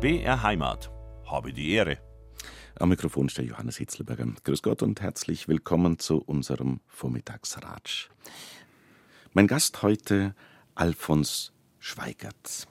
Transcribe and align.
BR 0.00 0.44
Heimat. 0.44 0.92
Habe 1.26 1.52
die 1.52 1.72
Ehre. 1.72 1.98
Am 2.78 2.90
Mikrofon 2.90 3.26
der 3.36 3.44
Johannes 3.44 3.78
Hitzlberger. 3.78 4.28
Grüß 4.44 4.62
Gott 4.62 4.80
und 4.84 5.00
herzlich 5.00 5.48
willkommen 5.48 5.98
zu 5.98 6.18
unserem 6.18 6.78
Vormittagsratsch. 6.86 8.08
Mein 9.32 9.48
Gast 9.48 9.82
heute 9.82 10.36
Alfons 10.76 11.50
Schweigert. 11.80 12.68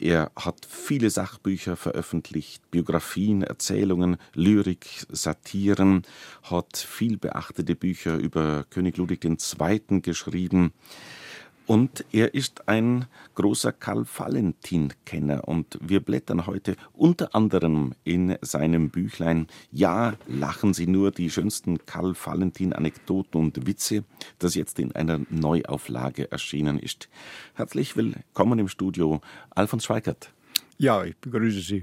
Er 0.00 0.32
hat 0.36 0.66
viele 0.66 1.10
Sachbücher 1.10 1.76
veröffentlicht, 1.76 2.70
Biografien, 2.70 3.42
Erzählungen, 3.42 4.16
Lyrik, 4.32 5.04
Satiren, 5.10 6.04
hat 6.44 6.78
viel 6.78 7.18
beachtete 7.18 7.76
Bücher 7.76 8.16
über 8.16 8.64
König 8.70 8.96
Ludwig 8.96 9.22
II. 9.22 10.00
geschrieben. 10.00 10.72
Und 11.66 12.04
er 12.12 12.34
ist 12.34 12.68
ein 12.68 13.06
großer 13.34 13.72
Karl 13.72 14.04
Valentin-Kenner 14.04 15.48
und 15.48 15.78
wir 15.80 16.00
blättern 16.00 16.46
heute 16.46 16.76
unter 16.92 17.34
anderem 17.34 17.94
in 18.04 18.36
seinem 18.42 18.90
Büchlein 18.90 19.46
Ja, 19.72 20.14
lachen 20.26 20.74
Sie 20.74 20.86
nur 20.86 21.10
die 21.10 21.30
schönsten 21.30 21.78
Karl 21.86 22.14
Valentin-Anekdoten 22.14 23.40
und 23.40 23.66
Witze, 23.66 24.04
das 24.38 24.54
jetzt 24.54 24.78
in 24.78 24.94
einer 24.94 25.20
Neuauflage 25.30 26.30
erschienen 26.30 26.78
ist. 26.78 27.08
Herzlich 27.54 27.96
willkommen 27.96 28.58
im 28.58 28.68
Studio, 28.68 29.22
Alfons 29.48 29.84
Schweigert. 29.84 30.34
Ja, 30.76 31.02
ich 31.02 31.16
begrüße 31.16 31.60
Sie. 31.60 31.82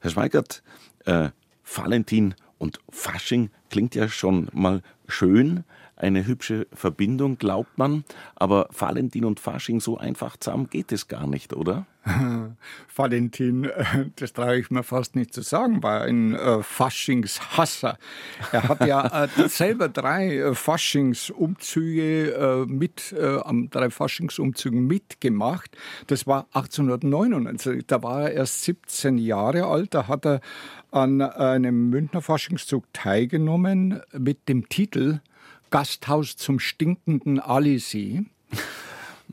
Herr 0.00 0.10
Schweigert, 0.10 0.62
äh, 1.06 1.30
Valentin 1.64 2.34
und 2.58 2.80
Fasching 2.90 3.48
klingt 3.70 3.94
ja 3.94 4.08
schon 4.08 4.48
mal 4.52 4.82
schön 5.06 5.64
eine 5.98 6.26
hübsche 6.26 6.66
Verbindung, 6.72 7.38
glaubt 7.38 7.76
man. 7.76 8.04
Aber 8.36 8.68
Valentin 8.76 9.24
und 9.24 9.40
Fasching 9.40 9.80
so 9.80 9.98
einfach 9.98 10.36
zusammen 10.36 10.68
geht 10.70 10.92
es 10.92 11.08
gar 11.08 11.26
nicht, 11.26 11.54
oder? 11.54 11.86
Valentin, 12.94 13.64
äh, 13.64 14.06
das 14.16 14.32
traue 14.32 14.58
ich 14.58 14.70
mir 14.70 14.82
fast 14.82 15.16
nicht 15.16 15.34
zu 15.34 15.42
sagen, 15.42 15.82
war 15.82 16.02
ein 16.02 16.34
äh, 16.34 16.62
Faschingshasser. 16.62 17.98
Er 18.52 18.68
hat 18.68 18.86
ja 18.86 19.24
äh, 19.24 19.28
selber 19.48 19.88
drei 19.88 20.36
äh, 20.36 20.54
Faschingsumzüge 20.54 22.66
mit, 22.68 23.14
am 23.44 23.70
drei 23.70 23.90
Faschingsumzügen 23.90 24.86
mitgemacht. 24.86 25.76
Das 26.06 26.26
war 26.26 26.46
1899. 26.52 27.84
Da 27.86 28.02
war 28.02 28.22
er 28.22 28.32
erst 28.32 28.64
17 28.64 29.18
Jahre 29.18 29.66
alt. 29.66 29.94
Da 29.94 30.08
hat 30.08 30.26
er 30.26 30.40
an 30.90 31.20
einem 31.20 31.90
Münchner 31.90 32.22
Faschingszug 32.22 32.84
teilgenommen 32.92 34.00
mit 34.16 34.48
dem 34.48 34.68
Titel 34.68 35.20
Gasthaus 35.70 36.36
zum 36.36 36.58
stinkenden 36.58 37.40
Alisee. 37.40 38.24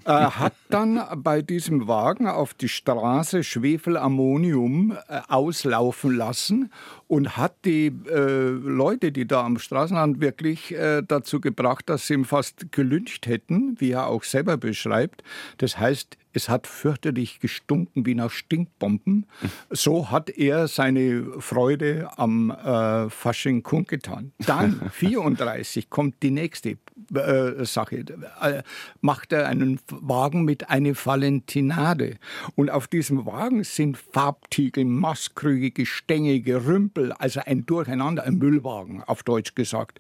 Er 0.04 0.38
hat 0.38 0.54
dann 0.70 1.02
bei 1.24 1.42
diesem 1.42 1.88
Wagen 1.88 2.28
auf 2.28 2.54
die 2.54 2.70
Straße 2.70 3.44
Schwefelammonium 3.44 4.92
äh, 4.92 5.22
auslaufen 5.30 6.16
lassen 6.16 6.72
und 7.08 7.38
hat 7.38 7.56
die 7.66 7.88
äh, 7.88 8.50
Leute, 8.50 9.12
die 9.12 9.26
da 9.26 9.44
am 9.44 9.58
Straßenrand 9.58 10.22
wirklich 10.22 10.76
äh, 10.76 11.02
dazu 11.02 11.42
gebracht, 11.42 11.90
dass 11.90 12.06
sie 12.06 12.14
ihn 12.14 12.26
fast 12.26 12.72
gelyncht 12.72 13.26
hätten, 13.26 13.80
wie 13.80 13.92
er 13.92 14.08
auch 14.08 14.24
selber 14.24 14.58
beschreibt. 14.58 15.24
Das 15.58 15.80
heißt, 15.80 16.18
es 16.36 16.50
hat 16.50 16.68
fürchterlich 16.68 17.40
gestunken 17.40 18.06
wie 18.06 18.14
nach 18.14 18.30
Stinkbomben. 18.30 19.26
So 19.70 20.12
hat 20.12 20.30
er 20.30 20.68
seine 20.68 21.40
Freude 21.40 22.10
am 22.18 22.52
äh, 22.52 23.10
Fasching 23.10 23.64
kundgetan. 23.64 24.34
Dann, 24.40 24.90
34, 24.92 25.90
kommt 25.90 26.22
die 26.22 26.32
nächste 26.32 26.78
äh, 27.14 27.64
Sache. 27.64 28.04
Äh, 28.42 28.64
macht 29.00 29.32
er 29.32 29.48
einen 29.48 29.80
Wagen 29.90 30.44
mit 30.44 30.70
einer 30.70 30.94
Valentinade. 30.94 32.18
Und 32.56 32.70
auf 32.70 32.88
diesem 32.88 33.26
Wagen 33.26 33.64
sind 33.64 33.98
Farbtiegel, 33.98 34.84
Mastkrüge, 34.84 35.72
Gestänge, 35.72 36.42
Gerümpel, 36.42 37.14
also 37.14 37.40
ein 37.46 37.66
Durcheinander, 37.66 38.24
ein 38.24 38.38
Müllwagen, 38.38 39.04
auf 39.04 39.24
Deutsch 39.24 39.56
gesagt. 39.56 40.00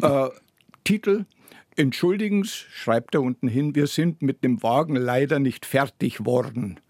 Äh, 0.00 0.28
Titel 0.84 1.26
Entschuldigen 1.76 2.44
Sie, 2.44 2.64
schreibt 2.72 3.14
er 3.14 3.22
unten 3.22 3.48
hin, 3.48 3.74
wir 3.74 3.86
sind 3.86 4.22
mit 4.22 4.44
dem 4.44 4.62
Wagen 4.62 4.96
leider 4.96 5.38
nicht 5.38 5.66
fertig 5.66 6.24
worden. 6.24 6.80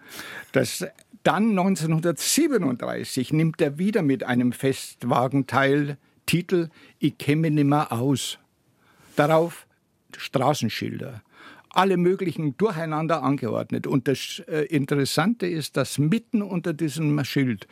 Das, 0.53 0.85
dann 1.23 1.51
1937 1.51 3.33
nimmt 3.33 3.61
er 3.61 3.79
wieder 3.79 4.03
mit 4.03 4.25
einem 4.25 4.53
Festwagen 4.53 5.47
teil, 5.47 5.97
Titel 6.27 6.69
Ich 6.99 7.19
kenne 7.19 7.51
nimmer 7.51 7.93
aus. 7.93 8.39
Darauf 9.17 9.67
Straßenschilder 10.17 11.23
alle 11.75 11.97
möglichen 11.97 12.57
durcheinander 12.57 13.23
angeordnet. 13.23 13.87
Und 13.87 14.09
das 14.09 14.43
äh, 14.47 14.67
Interessante 14.67 15.47
ist, 15.47 15.77
dass 15.77 15.99
mitten 15.99 16.43
unter 16.43 16.73
diesem 16.73 17.23
Schild 17.25 17.67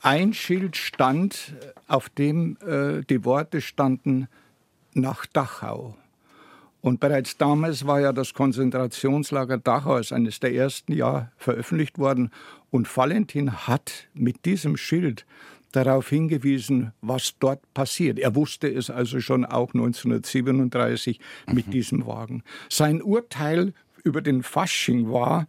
ein 0.00 0.32
Schild 0.32 0.76
stand, 0.76 1.54
auf 1.88 2.08
dem 2.08 2.56
äh, 2.64 3.02
die 3.02 3.24
Worte 3.24 3.60
standen 3.60 4.28
nach 4.94 5.26
Dachau. 5.26 5.96
Und 6.86 7.00
bereits 7.00 7.36
damals 7.36 7.84
war 7.84 8.00
ja 8.00 8.12
das 8.12 8.32
Konzentrationslager 8.32 9.58
Dachau 9.58 9.94
als 9.94 10.12
eines 10.12 10.38
der 10.38 10.54
ersten 10.54 10.92
Jahre 10.92 11.32
veröffentlicht 11.36 11.98
worden. 11.98 12.30
Und 12.70 12.96
Valentin 12.96 13.66
hat 13.66 14.06
mit 14.14 14.44
diesem 14.44 14.76
Schild 14.76 15.26
darauf 15.72 16.08
hingewiesen, 16.08 16.92
was 17.00 17.34
dort 17.40 17.60
passiert. 17.74 18.20
Er 18.20 18.36
wusste 18.36 18.68
es 18.68 18.88
also 18.88 19.18
schon 19.18 19.44
auch 19.44 19.74
1937 19.74 21.18
mit 21.52 21.66
mhm. 21.66 21.70
diesem 21.72 22.06
Wagen. 22.06 22.44
Sein 22.68 23.02
Urteil 23.02 23.74
über 24.04 24.22
den 24.22 24.44
Fasching 24.44 25.10
war, 25.10 25.48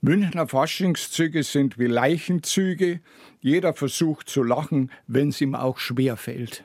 Münchner 0.00 0.48
Faschingszüge 0.48 1.44
sind 1.44 1.78
wie 1.78 1.86
Leichenzüge. 1.86 2.98
Jeder 3.40 3.72
versucht 3.72 4.28
zu 4.28 4.42
lachen, 4.42 4.90
wenn 5.06 5.28
es 5.28 5.40
ihm 5.40 5.54
auch 5.54 5.78
schwer 5.78 6.16
fällt. 6.16 6.64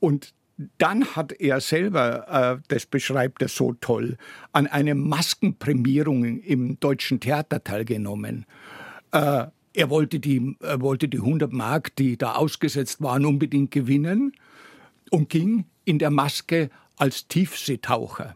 Und 0.00 0.34
dann 0.78 1.04
hat 1.16 1.32
er 1.32 1.60
selber, 1.60 2.58
äh, 2.58 2.62
das 2.68 2.86
beschreibt 2.86 3.42
er 3.42 3.48
so 3.48 3.74
toll, 3.80 4.16
an 4.52 4.66
einer 4.66 4.94
Maskenprämierung 4.94 6.40
im 6.40 6.78
Deutschen 6.80 7.20
Theater 7.20 7.62
teilgenommen. 7.62 8.46
Äh, 9.12 9.46
er 9.72 9.90
wollte 9.90 10.18
die, 10.20 10.56
er 10.60 10.80
wollte 10.80 11.08
die 11.08 11.18
100 11.18 11.52
Mark, 11.52 11.94
die 11.96 12.16
da 12.16 12.32
ausgesetzt 12.32 13.00
waren, 13.00 13.24
unbedingt 13.24 13.70
gewinnen 13.70 14.32
und 15.10 15.28
ging 15.28 15.64
in 15.84 15.98
der 15.98 16.10
Maske 16.10 16.70
als 16.96 17.28
Tiefseetaucher. 17.28 18.34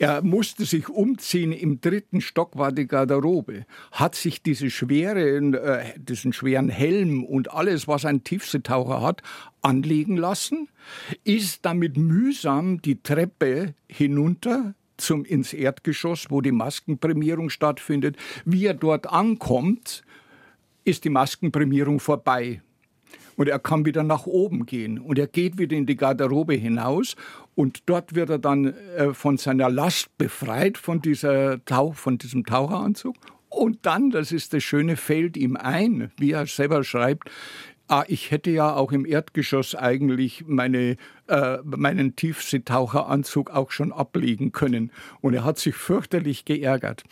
Er 0.00 0.22
musste 0.22 0.64
sich 0.64 0.88
umziehen, 0.88 1.50
im 1.50 1.80
dritten 1.80 2.20
Stock 2.20 2.56
war 2.56 2.70
die 2.70 2.86
Garderobe, 2.86 3.66
hat 3.90 4.14
sich 4.14 4.42
diese 4.42 4.70
schwere, 4.70 5.38
äh, 5.38 5.98
diesen 5.98 6.32
schweren 6.32 6.68
Helm 6.68 7.24
und 7.24 7.52
alles, 7.52 7.88
was 7.88 8.04
ein 8.04 8.22
Tiefseetaucher 8.22 9.02
hat, 9.02 9.22
anlegen 9.60 10.16
lassen, 10.16 10.68
ist 11.24 11.64
damit 11.64 11.96
mühsam 11.96 12.80
die 12.80 13.02
Treppe 13.02 13.74
hinunter 13.88 14.74
zum 14.98 15.24
ins 15.24 15.52
Erdgeschoss, 15.52 16.26
wo 16.30 16.40
die 16.42 16.52
Maskenprämierung 16.52 17.50
stattfindet. 17.50 18.16
Wie 18.44 18.66
er 18.66 18.74
dort 18.74 19.08
ankommt, 19.08 20.04
ist 20.84 21.04
die 21.04 21.10
Maskenprämierung 21.10 21.98
vorbei. 21.98 22.62
Und 23.38 23.48
er 23.48 23.60
kann 23.60 23.86
wieder 23.86 24.02
nach 24.02 24.26
oben 24.26 24.66
gehen. 24.66 24.98
Und 24.98 25.16
er 25.16 25.28
geht 25.28 25.58
wieder 25.58 25.76
in 25.76 25.86
die 25.86 25.96
Garderobe 25.96 26.54
hinaus. 26.54 27.14
Und 27.54 27.84
dort 27.86 28.16
wird 28.16 28.30
er 28.30 28.38
dann 28.38 28.74
äh, 28.96 29.14
von 29.14 29.36
seiner 29.36 29.70
Last 29.70 30.18
befreit, 30.18 30.76
von, 30.76 31.00
dieser 31.00 31.64
Tauch, 31.64 31.94
von 31.94 32.18
diesem 32.18 32.44
Taucheranzug. 32.44 33.14
Und 33.48 33.86
dann, 33.86 34.10
das 34.10 34.32
ist 34.32 34.52
das 34.54 34.64
Schöne, 34.64 34.96
fällt 34.96 35.36
ihm 35.36 35.56
ein, 35.56 36.10
wie 36.18 36.32
er 36.32 36.46
selber 36.46 36.82
schreibt, 36.82 37.30
Ah, 37.90 38.04
ich 38.06 38.30
hätte 38.30 38.50
ja 38.50 38.74
auch 38.74 38.92
im 38.92 39.06
Erdgeschoss 39.06 39.74
eigentlich 39.74 40.44
meine, 40.46 40.98
äh, 41.26 41.56
meinen 41.64 42.16
Tiefseetaucheranzug 42.16 43.50
auch 43.50 43.70
schon 43.70 43.92
ablegen 43.92 44.52
können. 44.52 44.92
Und 45.22 45.32
er 45.32 45.44
hat 45.44 45.58
sich 45.58 45.74
fürchterlich 45.74 46.44
geärgert. 46.44 47.04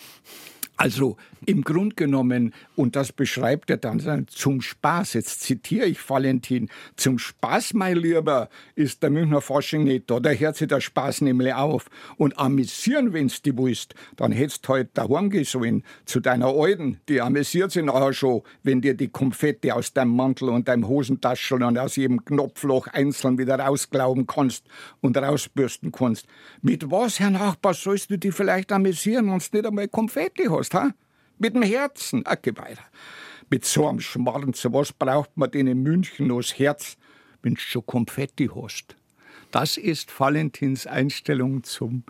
Also 0.76 1.16
im 1.46 1.62
Grund 1.62 1.96
genommen, 1.96 2.52
und 2.74 2.96
das 2.96 3.12
beschreibt 3.12 3.70
er 3.70 3.78
dann 3.78 4.26
zum 4.28 4.60
Spaß, 4.60 5.14
jetzt 5.14 5.42
zitiere 5.42 5.86
ich 5.86 6.10
Valentin, 6.10 6.68
zum 6.96 7.18
Spaß, 7.18 7.72
mein 7.74 7.96
Lieber, 7.96 8.50
ist 8.74 9.02
der 9.02 9.10
Münchner 9.10 9.40
Fasching 9.40 9.84
nicht 9.84 10.10
da, 10.10 10.20
da 10.20 10.30
hört 10.30 10.56
sich 10.56 10.68
der 10.68 10.80
Spaß 10.80 11.22
nämlich 11.22 11.54
auf. 11.54 11.86
Und 12.18 12.38
amüsieren, 12.38 13.12
wenn's 13.12 13.42
die 13.42 13.56
willst, 13.56 13.94
dann 14.16 14.32
hättest 14.32 14.68
halt 14.68 14.90
daheim 14.94 15.30
gehen 15.30 15.44
sollen, 15.44 15.82
zu 16.04 16.20
deiner 16.20 16.48
Alten, 16.48 17.00
die 17.08 17.20
amüsiert 17.20 17.70
sich 17.70 17.84
nachher 17.84 18.12
schon, 18.12 18.42
wenn 18.62 18.80
dir 18.80 18.94
die 18.94 19.08
Konfetti 19.08 19.70
aus 19.70 19.92
deinem 19.92 20.16
Mantel 20.16 20.48
und 20.48 20.68
deinem 20.68 20.88
Hosentaschen 20.88 21.62
und 21.62 21.78
aus 21.78 21.96
jedem 21.96 22.24
Knopfloch 22.24 22.88
einzeln 22.88 23.38
wieder 23.38 23.58
rausglauben 23.58 24.26
kannst 24.26 24.66
und 25.00 25.16
rausbürsten 25.16 25.92
kannst. 25.92 26.26
Mit 26.60 26.90
was, 26.90 27.20
Herr 27.20 27.30
Nachbar, 27.30 27.74
sollst 27.74 28.10
du 28.10 28.18
dich 28.18 28.34
vielleicht 28.34 28.72
amüsieren, 28.72 29.30
wenn 29.30 29.38
du 29.38 29.56
nicht 29.56 29.66
einmal 29.66 29.88
Konfetti 29.88 30.44
hast, 30.50 30.65
ha? 30.74 30.92
Mit 31.38 31.54
dem 31.54 31.62
Herzen, 31.62 32.22
ach, 32.24 32.36
geh 32.40 32.56
weiter. 32.56 32.84
Mit 33.50 33.64
so 33.64 33.86
einem 33.86 34.00
Schmarrn, 34.00 34.54
zu 34.54 34.72
was 34.72 34.92
braucht 34.92 35.36
man 35.36 35.50
denn 35.50 35.66
in 35.66 35.82
München 35.82 36.28
noch 36.28 36.40
das 36.40 36.58
Herz, 36.58 36.96
wenn 37.42 37.54
du 37.54 37.60
schon 37.60 37.86
Konfetti 37.86 38.48
hast? 38.54 38.96
Das 39.50 39.76
ist 39.76 40.18
Valentins 40.18 40.86
Einstellung 40.86 41.62
zum. 41.62 42.04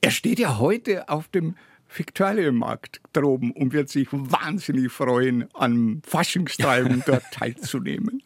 Er 0.00 0.10
steht 0.10 0.38
ja 0.38 0.58
heute 0.58 1.08
auf 1.08 1.28
dem 1.28 1.54
Viktualienmarkt 1.96 3.00
droben 3.12 3.52
und 3.52 3.72
wird 3.72 3.88
sich 3.88 4.08
wahnsinnig 4.10 4.90
freuen, 4.90 5.46
am 5.54 6.02
Faschingstreiben 6.04 7.02
dort 7.06 7.24
teilzunehmen. 7.32 8.22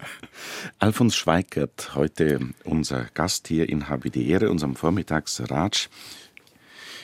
Alfons 0.79 1.17
Schweigert, 1.17 1.95
heute 1.95 2.41
unser 2.65 3.05
Gast 3.15 3.49
hier 3.49 3.69
in 3.69 3.89
Habe 3.89 4.11
die 4.11 4.29
Ehre, 4.29 4.51
unserem 4.51 4.75
Vormittagsratsch. 4.75 5.89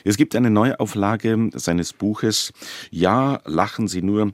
Es 0.07 0.19
gibt 0.19 0.37
eine 0.37 0.51
Neuauflage 0.51 1.51
seines 1.55 1.95
Buches 1.95 2.53
Ja, 2.91 3.41
lachen 3.47 3.89
Sie 3.89 4.03
nur, 4.03 4.33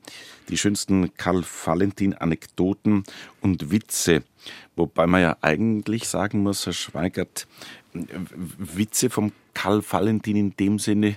die 0.49 0.59
schönsten 0.59 1.15
Karl-Valentin-Anekdoten 1.17 3.05
und 3.41 3.71
Witze. 3.71 4.25
Wobei 4.75 5.07
man 5.07 5.23
ja 5.23 5.37
eigentlich 5.43 6.09
sagen 6.09 6.43
muss, 6.43 6.67
Herr 6.67 6.73
Schweigert, 6.73 7.47
Witze 7.93 9.11
vom 9.11 9.31
Karl 9.55 9.83
Valentin 9.89 10.37
in 10.37 10.57
dem 10.57 10.81
Sinne 10.81 11.17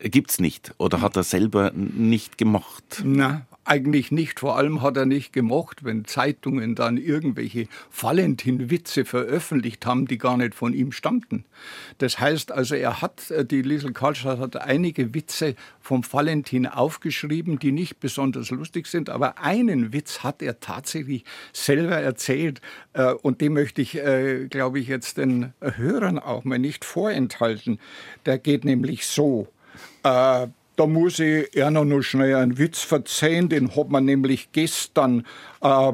gibt's 0.00 0.40
nicht 0.40 0.74
oder 0.78 1.00
hat 1.00 1.16
er 1.16 1.22
selber 1.22 1.70
nicht 1.72 2.38
gemocht? 2.38 3.02
Na, 3.04 3.46
eigentlich 3.64 4.10
nicht. 4.10 4.40
Vor 4.40 4.56
allem 4.56 4.82
hat 4.82 4.96
er 4.96 5.06
nicht 5.06 5.32
gemocht, 5.32 5.84
wenn 5.84 6.04
Zeitungen 6.04 6.74
dann 6.74 6.96
irgendwelche 6.96 7.68
Valentin-Witze 7.98 9.04
veröffentlicht 9.04 9.86
haben, 9.86 10.06
die 10.06 10.18
gar 10.18 10.36
nicht 10.36 10.54
von 10.54 10.74
ihm 10.74 10.92
stammten. 10.92 11.44
Das 11.98 12.18
heißt 12.18 12.52
also, 12.52 12.74
er 12.74 13.00
hat, 13.02 13.30
äh, 13.30 13.44
die 13.44 13.62
Liesel 13.62 13.92
Karlstadt 13.92 14.38
hat 14.38 14.56
einige 14.56 15.14
Witze 15.14 15.54
vom 15.80 16.02
Valentin 16.10 16.66
aufgeschrieben, 16.66 17.58
die 17.58 17.72
nicht 17.72 18.00
besonders 18.00 18.50
lustig 18.50 18.86
sind, 18.86 19.10
aber 19.10 19.38
einen 19.38 19.92
Witz 19.92 20.22
hat 20.22 20.42
er 20.42 20.60
tatsächlich 20.60 21.24
selber 21.52 21.96
erzählt 21.96 22.60
äh, 22.94 23.12
und 23.12 23.40
den 23.40 23.52
möchte 23.52 23.80
ich, 23.80 23.96
äh, 23.96 24.46
glaube 24.48 24.80
ich, 24.80 24.88
jetzt 24.88 25.18
den 25.18 25.52
Hörern 25.60 26.18
auch 26.18 26.44
mal 26.44 26.58
nicht 26.58 26.84
vorenthalten. 26.84 27.78
Der 28.26 28.38
geht 28.38 28.64
nämlich 28.64 29.06
so. 29.06 29.48
Äh, 30.02 30.48
da 30.76 30.86
muss 30.86 31.18
ich 31.18 31.54
eher 31.54 31.70
noch 31.70 32.02
schnell 32.02 32.36
einen 32.36 32.58
Witz 32.58 32.82
verzeihen, 32.82 33.48
den 33.48 33.74
hat 33.76 33.90
man 33.90 34.04
nämlich 34.04 34.52
gestern, 34.52 35.26
äh, 35.60 35.92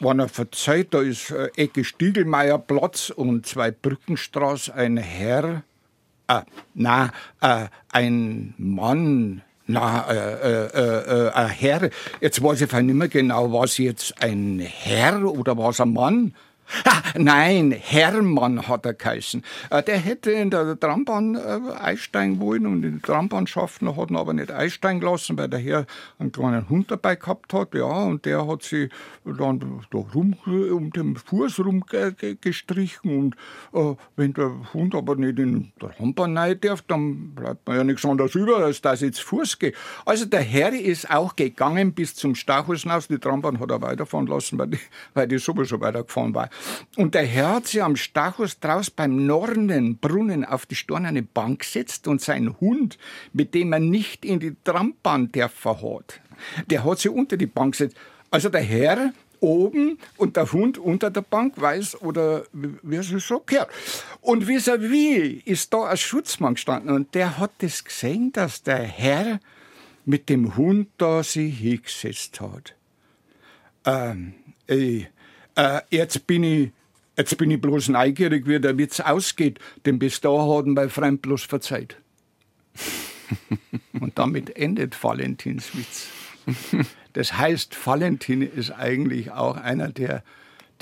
wenn 0.00 0.18
er 0.18 0.28
verzeiht, 0.28 0.94
da 0.94 1.00
ist 1.00 1.30
äh, 1.30 1.48
Ecke 1.56 1.84
Stiegelmeier 1.84 2.58
Platz 2.58 3.10
und 3.10 3.46
zwei 3.46 3.70
Brückenstraße, 3.70 4.74
ein 4.74 4.96
Herr, 4.96 5.62
äh, 6.28 6.42
na, 6.74 7.12
äh, 7.40 7.66
ein 7.90 8.54
Mann, 8.58 9.42
na, 9.66 10.10
äh, 10.10 10.66
äh, 10.66 11.26
äh, 11.26 11.30
ein 11.32 11.48
Herr, 11.48 11.90
jetzt 12.20 12.42
weiß 12.42 12.62
ich 12.62 12.72
nicht 12.72 12.94
mehr 12.94 13.08
genau, 13.08 13.52
war 13.52 13.64
es 13.64 13.78
jetzt 13.78 14.20
ein 14.22 14.60
Herr 14.60 15.24
oder 15.24 15.56
war 15.56 15.70
es 15.70 15.80
ein 15.80 15.92
Mann? 15.92 16.34
Ah, 16.84 17.02
nein, 17.16 17.72
Hermann 17.72 18.68
hat 18.68 18.84
er 18.84 18.94
geheißen. 18.94 19.42
Äh, 19.70 19.82
der 19.82 19.98
hätte 19.98 20.30
in 20.32 20.50
der 20.50 20.78
Trambahn 20.78 21.34
äh, 21.34 21.60
einsteigen 21.80 22.40
wollen 22.40 22.66
und 22.66 22.84
in 22.84 22.96
die 22.96 23.00
Trambahnschaften 23.00 23.96
hat 23.96 24.10
ihn 24.10 24.16
aber 24.16 24.34
nicht 24.34 24.50
einsteigen 24.50 25.00
lassen, 25.00 25.38
weil 25.38 25.48
der 25.48 25.60
Herr 25.60 25.86
einen 26.18 26.32
kleinen 26.32 26.68
Hund 26.68 26.90
dabei 26.90 27.16
gehabt 27.16 27.52
hat. 27.52 27.74
Ja, 27.74 27.84
und 27.84 28.24
der 28.26 28.46
hat 28.46 28.62
sie 28.62 28.88
dann 29.24 29.60
da 29.90 29.98
rum 29.98 30.36
um 30.46 30.90
den 30.90 31.16
Fuß 31.16 31.60
rumgestrichen. 31.60 33.18
Und 33.18 33.34
äh, 33.72 33.96
wenn 34.16 34.34
der 34.34 34.52
Hund 34.74 34.94
aber 34.94 35.16
nicht 35.16 35.38
in 35.38 35.72
der 35.80 35.90
Trambahn 35.96 36.36
rein 36.36 36.60
darf, 36.60 36.82
dann 36.82 37.34
bleibt 37.34 37.66
man 37.66 37.76
ja 37.76 37.84
nichts 37.84 38.04
anderes 38.04 38.34
über, 38.34 38.58
als 38.58 38.80
dass 38.80 39.02
ich 39.02 39.14
zu 39.14 39.24
Fuß 39.24 39.58
gehe. 39.58 39.72
Also 40.04 40.26
der 40.26 40.42
Herr 40.42 40.72
ist 40.72 41.10
auch 41.10 41.34
gegangen 41.36 41.92
bis 41.92 42.14
zum 42.14 42.34
Stachus 42.34 42.82
hinaus. 42.82 43.08
Die 43.08 43.18
Trambahn 43.18 43.58
hat 43.58 43.70
er 43.70 43.80
weiterfahren 43.80 44.26
lassen, 44.26 44.58
weil 44.58 44.68
die, 44.68 44.80
weil 45.14 45.28
die 45.28 45.38
sowieso 45.38 45.80
weitergefahren 45.80 46.34
war. 46.34 46.50
Und 46.96 47.14
der 47.14 47.24
Herr 47.24 47.56
hat 47.56 47.66
sich 47.66 47.82
am 47.82 47.96
Stachus 47.96 48.58
draus 48.60 48.90
beim 48.90 49.26
Nornenbrunnen 49.26 50.44
auf 50.44 50.66
die 50.66 50.74
steinerne 50.74 51.22
Bank 51.22 51.60
gesetzt 51.60 52.08
und 52.08 52.20
sein 52.20 52.58
Hund, 52.60 52.98
mit 53.32 53.54
dem 53.54 53.72
er 53.72 53.80
nicht 53.80 54.24
in 54.24 54.40
die 54.40 54.56
Trambahn 54.64 55.30
dürfen 55.32 55.82
hat, 55.82 56.20
der 56.66 56.84
hat 56.84 56.98
sich 56.98 57.10
unter 57.10 57.36
die 57.36 57.46
Bank 57.46 57.72
gesetzt. 57.72 57.96
Also 58.30 58.48
der 58.48 58.62
Herr 58.62 59.12
oben 59.40 59.98
und 60.16 60.36
der 60.36 60.50
Hund 60.52 60.78
unter 60.78 61.10
der 61.10 61.22
Bank 61.22 61.60
weiß 61.60 62.02
oder 62.02 62.44
wie 62.52 62.96
es 62.96 63.08
so 63.08 63.40
gehört. 63.40 63.70
Und 64.20 64.44
vis-à-vis 64.44 65.42
ist 65.44 65.72
da 65.72 65.84
ein 65.84 65.96
Schutzmann 65.96 66.54
gestanden 66.54 66.90
und 66.90 67.14
der 67.14 67.38
hat 67.38 67.52
das 67.58 67.84
gesehen, 67.84 68.32
dass 68.32 68.62
der 68.62 68.82
Herr 68.82 69.40
mit 70.04 70.28
dem 70.28 70.56
Hund 70.56 70.88
da 70.98 71.22
sich 71.22 71.58
hingesetzt 71.58 72.40
hat. 72.40 72.74
Ähm, 73.84 74.34
ey, 74.66 75.08
äh, 75.58 75.80
jetzt 75.90 76.26
bin 76.26 76.44
ich 76.44 76.70
Jetzt 77.18 77.36
bin 77.36 77.50
ich 77.50 77.60
bloß 77.60 77.88
neugierig, 77.88 78.46
wie 78.46 78.60
der 78.60 78.78
Witz 78.78 79.00
ausgeht, 79.00 79.58
denn 79.84 79.98
bis 79.98 80.20
da 80.20 80.30
hat 80.30 80.66
mein 80.66 80.88
Freund 80.88 81.20
bloß 81.20 81.42
verzeiht. 81.42 81.96
Und 84.00 84.16
damit 84.16 84.56
endet 84.56 85.02
Valentins 85.02 85.76
Witz. 85.76 86.06
Das 87.14 87.36
heißt, 87.36 87.76
Valentin 87.84 88.42
ist 88.42 88.70
eigentlich 88.70 89.32
auch 89.32 89.56
einer, 89.56 89.88
der 89.88 90.22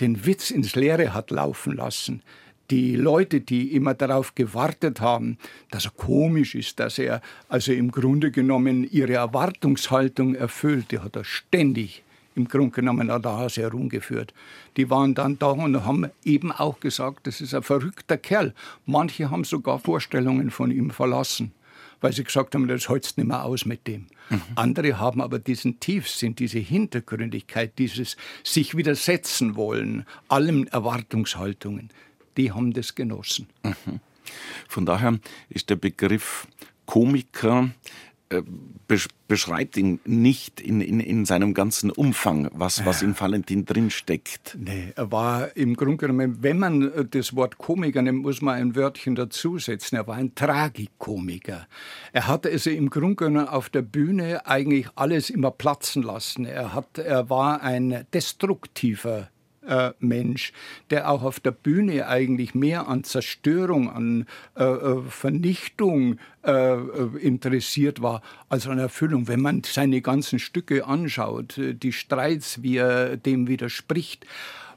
den 0.01 0.27
Witz 0.27 0.51
ins 0.51 0.75
Leere 0.75 1.15
hat 1.15 1.31
laufen 1.31 1.75
lassen. 1.75 2.23
Die 2.71 2.97
Leute, 2.97 3.41
die 3.41 3.75
immer 3.75 3.95
darauf 3.95 4.35
gewartet 4.35 5.01
haben, 5.01 5.39
dass 5.71 5.87
er 5.87 5.93
komisch 5.93 6.55
ist, 6.55 6.81
dass 6.81 6.99
er 6.99 7.23
also 7.49 7.73
im 7.73 7.91
Grunde 7.91 8.31
genommen 8.31 8.85
ihre 8.85 9.15
Erwartungshaltung 9.15 10.35
erfüllt, 10.35 10.91
die 10.91 10.99
hat 10.99 11.17
er 11.17 11.25
ständig 11.25 12.03
im 12.37 12.47
Grunde 12.47 12.71
genommen 12.71 13.11
an 13.11 13.23
der 13.23 13.33
Hase 13.33 13.63
herumgeführt. 13.63 14.33
Die 14.77 14.91
waren 14.91 15.15
dann 15.15 15.39
da 15.39 15.49
und 15.49 15.85
haben 15.85 16.11
eben 16.25 16.53
auch 16.53 16.79
gesagt, 16.81 17.27
das 17.27 17.41
ist 17.41 17.55
ein 17.55 17.63
verrückter 17.63 18.19
Kerl. 18.19 18.55
Manche 18.85 19.31
haben 19.31 19.45
sogar 19.45 19.79
Vorstellungen 19.79 20.51
von 20.51 20.71
ihm 20.71 20.91
verlassen, 20.91 21.53
weil 22.01 22.13
sie 22.13 22.25
gesagt 22.25 22.55
haben, 22.55 22.69
das 22.69 22.89
hältst 22.89 23.17
nicht 23.17 23.27
mehr 23.27 23.45
aus 23.45 23.65
mit 23.65 23.87
dem. 23.87 24.07
Mhm. 24.29 24.43
Andere 24.55 24.99
haben 24.99 25.21
aber 25.21 25.39
diesen 25.39 25.81
Tiefsinn, 25.81 26.37
diese 26.37 26.59
Hintergründigkeit, 26.59 27.79
dieses 27.79 28.17
sich 28.45 28.77
widersetzen 28.77 29.57
wollen, 29.57 30.05
allen 30.29 30.67
Erwartungshaltungen, 30.69 31.91
die 32.37 32.53
haben 32.53 32.73
das 32.73 32.95
genossen. 32.95 33.49
Mhm. 33.63 34.01
Von 34.69 34.85
daher 34.85 35.19
ist 35.49 35.71
der 35.71 35.77
Begriff 35.77 36.47
Komiker 36.87 37.71
beschreibt 39.29 39.77
ihn 39.77 40.01
nicht 40.05 40.61
in, 40.61 40.81
in, 40.81 41.01
in 41.01 41.25
seinem 41.25 41.55
ganzen 41.55 41.91
Umfang, 41.91 42.49
was, 42.53 42.85
was 42.85 43.03
in 43.03 43.19
Valentin 43.19 43.65
drinsteckt. 43.65 44.57
Nee, 44.59 44.93
er 44.95 45.13
war 45.13 45.57
im 45.57 45.75
Grunde 45.75 45.97
genommen, 45.97 46.39
wenn 46.43 46.59
man 46.59 46.93
äh, 46.93 47.05
das 47.05 47.37
Wort 47.37 47.59
Komiker 47.59 48.03
nimmt, 48.03 48.23
muss 48.23 48.43
man 48.43 48.57
ein 48.57 48.77
Wörtchen 48.77 49.15
dazusetzen. 49.15 49.97
Er 49.97 50.07
war 50.07 50.17
ein 50.17 50.35
Tragikomiker. 50.35 51.67
Er 52.13 52.27
hatte 52.27 52.51
also 52.51 52.71
im 52.71 52.91
Grunde 52.91 53.17
genommen 53.17 53.49
auf 53.49 53.69
der 53.69 53.83
Bühne 53.83 54.47
eigentlich 54.47 54.89
alles 54.97 55.31
immer 55.31 55.51
platzen 55.51 56.03
lassen. 56.03 56.45
Er, 56.45 56.75
hat, 56.75 56.99
er 56.99 57.31
war 57.31 57.63
ein 57.63 58.07
destruktiver 58.13 59.31
äh, 59.67 59.93
Mensch, 60.01 60.53
der 60.91 61.11
auch 61.11 61.23
auf 61.23 61.41
der 61.41 61.51
Bühne 61.51 62.09
eigentlich 62.09 62.55
mehr 62.55 62.89
an 62.89 63.05
Zerstörung, 63.05 63.91
an 63.91 64.27
äh, 64.57 64.65
äh 64.65 65.03
Vernichtung 65.09 66.19
äh, 66.45 66.53
äh, 66.53 67.19
interessiert 67.21 68.03
war 68.03 68.23
als 68.49 68.69
an 68.69 68.79
Erfüllung. 68.79 69.29
Wenn 69.29 69.41
man 69.41 69.63
seine 69.65 70.01
ganzen 70.01 70.39
Stücke 70.39 70.87
anschaut, 70.87 71.59
äh, 71.59 71.75
die 71.75 71.93
Streits, 71.93 72.63
wie 72.63 72.77
er 72.77 73.17
dem 73.17 73.49
widerspricht, 73.49 74.27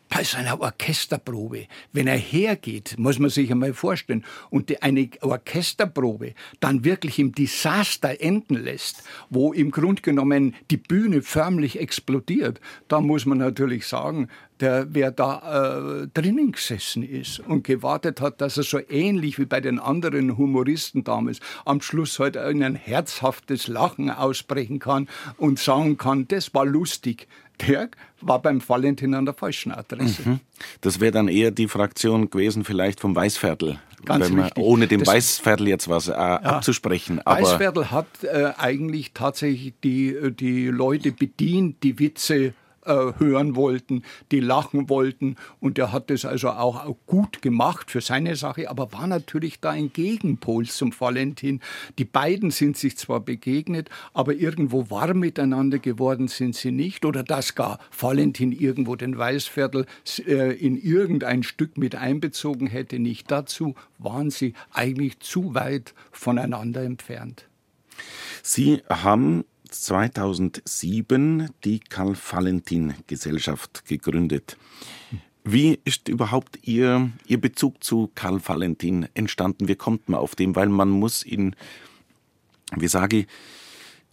bei 0.09 0.23
seiner 0.23 0.59
Orchesterprobe, 0.59 1.67
wenn 1.93 2.07
er 2.07 2.17
hergeht, 2.17 2.95
muss 2.97 3.19
man 3.19 3.29
sich 3.29 3.51
einmal 3.51 3.73
vorstellen, 3.73 4.25
und 4.49 4.81
eine 4.81 5.09
Orchesterprobe 5.21 6.33
dann 6.59 6.83
wirklich 6.83 7.19
im 7.19 7.33
Desaster 7.33 8.19
enden 8.19 8.55
lässt, 8.55 9.03
wo 9.29 9.53
im 9.53 9.71
Grunde 9.71 10.01
genommen 10.01 10.55
die 10.71 10.77
Bühne 10.77 11.21
förmlich 11.21 11.79
explodiert, 11.79 12.59
da 12.87 13.01
muss 13.01 13.25
man 13.25 13.37
natürlich 13.37 13.85
sagen, 13.85 14.29
der, 14.59 14.87
wer 14.89 15.11
da 15.11 16.01
äh, 16.03 16.07
drinnen 16.07 16.51
gesessen 16.51 17.03
ist 17.03 17.39
und 17.39 17.63
gewartet 17.63 18.19
hat, 18.19 18.41
dass 18.41 18.57
er 18.57 18.63
so 18.63 18.79
ähnlich 18.89 19.39
wie 19.39 19.45
bei 19.45 19.61
den 19.61 19.79
anderen 19.79 20.37
Humoristen 20.37 21.03
damals 21.03 21.39
am 21.65 21.81
Schluss 21.81 22.19
halt 22.19 22.35
ein 22.35 22.75
herzhaftes 22.75 23.67
Lachen 23.67 24.09
ausbrechen 24.09 24.79
kann 24.79 25.07
und 25.37 25.59
sagen 25.59 25.97
kann, 25.97 26.27
das 26.27 26.53
war 26.53 26.65
lustig 26.65 27.27
der 27.67 27.89
war 28.21 28.41
beim 28.41 28.61
Valentin 28.67 29.13
an 29.13 29.25
der 29.25 29.33
falschen 29.33 29.71
Adresse. 29.71 30.21
Mhm. 30.23 30.39
Das 30.81 30.99
wäre 30.99 31.11
dann 31.11 31.27
eher 31.27 31.51
die 31.51 31.67
Fraktion 31.67 32.29
gewesen, 32.29 32.63
vielleicht 32.63 32.99
vom 32.99 33.15
Weißviertel. 33.15 33.79
Ganz 34.05 34.29
man, 34.29 34.43
richtig. 34.43 34.63
Ohne 34.63 34.87
dem 34.87 35.01
das, 35.01 35.13
Weißviertel 35.13 35.67
jetzt 35.67 35.89
was 35.89 36.07
äh, 36.07 36.11
ja, 36.11 36.37
abzusprechen. 36.37 37.21
Aber 37.25 37.41
Weißviertel 37.41 37.91
hat 37.91 38.07
äh, 38.23 38.51
eigentlich 38.57 39.11
tatsächlich 39.13 39.73
die, 39.83 40.15
die 40.31 40.67
Leute 40.67 41.11
bedient, 41.11 41.83
die 41.83 41.99
Witze 41.99 42.53
äh, 42.85 43.13
hören 43.17 43.55
wollten, 43.55 44.03
die 44.31 44.39
lachen 44.39 44.89
wollten. 44.89 45.35
Und 45.59 45.77
er 45.77 45.91
hat 45.91 46.09
das 46.09 46.25
also 46.25 46.49
auch 46.49 46.95
gut 47.05 47.41
gemacht 47.41 47.91
für 47.91 48.01
seine 48.01 48.35
Sache, 48.35 48.69
aber 48.69 48.91
war 48.93 49.07
natürlich 49.07 49.59
da 49.59 49.71
ein 49.71 49.91
Gegenpol 49.93 50.65
zum 50.65 50.93
Valentin. 50.97 51.61
Die 51.97 52.05
beiden 52.05 52.51
sind 52.51 52.77
sich 52.77 52.97
zwar 52.97 53.19
begegnet, 53.19 53.89
aber 54.13 54.33
irgendwo 54.33 54.89
warm 54.89 55.19
miteinander 55.19 55.79
geworden 55.79 56.27
sind 56.27 56.55
sie 56.55 56.71
nicht. 56.71 57.05
Oder 57.05 57.23
dass 57.23 57.55
gar 57.55 57.79
Valentin 57.97 58.51
irgendwo 58.51 58.95
den 58.95 59.17
Weißviertel 59.17 59.85
äh, 60.25 60.55
in 60.55 60.77
irgendein 60.77 61.43
Stück 61.43 61.77
mit 61.77 61.95
einbezogen 61.95 62.67
hätte, 62.67 62.99
nicht 62.99 63.29
dazu 63.31 63.75
waren 63.97 64.29
sie 64.29 64.53
eigentlich 64.71 65.19
zu 65.19 65.53
weit 65.53 65.93
voneinander 66.11 66.83
entfernt. 66.83 67.47
Sie 68.43 68.81
haben 68.89 69.43
2007 69.69 71.49
die 71.63 71.79
Karl-Valentin-Gesellschaft 71.79 73.85
gegründet. 73.85 74.57
Wie 75.43 75.79
ist 75.85 76.09
überhaupt 76.09 76.67
Ihr, 76.67 77.11
Ihr 77.25 77.39
Bezug 77.39 77.83
zu 77.83 78.11
Karl 78.13 78.41
Valentin 78.45 79.07
entstanden? 79.13 79.67
Wie 79.67 79.75
kommt 79.75 80.09
man 80.09 80.19
auf 80.19 80.35
den? 80.35 80.55
Weil 80.55 80.69
man 80.69 80.89
muss 80.89 81.25
ihn, 81.25 81.55
wie 82.75 82.87
sage 82.87 83.19
ich, 83.19 83.27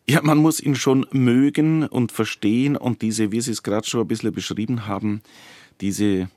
ja, 0.08 0.22
man 0.22 0.38
muss 0.38 0.60
ihn 0.60 0.76
schon 0.76 1.04
mögen 1.10 1.84
und 1.84 2.12
verstehen 2.12 2.76
und 2.76 3.02
diese, 3.02 3.32
wie 3.32 3.40
Sie 3.40 3.50
es 3.50 3.64
gerade 3.64 3.86
schon 3.86 4.02
ein 4.02 4.08
bisschen 4.08 4.32
beschrieben 4.32 4.86
haben, 4.86 5.20
diese 5.80 6.30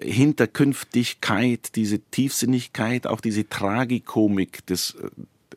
Hinterkünftigkeit, 0.00 1.76
diese 1.76 2.00
Tiefsinnigkeit, 2.00 3.06
auch 3.06 3.20
diese 3.20 3.48
Tragikomik, 3.48 4.66
das, 4.66 4.96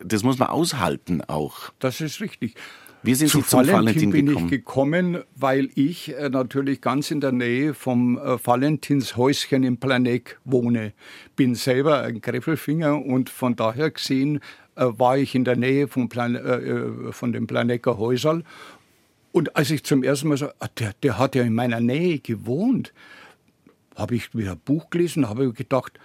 das 0.04 0.24
muss 0.24 0.38
man 0.40 0.50
aushalten 0.50 1.22
auch. 1.22 1.72
Das 1.80 2.02
ist 2.02 2.22
richtig. 2.22 2.56
Wie 3.04 3.14
sind 3.14 3.30
Zu 3.30 3.42
Sie 3.42 3.48
zum 3.48 3.68
Valentin, 3.68 4.10
bin 4.10 4.26
gekommen? 4.26 4.46
ich 4.46 4.52
gekommen, 4.52 5.18
weil 5.36 5.70
ich 5.76 6.16
äh, 6.16 6.30
natürlich 6.30 6.82
ganz 6.82 7.12
in 7.12 7.22
der 7.22 7.32
Nähe 7.32 7.74
vom 7.74 8.18
äh, 8.18 8.44
Valentinshäuschen 8.44 9.64
im 9.64 9.78
Planek 9.78 10.40
wohne. 10.44 10.94
Bin 11.36 11.56
selber 11.56 12.02
ein 12.02 12.22
Greffelfinger 12.22 13.06
und 13.06 13.30
von 13.30 13.56
daher 13.56 13.92
gesehen 13.92 14.40
äh, 14.76 14.86
war 14.86 15.18
ich 15.18 15.36
in 15.36 15.46
der 15.46 15.56
Nähe 15.56 15.88
vom 15.88 16.10
Plan 16.10 16.36
äh, 16.36 16.40
äh, 16.40 17.12
von 17.12 17.32
dem 17.32 17.48
Planecker 17.48 17.98
Häuserl. 17.98 18.44
Und 19.32 19.56
als 19.56 19.70
ich 19.70 19.84
zum 19.84 20.04
ersten 20.04 20.30
Mal 20.30 20.38
so, 20.38 20.48
ah, 20.60 20.68
der, 20.80 20.94
der 21.04 21.20
hat 21.20 21.36
ja 21.36 21.44
in 21.44 21.54
meiner 21.54 21.80
Nähe 21.80 22.20
gewohnt, 22.20 22.94
habe 23.96 24.16
ich 24.16 24.36
wieder 24.36 24.54
ein 24.54 24.60
Buch 24.64 24.90
gelesen, 24.90 25.30
habe 25.30 25.54
gedacht, 25.54 26.00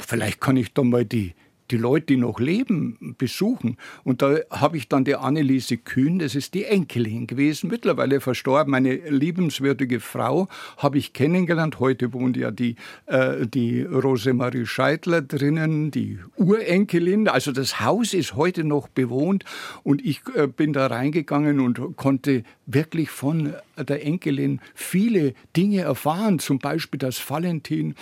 vielleicht 0.00 0.40
kann 0.40 0.56
ich 0.56 0.74
da 0.74 0.82
mal 0.82 1.04
die, 1.04 1.34
die 1.70 1.76
Leute, 1.76 2.06
die 2.06 2.16
noch 2.16 2.40
leben, 2.40 3.14
besuchen. 3.18 3.76
Und 4.02 4.22
da 4.22 4.36
habe 4.50 4.76
ich 4.76 4.88
dann 4.88 5.04
die 5.04 5.16
Anneliese 5.16 5.76
Kühn, 5.78 6.18
das 6.18 6.34
ist 6.34 6.54
die 6.54 6.64
Enkelin 6.64 7.26
gewesen, 7.26 7.70
mittlerweile 7.70 8.20
verstorben, 8.20 8.74
eine 8.74 8.94
liebenswürdige 8.94 10.00
Frau, 10.00 10.48
habe 10.76 10.98
ich 10.98 11.12
kennengelernt. 11.12 11.80
Heute 11.80 12.12
wohnt 12.12 12.36
ja 12.36 12.50
die, 12.50 12.76
äh, 13.06 13.46
die 13.46 13.82
Rosemarie 13.82 14.66
Scheidler 14.66 15.22
drinnen, 15.22 15.90
die 15.90 16.18
Urenkelin. 16.36 17.28
Also 17.28 17.52
das 17.52 17.80
Haus 17.80 18.14
ist 18.14 18.34
heute 18.34 18.64
noch 18.64 18.88
bewohnt 18.88 19.44
und 19.82 20.04
ich 20.04 20.22
äh, 20.34 20.46
bin 20.46 20.72
da 20.72 20.86
reingegangen 20.86 21.60
und 21.60 21.96
konnte 21.96 22.42
wirklich 22.66 23.10
von 23.10 23.54
der 23.76 24.04
Enkelin 24.04 24.60
viele 24.74 25.34
Dinge 25.56 25.82
erfahren, 25.82 26.38
zum 26.38 26.58
Beispiel, 26.58 26.98
dass 26.98 27.28
Valentin 27.28 27.94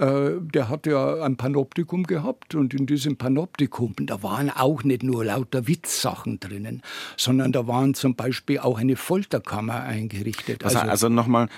der 0.00 0.68
hat 0.68 0.86
ja 0.86 1.22
ein 1.22 1.36
Panoptikum 1.36 2.04
gehabt 2.04 2.54
und 2.54 2.72
in 2.72 2.86
diesem 2.86 3.16
Panoptikum, 3.16 3.94
da 3.98 4.22
waren 4.22 4.48
auch 4.48 4.82
nicht 4.82 5.02
nur 5.02 5.26
lauter 5.26 5.66
Witzsachen 5.66 6.40
drinnen, 6.40 6.82
sondern 7.18 7.52
da 7.52 7.66
waren 7.66 7.92
zum 7.92 8.14
Beispiel 8.14 8.60
auch 8.60 8.78
eine 8.78 8.96
Folterkammer 8.96 9.82
eingerichtet. 9.82 10.64
Also, 10.64 10.78
also, 10.78 11.08
nochmal, 11.10 11.48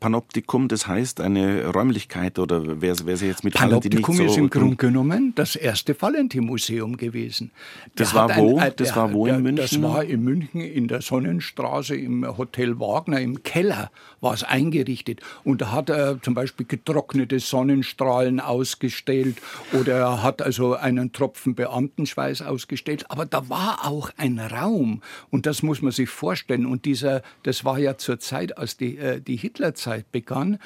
Panoptikum, 0.00 0.68
das 0.68 0.86
heißt 0.86 1.20
eine 1.20 1.66
Räumlichkeit 1.66 2.38
oder 2.38 2.80
wer, 2.80 2.96
wer 3.04 3.16
sie 3.18 3.26
jetzt 3.26 3.44
mit 3.44 3.54
Panoptikum 3.54 4.16
so 4.16 4.24
ist 4.24 4.36
im 4.38 4.48
Grunde 4.48 4.76
genommen 4.76 5.34
das 5.34 5.54
erste 5.56 6.00
Valentin-Museum 6.00 6.96
gewesen. 6.96 7.50
Das 7.96 8.14
war 8.14 8.34
wo? 8.36 8.58
Ein, 8.58 8.72
das 8.76 8.96
war 8.96 9.12
wo 9.12 9.26
in 9.26 9.42
München? 9.42 9.56
Das 9.56 9.82
war 9.82 10.04
in 10.04 10.22
München 10.22 10.62
in 10.62 10.88
der 10.88 11.02
Sonnenstraße 11.02 11.96
im 11.96 12.26
Hotel 12.38 12.80
Wagner 12.80 13.20
im 13.20 13.42
Keller 13.42 13.90
war 14.20 14.34
es 14.34 14.42
eingerichtet 14.42 15.20
und 15.44 15.60
da 15.60 15.72
hat 15.72 15.90
er 15.90 16.20
zum 16.22 16.34
Beispiel 16.34 16.66
getrocknete 16.66 17.40
Sonnenstrahlen 17.40 17.89
Sonnenstrahlen 17.90 18.40
ausgestellt 18.40 19.36
oder 19.72 19.98
er 19.98 20.22
hat 20.22 20.42
also 20.42 20.74
einen 20.74 21.12
Tropfen 21.12 21.54
Beamtenschweiß 21.54 22.42
ausgestellt. 22.42 23.06
Aber 23.08 23.26
da 23.26 23.48
war 23.48 23.86
auch 23.86 24.10
ein 24.16 24.38
Raum 24.38 25.02
und 25.30 25.46
das 25.46 25.62
muss 25.62 25.82
man 25.82 25.92
sich 25.92 26.08
vorstellen. 26.08 26.66
Und 26.66 26.84
dieser, 26.84 27.22
das 27.42 27.64
war 27.64 27.78
ja 27.78 27.96
zur 27.96 28.18
Zeit, 28.18 28.56
als 28.58 28.76
die, 28.76 28.96
äh, 28.98 29.20
die 29.20 29.36
Hitlerzeit 29.36 30.10
begann, 30.12 30.58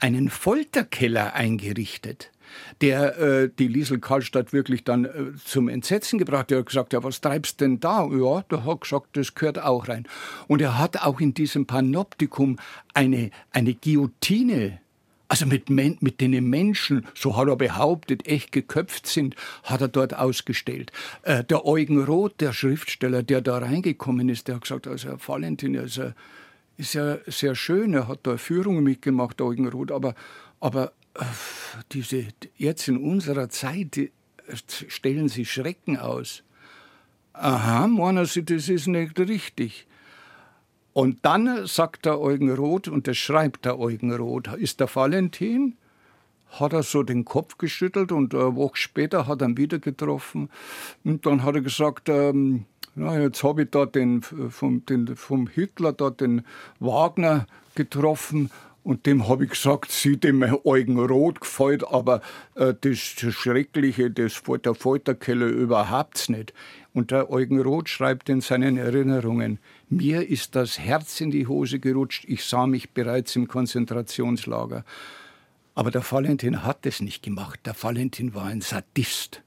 einen 0.00 0.28
Folterkeller 0.28 1.34
eingerichtet 1.34 2.30
der 2.82 3.18
äh, 3.18 3.50
die 3.58 3.66
Liesel 3.66 3.98
Karlstadt 3.98 4.52
wirklich 4.52 4.84
dann 4.84 5.06
äh, 5.06 5.10
zum 5.42 5.70
Entsetzen 5.70 6.18
gebracht. 6.18 6.52
Er 6.52 6.58
hat 6.58 6.66
gesagt, 6.66 6.92
ja, 6.92 7.02
was 7.02 7.22
treibst 7.22 7.62
denn 7.62 7.80
da? 7.80 8.06
Ja, 8.12 8.42
der 8.42 8.66
hat 8.66 8.82
gesagt, 8.82 9.16
das 9.16 9.34
gehört 9.34 9.58
auch 9.58 9.88
rein. 9.88 10.06
Und 10.48 10.60
er 10.60 10.78
hat 10.78 11.02
auch 11.02 11.20
in 11.20 11.32
diesem 11.32 11.66
Panoptikum 11.66 12.58
eine, 12.92 13.30
eine 13.52 13.72
Guillotine 13.72 14.81
also 15.32 15.46
mit, 15.46 15.70
mit 15.70 16.20
denen 16.20 16.50
Menschen, 16.50 17.06
so 17.14 17.38
hat 17.38 17.48
er 17.48 17.56
behauptet, 17.56 18.28
echt 18.28 18.52
geköpft 18.52 19.06
sind, 19.06 19.34
hat 19.62 19.80
er 19.80 19.88
dort 19.88 20.12
ausgestellt. 20.12 20.92
Äh, 21.22 21.42
der 21.42 21.64
Eugen 21.64 22.04
Roth, 22.04 22.38
der 22.42 22.52
Schriftsteller, 22.52 23.22
der 23.22 23.40
da 23.40 23.56
reingekommen 23.56 24.28
ist, 24.28 24.46
der 24.46 24.56
hat 24.56 24.62
gesagt, 24.64 24.86
also 24.86 25.08
Herr 25.08 25.18
Valentin, 25.26 25.78
also, 25.78 26.12
ist 26.76 26.92
ja 26.92 27.16
sehr 27.26 27.54
schön, 27.54 27.94
er 27.94 28.08
hat 28.08 28.20
da 28.24 28.36
Führungen 28.36 28.84
mitgemacht, 28.84 29.40
Eugen 29.40 29.68
Roth, 29.68 29.90
aber, 29.90 30.14
aber 30.60 30.92
äh, 31.14 31.24
diese, 31.92 32.26
jetzt 32.58 32.86
in 32.88 32.98
unserer 32.98 33.48
Zeit 33.48 33.96
die, 33.96 34.12
stellen 34.66 35.30
sie 35.30 35.46
Schrecken 35.46 35.96
aus. 35.96 36.42
Aha, 37.32 37.86
meinen 37.86 38.26
Sie, 38.26 38.44
das 38.44 38.68
ist 38.68 38.86
nicht 38.86 39.18
richtig. 39.18 39.86
Und 40.92 41.18
dann 41.22 41.66
sagt 41.66 42.04
der 42.04 42.20
Eugen 42.20 42.52
Roth, 42.52 42.88
und 42.88 43.08
das 43.08 43.16
schreibt 43.16 43.64
der 43.64 43.78
Eugen 43.78 44.12
Roth, 44.12 44.48
ist 44.54 44.80
der 44.80 44.94
Valentin, 44.94 45.76
hat 46.50 46.74
er 46.74 46.82
so 46.82 47.02
den 47.02 47.24
Kopf 47.24 47.56
geschüttelt 47.56 48.12
und 48.12 48.34
eine 48.34 48.56
Woche 48.56 48.76
später 48.76 49.26
hat 49.26 49.40
er 49.40 49.48
ihn 49.48 49.56
wieder 49.56 49.78
getroffen. 49.78 50.50
Und 51.02 51.24
dann 51.24 51.42
hat 51.44 51.54
er 51.54 51.62
gesagt, 51.62 52.10
ähm, 52.10 52.66
ja, 52.94 53.18
jetzt 53.18 53.42
habe 53.42 53.62
ich 53.62 53.70
da 53.70 53.86
den 53.86 54.22
vom, 54.22 54.84
den, 54.84 55.16
vom 55.16 55.46
Hitler 55.46 55.94
da 55.94 56.10
den 56.10 56.44
Wagner 56.78 57.46
getroffen 57.74 58.50
und 58.84 59.06
dem 59.06 59.28
habe 59.28 59.44
ich 59.44 59.50
gesagt, 59.50 59.92
sie 59.92 60.16
dem 60.16 60.42
Eugen 60.64 60.98
Roth 60.98 61.40
gefällt, 61.40 61.86
aber 61.86 62.20
äh, 62.54 62.74
das, 62.80 62.98
Schreckliche, 62.98 64.10
das 64.10 64.42
der 64.64 64.74
Folterkeller 64.74 65.46
überhaupt 65.46 66.28
nicht. 66.28 66.52
Und 66.92 67.10
der 67.10 67.30
Eugen 67.30 67.60
Roth 67.60 67.88
schreibt 67.88 68.28
in 68.28 68.40
seinen 68.40 68.76
Erinnerungen, 68.76 69.58
mir 69.88 70.28
ist 70.28 70.56
das 70.56 70.78
Herz 70.78 71.20
in 71.20 71.30
die 71.30 71.46
Hose 71.46 71.78
gerutscht, 71.78 72.24
ich 72.26 72.44
sah 72.44 72.66
mich 72.66 72.90
bereits 72.90 73.36
im 73.36 73.48
Konzentrationslager. 73.48 74.84
Aber 75.74 75.90
der 75.90 76.02
Valentin 76.10 76.64
hat 76.64 76.84
es 76.84 77.00
nicht 77.00 77.22
gemacht. 77.22 77.60
Der 77.64 77.74
Valentin 77.80 78.34
war 78.34 78.44
ein 78.44 78.60
Sadist. 78.60 79.42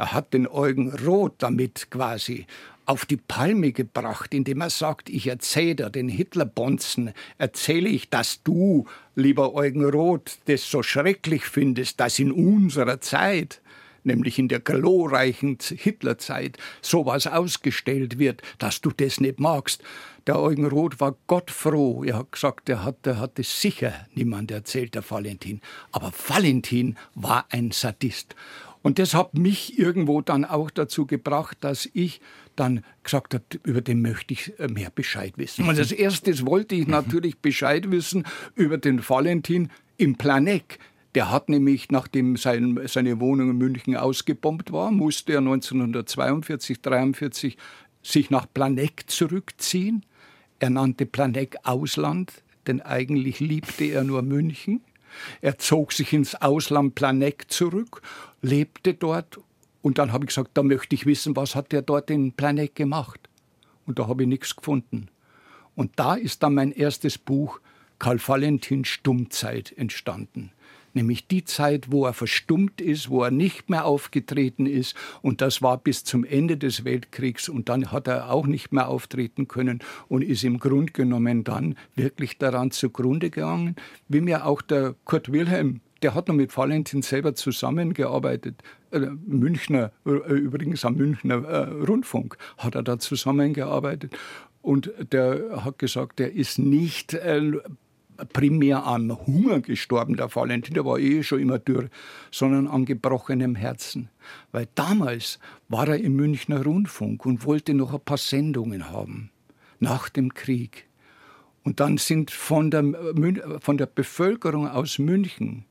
Er 0.00 0.14
hat 0.14 0.32
den 0.32 0.48
Eugen 0.48 0.94
Roth 0.94 1.34
damit 1.42 1.90
quasi 1.90 2.46
auf 2.86 3.04
die 3.04 3.18
Palme 3.18 3.72
gebracht, 3.72 4.32
indem 4.32 4.62
er 4.62 4.70
sagt, 4.70 5.10
ich 5.10 5.26
erzähle 5.26 5.74
dir 5.74 5.90
den 5.90 6.08
Hitlerbonzen, 6.08 7.12
erzähle 7.36 7.90
ich, 7.90 8.08
dass 8.08 8.42
du, 8.42 8.86
lieber 9.14 9.52
Eugen 9.52 9.84
Roth, 9.84 10.38
das 10.46 10.70
so 10.70 10.82
schrecklich 10.82 11.44
findest, 11.44 12.00
dass 12.00 12.18
in 12.18 12.32
unserer 12.32 13.02
Zeit 13.02 13.60
nämlich 14.02 14.38
in 14.38 14.48
der 14.48 14.60
glorreichen 14.60 15.58
Hitlerzeit, 15.60 16.56
sowas 16.80 17.26
ausgestellt 17.26 18.18
wird, 18.18 18.40
dass 18.58 18.80
du 18.80 18.90
das 18.96 19.20
nicht 19.20 19.38
magst. 19.38 19.82
Der 20.26 20.38
Eugen 20.38 20.64
Roth 20.66 21.00
war 21.00 21.16
gottfroh. 21.26 22.02
Er 22.04 22.16
hat 22.16 22.32
gesagt, 22.32 22.70
er 22.70 22.82
hat, 22.82 23.06
er 23.06 23.18
hat 23.18 23.38
es 23.38 23.60
sicher 23.60 24.06
niemand 24.14 24.50
erzählt, 24.50 24.94
der 24.94 25.08
Valentin. 25.10 25.60
Aber 25.92 26.12
Valentin 26.28 26.96
war 27.14 27.44
ein 27.50 27.72
Sadist. 27.72 28.34
Und 28.82 28.98
das 28.98 29.14
hat 29.14 29.34
mich 29.34 29.78
irgendwo 29.78 30.22
dann 30.22 30.44
auch 30.44 30.70
dazu 30.70 31.06
gebracht, 31.06 31.58
dass 31.60 31.88
ich 31.92 32.20
dann 32.56 32.82
gesagt 33.02 33.34
habe, 33.34 33.44
über 33.62 33.80
den 33.80 34.00
möchte 34.00 34.32
ich 34.32 34.58
äh, 34.58 34.68
mehr 34.68 34.90
Bescheid 34.90 35.34
wissen. 35.36 35.68
Und 35.68 35.78
als 35.78 35.92
erstes 35.92 36.46
wollte 36.46 36.74
ich 36.74 36.86
natürlich 36.86 37.38
Bescheid 37.38 37.90
wissen 37.90 38.24
über 38.54 38.78
den 38.78 39.06
Valentin 39.06 39.70
im 39.96 40.16
Planek. 40.16 40.78
Der 41.14 41.30
hat 41.30 41.48
nämlich, 41.48 41.90
nachdem 41.90 42.36
sein, 42.36 42.78
seine 42.86 43.20
Wohnung 43.20 43.50
in 43.50 43.58
München 43.58 43.96
ausgebombt 43.96 44.72
war, 44.72 44.90
musste 44.90 45.32
er 45.32 45.38
1942, 45.38 46.80
43 46.80 47.56
sich 48.02 48.30
nach 48.30 48.46
Planegg 48.52 49.04
zurückziehen. 49.06 50.06
Er 50.58 50.70
nannte 50.70 51.06
Planegg 51.06 51.56
Ausland, 51.64 52.42
denn 52.66 52.80
eigentlich 52.80 53.40
liebte 53.40 53.84
er 53.84 54.04
nur 54.04 54.22
München. 54.22 54.82
Er 55.40 55.58
zog 55.58 55.92
sich 55.92 56.12
ins 56.12 56.34
Ausland 56.34 56.94
Planegg 56.94 57.44
zurück, 57.48 58.02
lebte 58.42 58.94
dort 58.94 59.40
und 59.82 59.98
dann 59.98 60.12
habe 60.12 60.24
ich 60.24 60.28
gesagt, 60.28 60.50
da 60.54 60.62
möchte 60.62 60.94
ich 60.94 61.06
wissen, 61.06 61.36
was 61.36 61.54
hat 61.54 61.72
er 61.72 61.82
dort 61.82 62.10
in 62.10 62.32
Planegg 62.32 62.74
gemacht? 62.74 63.20
Und 63.86 63.98
da 63.98 64.08
habe 64.08 64.22
ich 64.22 64.28
nichts 64.28 64.56
gefunden. 64.56 65.08
Und 65.74 65.98
da 65.98 66.14
ist 66.14 66.42
dann 66.42 66.54
mein 66.54 66.72
erstes 66.72 67.18
Buch 67.18 67.60
Karl 67.98 68.20
Valentin 68.24 68.84
Stummzeit 68.84 69.72
entstanden 69.76 70.52
nämlich 70.94 71.26
die 71.26 71.44
Zeit, 71.44 71.90
wo 71.90 72.04
er 72.04 72.12
verstummt 72.12 72.80
ist, 72.80 73.10
wo 73.10 73.22
er 73.22 73.30
nicht 73.30 73.70
mehr 73.70 73.84
aufgetreten 73.84 74.66
ist. 74.66 74.94
Und 75.22 75.40
das 75.40 75.62
war 75.62 75.78
bis 75.78 76.04
zum 76.04 76.24
Ende 76.24 76.56
des 76.56 76.84
Weltkriegs. 76.84 77.48
Und 77.48 77.68
dann 77.68 77.92
hat 77.92 78.08
er 78.08 78.30
auch 78.30 78.46
nicht 78.46 78.72
mehr 78.72 78.88
auftreten 78.88 79.48
können 79.48 79.80
und 80.08 80.22
ist 80.22 80.44
im 80.44 80.58
Grunde 80.58 80.92
genommen 80.92 81.44
dann 81.44 81.76
wirklich 81.94 82.38
daran 82.38 82.70
zugrunde 82.70 83.30
gegangen, 83.30 83.76
wie 84.08 84.20
mir 84.20 84.46
auch 84.46 84.62
der 84.62 84.94
Kurt 85.04 85.32
Wilhelm 85.32 85.80
der 86.02 86.14
hat 86.14 86.28
noch 86.28 86.34
mit 86.34 86.56
Valentin 86.56 87.02
selber 87.02 87.34
zusammengearbeitet. 87.34 88.62
Äh, 88.90 89.00
Münchner, 89.26 89.92
äh, 90.06 90.10
übrigens 90.10 90.84
am 90.84 90.94
Münchner 90.94 91.44
äh, 91.44 91.84
Rundfunk 91.84 92.36
hat 92.58 92.74
er 92.74 92.82
da 92.82 92.98
zusammengearbeitet. 92.98 94.16
Und 94.62 94.92
der 95.12 95.64
hat 95.64 95.78
gesagt, 95.78 96.18
der 96.18 96.32
ist 96.32 96.58
nicht 96.58 97.14
primär 98.32 98.86
an 98.86 99.16
Hunger 99.26 99.60
gestorben, 99.60 100.16
der 100.16 100.34
Valentin, 100.34 100.74
der 100.74 100.84
war 100.84 100.98
eh 100.98 101.22
schon 101.22 101.40
immer 101.40 101.58
dürr, 101.58 101.88
sondern 102.30 102.66
an 102.66 102.84
gebrochenem 102.84 103.54
Herzen. 103.54 104.08
Weil 104.52 104.68
damals 104.74 105.38
war 105.68 105.88
er 105.88 105.98
im 105.98 106.16
Münchner 106.16 106.64
Rundfunk 106.64 107.26
und 107.26 107.44
wollte 107.44 107.74
noch 107.74 107.92
ein 107.92 108.00
paar 108.00 108.18
Sendungen 108.18 108.90
haben, 108.90 109.30
nach 109.78 110.08
dem 110.08 110.34
Krieg. 110.34 110.86
Und 111.62 111.80
dann 111.80 111.98
sind 111.98 112.30
von 112.30 112.70
der, 112.70 112.84
von 113.60 113.76
der 113.76 113.86
Bevölkerung 113.86 114.66
aus 114.66 114.98
München 114.98 115.64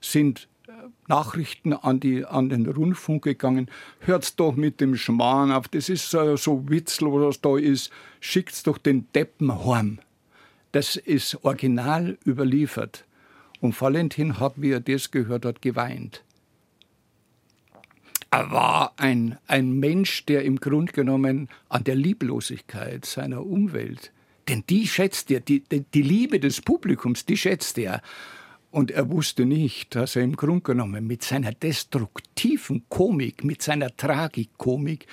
sind 0.00 0.48
äh, 0.68 0.72
Nachrichten 1.08 1.72
an, 1.72 1.98
die, 1.98 2.24
an 2.24 2.48
den 2.48 2.66
Rundfunk 2.66 3.24
gegangen. 3.24 3.68
Hört's 4.00 4.36
doch 4.36 4.54
mit 4.54 4.80
dem 4.80 4.96
Schmarrn 4.96 5.50
auf, 5.50 5.66
das 5.68 5.88
ist 5.88 6.10
so, 6.10 6.36
so 6.36 6.68
Witzel, 6.68 7.08
was 7.08 7.40
da 7.40 7.56
ist. 7.56 7.90
Schickt's 8.20 8.62
doch 8.62 8.78
den 8.78 9.10
Deppen 9.12 9.64
heim. 9.64 9.98
Das 10.74 10.96
ist 10.96 11.44
original 11.44 12.18
überliefert. 12.26 13.04
Und 13.60 13.80
Valentin 13.80 14.40
hat, 14.40 14.54
wie 14.56 14.72
er 14.72 14.80
das 14.80 15.12
gehört 15.12 15.44
hat, 15.44 15.62
geweint. 15.62 16.24
Er 18.32 18.50
war 18.50 18.92
ein, 18.96 19.38
ein 19.46 19.78
Mensch, 19.78 20.26
der 20.26 20.42
im 20.42 20.58
Grunde 20.58 20.92
genommen 20.92 21.48
an 21.68 21.84
der 21.84 21.94
Lieblosigkeit 21.94 23.04
seiner 23.04 23.46
Umwelt, 23.46 24.10
denn 24.48 24.64
die 24.68 24.88
schätzt 24.88 25.30
er, 25.30 25.38
die, 25.38 25.62
die, 25.62 26.02
Liebe 26.02 26.40
des 26.40 26.60
Publikums, 26.60 27.24
die 27.24 27.36
schätzt 27.36 27.78
er. 27.78 28.02
Und 28.72 28.90
er 28.90 29.08
wusste 29.08 29.46
nicht, 29.46 29.94
dass 29.94 30.16
er 30.16 30.22
im 30.22 30.34
Grunde 30.34 30.62
genommen 30.62 31.06
mit 31.06 31.22
seiner 31.22 31.52
destruktiven 31.52 32.82
Komik, 32.88 33.44
mit 33.44 33.62
seiner 33.62 33.96
Tragikomik 33.96 35.06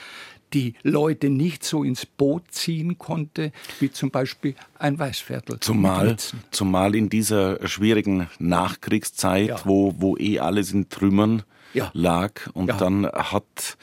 die 0.53 0.73
Leute 0.83 1.29
nicht 1.29 1.63
so 1.63 1.83
ins 1.83 2.05
Boot 2.05 2.43
ziehen 2.51 2.97
konnte, 2.97 3.51
wie 3.79 3.91
zum 3.91 4.11
Beispiel 4.11 4.55
ein 4.77 4.99
Weißviertel. 4.99 5.59
Zumal, 5.59 6.17
zumal 6.51 6.95
in 6.95 7.09
dieser 7.09 7.65
schwierigen 7.67 8.29
Nachkriegszeit, 8.39 9.47
ja. 9.47 9.61
wo, 9.65 9.93
wo 9.97 10.17
eh 10.17 10.39
alles 10.39 10.73
in 10.73 10.89
Trümmern 10.89 11.43
ja. 11.73 11.91
lag 11.93 12.33
und 12.53 12.67
ja. 12.67 12.77
dann 12.77 13.05
hat, 13.05 13.77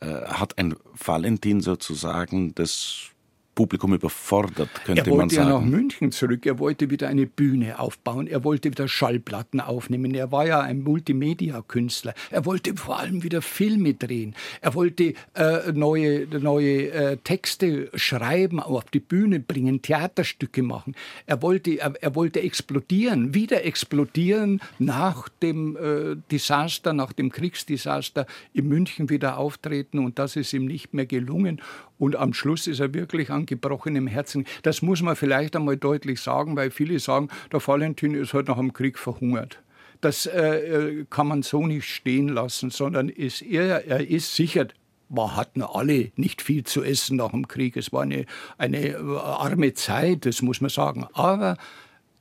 äh, 0.00 0.06
hat 0.06 0.58
ein 0.58 0.74
Valentin 0.94 1.60
sozusagen 1.60 2.54
das 2.54 3.13
Publikum 3.54 3.94
überfordert, 3.94 4.68
könnte 4.84 5.02
man 5.02 5.04
sagen. 5.04 5.10
Er 5.10 5.18
wollte 5.18 5.34
ja 5.36 5.44
nach 5.44 5.60
München 5.60 6.12
zurück, 6.12 6.46
er 6.46 6.58
wollte 6.58 6.90
wieder 6.90 7.08
eine 7.08 7.26
Bühne 7.26 7.78
aufbauen, 7.78 8.26
er 8.26 8.44
wollte 8.44 8.70
wieder 8.70 8.88
Schallplatten 8.88 9.60
aufnehmen, 9.60 10.14
er 10.14 10.32
war 10.32 10.46
ja 10.46 10.60
ein 10.60 10.82
Multimedia-Künstler, 10.82 12.14
er 12.30 12.44
wollte 12.44 12.74
vor 12.76 12.98
allem 12.98 13.22
wieder 13.22 13.42
Filme 13.42 13.94
drehen, 13.94 14.34
er 14.60 14.74
wollte 14.74 15.14
äh, 15.34 15.72
neue, 15.72 16.26
neue 16.40 16.90
äh, 16.90 17.16
Texte 17.18 17.90
schreiben, 17.94 18.60
auf 18.60 18.84
die 18.84 19.00
Bühne 19.00 19.40
bringen, 19.40 19.82
Theaterstücke 19.82 20.62
machen. 20.62 20.94
Er 21.26 21.42
wollte, 21.42 21.78
er, 21.78 21.94
er 22.00 22.14
wollte 22.14 22.40
explodieren, 22.42 23.34
wieder 23.34 23.64
explodieren 23.64 24.60
nach 24.78 25.28
dem 25.28 25.76
äh, 25.76 26.16
Desaster, 26.30 26.92
nach 26.92 27.12
dem 27.12 27.30
Kriegsdesaster 27.30 28.26
in 28.52 28.68
München 28.68 29.10
wieder 29.10 29.38
auftreten. 29.38 29.98
Und 29.98 30.18
das 30.18 30.36
ist 30.36 30.52
ihm 30.52 30.66
nicht 30.66 30.94
mehr 30.94 31.06
gelungen 31.06 31.60
und 32.04 32.16
am 32.16 32.34
Schluss 32.34 32.66
ist 32.66 32.80
er 32.80 32.92
wirklich 32.92 33.30
an 33.30 33.46
gebrochenem 33.46 34.06
Herzen. 34.06 34.44
Das 34.62 34.82
muss 34.82 35.00
man 35.00 35.16
vielleicht 35.16 35.56
einmal 35.56 35.78
deutlich 35.78 36.20
sagen, 36.20 36.54
weil 36.54 36.70
viele 36.70 36.98
sagen, 36.98 37.28
der 37.50 37.66
Valentin 37.66 38.14
ist 38.14 38.34
halt 38.34 38.48
nach 38.48 38.58
dem 38.58 38.74
Krieg 38.74 38.98
verhungert. 38.98 39.62
Das 40.02 40.26
äh, 40.26 40.40
äh 40.40 41.06
kann 41.08 41.28
man 41.28 41.42
so 41.42 41.66
nicht 41.66 41.88
stehen 41.88 42.28
lassen, 42.28 42.70
sondern 42.70 43.08
ist 43.08 43.40
er, 43.40 43.86
er 43.86 44.06
ist 44.06 44.34
sicher 44.34 44.66
wir 45.10 45.36
hatten 45.36 45.62
alle 45.62 46.10
nicht 46.16 46.42
viel 46.42 46.64
zu 46.64 46.82
essen 46.82 47.18
nach 47.18 47.30
dem 47.30 47.46
Krieg. 47.46 47.76
Es 47.76 47.92
war 47.92 48.02
eine, 48.02 48.24
eine 48.58 48.88
äh, 48.88 48.96
arme 49.18 49.74
Zeit, 49.74 50.26
das 50.26 50.42
muss 50.42 50.60
man 50.60 50.70
sagen. 50.70 51.06
Aber 51.12 51.56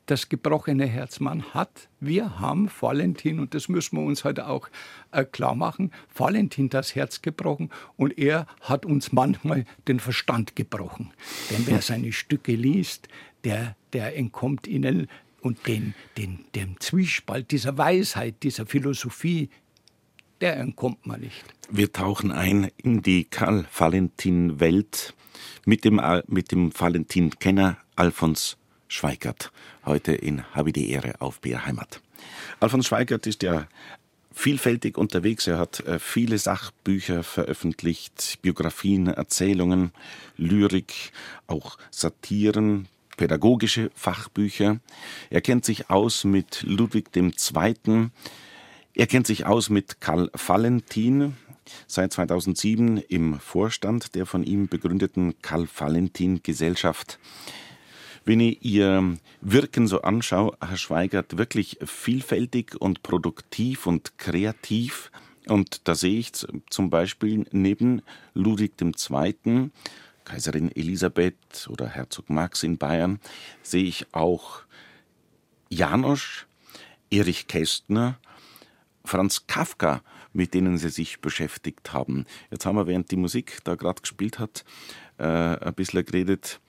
das 0.05 0.29
gebrochene 0.29 0.85
Herz. 0.85 1.19
Man 1.19 1.43
hat, 1.53 1.89
wir 1.99 2.39
haben 2.39 2.69
Valentin, 2.79 3.39
und 3.39 3.53
das 3.53 3.69
müssen 3.69 3.97
wir 3.97 4.05
uns 4.05 4.23
heute 4.23 4.47
auch 4.47 4.69
äh, 5.11 5.23
klar 5.23 5.55
machen, 5.55 5.91
Valentin 6.15 6.69
das 6.69 6.95
Herz 6.95 7.21
gebrochen 7.21 7.69
und 7.95 8.17
er 8.17 8.47
hat 8.61 8.85
uns 8.85 9.11
manchmal 9.11 9.65
den 9.87 9.99
Verstand 9.99 10.55
gebrochen. 10.55 11.13
Denn 11.49 11.65
wer 11.67 11.81
seine 11.81 12.11
Stücke 12.11 12.55
liest, 12.55 13.07
der, 13.43 13.75
der 13.93 14.17
entkommt 14.17 14.67
ihnen 14.67 15.07
und 15.41 15.67
den, 15.67 15.93
den, 16.17 16.45
dem 16.55 16.79
Zwiespalt 16.79 17.51
dieser 17.51 17.77
Weisheit, 17.77 18.43
dieser 18.43 18.65
Philosophie, 18.65 19.49
der 20.41 20.57
entkommt 20.57 21.05
man 21.05 21.21
nicht. 21.21 21.43
Wir 21.69 21.91
tauchen 21.91 22.31
ein 22.31 22.69
in 22.77 23.01
die 23.01 23.25
Karl-Valentin-Welt 23.25 25.13
mit 25.65 25.85
dem, 25.85 25.99
äh, 25.99 26.23
mit 26.27 26.51
dem 26.51 26.77
Valentin-Kenner 26.77 27.77
Alfons 27.95 28.57
Schweigert, 28.93 29.51
heute 29.87 30.13
in 30.13 30.43
Habe 30.53 30.71
die 30.71 30.91
Ehre 30.91 31.19
auf 31.19 31.41
BR 31.41 31.65
Heimat. 31.65 31.99
Alfons 32.59 32.85
Schweigert 32.85 33.25
ist 33.25 33.41
ja 33.41 33.67
vielfältig 34.31 34.99
unterwegs. 34.99 35.47
Er 35.47 35.57
hat 35.57 35.79
äh, 35.79 35.97
viele 35.97 36.37
Sachbücher 36.37 37.23
veröffentlicht, 37.23 38.37
Biografien, 38.43 39.07
Erzählungen, 39.07 39.93
Lyrik, 40.37 41.11
auch 41.47 41.79
Satiren, 41.89 42.87
pädagogische 43.17 43.89
Fachbücher. 43.95 44.79
Er 45.31 45.41
kennt 45.41 45.65
sich 45.65 45.89
aus 45.89 46.23
mit 46.23 46.61
Ludwig 46.61 47.09
II. 47.15 48.11
Er 48.93 49.07
kennt 49.07 49.25
sich 49.25 49.47
aus 49.47 49.71
mit 49.71 50.01
Karl 50.01 50.29
Valentin, 50.33 51.35
seit 51.87 52.13
2007 52.13 52.97
im 52.97 53.39
Vorstand 53.39 54.13
der 54.13 54.27
von 54.27 54.43
ihm 54.43 54.67
begründeten 54.67 55.33
Karl 55.41 55.67
Valentin 55.75 56.43
Gesellschaft. 56.43 57.17
Wenn 58.25 58.39
ich 58.39 58.63
Ihr 58.63 59.17
Wirken 59.41 59.87
so 59.87 60.01
anschaue, 60.01 60.57
Herr 60.61 60.77
Schweigert, 60.77 61.37
wirklich 61.37 61.77
vielfältig 61.83 62.79
und 62.79 63.03
produktiv 63.03 63.85
und 63.85 64.17
kreativ. 64.17 65.11
Und 65.47 65.87
da 65.87 65.95
sehe 65.95 66.19
ich 66.19 66.31
zum 66.69 66.89
Beispiel 66.89 67.45
neben 67.51 68.01
Ludwig 68.33 68.73
II., 68.81 69.71
Kaiserin 70.23 70.71
Elisabeth 70.73 71.67
oder 71.69 71.89
Herzog 71.89 72.29
Max 72.29 72.63
in 72.63 72.77
Bayern, 72.77 73.19
sehe 73.61 73.83
ich 73.83 74.05
auch 74.13 74.61
Janosch, 75.67 76.47
Erich 77.11 77.47
Kästner, 77.47 78.19
Franz 79.03 79.47
Kafka, 79.47 80.01
mit 80.31 80.53
denen 80.53 80.77
sie 80.77 80.87
sich 80.87 81.19
beschäftigt 81.19 81.91
haben. 81.91 82.25
Jetzt 82.51 82.65
haben 82.65 82.77
wir, 82.77 82.87
während 82.87 83.11
die 83.11 83.17
Musik 83.17 83.59
da 83.65 83.75
gerade 83.75 84.01
gespielt 84.01 84.39
hat, 84.39 84.63
äh, 85.17 85.25
ein 85.25 85.73
bisschen 85.73 86.05
geredet 86.05 86.61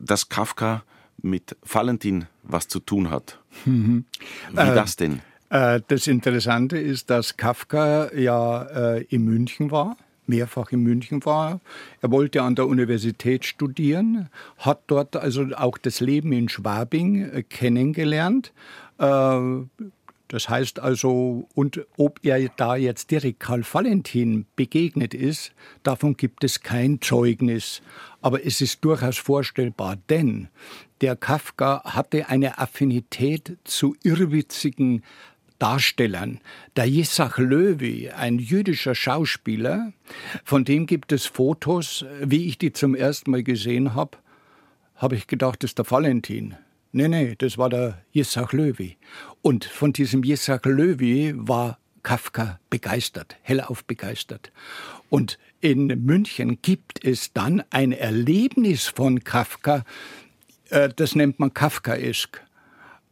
dass 0.00 0.28
Kafka 0.28 0.82
mit 1.22 1.56
Valentin 1.62 2.26
was 2.42 2.68
zu 2.68 2.80
tun 2.80 3.10
hat. 3.10 3.38
Mhm. 3.64 4.04
Wie 4.52 4.60
äh, 4.60 4.74
das 4.74 4.96
denn? 4.96 5.20
Äh, 5.50 5.80
das 5.88 6.06
Interessante 6.06 6.78
ist, 6.78 7.10
dass 7.10 7.36
Kafka 7.36 8.12
ja 8.14 8.62
äh, 8.62 9.02
in 9.04 9.24
München 9.24 9.70
war 9.70 9.96
mehrfach 10.26 10.72
in 10.72 10.80
München 10.82 11.22
war. 11.26 11.60
Er 12.00 12.10
wollte 12.10 12.40
an 12.40 12.54
der 12.54 12.66
Universität 12.66 13.44
studieren, 13.44 14.30
hat 14.56 14.80
dort 14.86 15.16
also 15.16 15.44
auch 15.54 15.76
das 15.76 16.00
Leben 16.00 16.32
in 16.32 16.48
Schwabing 16.48 17.30
äh, 17.30 17.42
kennengelernt. 17.42 18.54
Das 18.96 20.48
heißt 20.48 20.80
also, 20.80 21.46
und 21.54 21.84
ob 21.96 22.20
er 22.22 22.48
da 22.56 22.76
jetzt 22.76 23.10
direkt 23.10 23.40
Karl 23.40 23.62
Valentin 23.70 24.46
begegnet 24.56 25.14
ist, 25.14 25.52
davon 25.82 26.16
gibt 26.16 26.44
es 26.44 26.62
kein 26.62 27.00
Zeugnis. 27.00 27.82
Aber 28.24 28.46
es 28.46 28.62
ist 28.62 28.82
durchaus 28.82 29.18
vorstellbar, 29.18 29.96
denn 30.08 30.48
der 31.02 31.14
Kafka 31.14 31.82
hatte 31.84 32.30
eine 32.30 32.56
Affinität 32.56 33.58
zu 33.64 33.96
irrwitzigen 34.02 35.02
Darstellern. 35.58 36.40
Der 36.74 36.86
Jesach 36.86 37.36
Löwy, 37.36 38.08
ein 38.08 38.38
jüdischer 38.38 38.94
Schauspieler, 38.94 39.92
von 40.42 40.64
dem 40.64 40.86
gibt 40.86 41.12
es 41.12 41.26
Fotos, 41.26 42.06
wie 42.18 42.46
ich 42.46 42.56
die 42.56 42.72
zum 42.72 42.94
ersten 42.94 43.30
Mal 43.30 43.42
gesehen 43.42 43.94
habe, 43.94 44.16
habe 44.94 45.16
ich 45.16 45.26
gedacht, 45.26 45.62
das 45.62 45.72
ist 45.72 45.78
der 45.78 45.90
Valentin. 45.90 46.54
Nee, 46.92 47.08
nee, 47.08 47.34
das 47.36 47.58
war 47.58 47.68
der 47.68 48.00
Jesach 48.10 48.54
Löwy. 48.54 48.96
Und 49.42 49.66
von 49.66 49.92
diesem 49.92 50.22
Jesach 50.22 50.64
Löwy 50.64 51.34
war 51.36 51.78
Kafka 52.04 52.60
begeistert, 52.70 53.36
hellauf 53.42 53.84
begeistert. 53.84 54.52
Und 55.10 55.38
in 55.60 55.86
München 56.04 56.60
gibt 56.62 57.04
es 57.04 57.32
dann 57.32 57.64
ein 57.70 57.90
Erlebnis 57.90 58.86
von 58.86 59.24
Kafka, 59.24 59.84
äh, 60.70 60.88
das 60.94 61.16
nennt 61.16 61.40
man 61.40 61.52
Kafkaesk. 61.52 62.40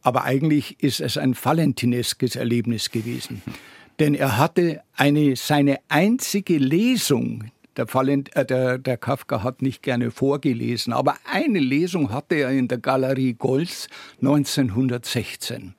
Aber 0.01 0.23
eigentlich 0.23 0.81
ist 0.81 1.01
es 1.01 1.17
ein 1.17 1.35
valentineskes 1.35 2.37
Erlebnis 2.37 2.91
gewesen. 2.91 3.41
Denn 3.99 4.15
er 4.15 4.37
hatte 4.37 4.81
eine, 4.95 5.35
seine 5.35 5.79
einzige 5.87 6.57
Lesung, 6.57 7.51
der, 7.77 7.91
Valent, 7.93 8.35
äh, 8.35 8.45
der, 8.45 8.77
der, 8.77 8.97
Kafka 8.97 9.43
hat 9.43 9.61
nicht 9.61 9.81
gerne 9.83 10.11
vorgelesen, 10.11 10.93
aber 10.93 11.15
eine 11.31 11.59
Lesung 11.59 12.11
hatte 12.11 12.35
er 12.35 12.51
in 12.51 12.67
der 12.67 12.79
Galerie 12.79 13.33
Golz 13.33 13.87
1916. 14.21 15.75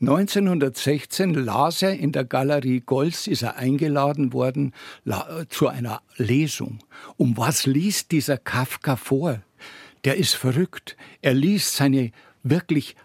1916 0.00 1.34
las 1.34 1.82
er 1.82 1.94
in 1.94 2.12
der 2.12 2.24
Galerie 2.24 2.80
Golz, 2.80 3.26
ist 3.26 3.42
er 3.42 3.56
eingeladen 3.56 4.32
worden 4.32 4.72
zu 5.48 5.68
einer 5.68 6.02
Lesung. 6.16 6.78
Um 7.16 7.36
was 7.36 7.66
liest 7.66 8.10
dieser 8.10 8.38
Kafka 8.38 8.96
vor? 8.96 9.40
Der 10.04 10.16
ist 10.16 10.34
verrückt. 10.34 10.96
Er 11.20 11.34
liest 11.34 11.76
seine 11.76 12.10
wirklich 12.42 12.96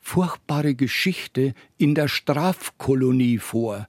furchtbare 0.00 0.74
Geschichte 0.74 1.54
in 1.78 1.94
der 1.94 2.08
Strafkolonie 2.08 3.38
vor, 3.38 3.86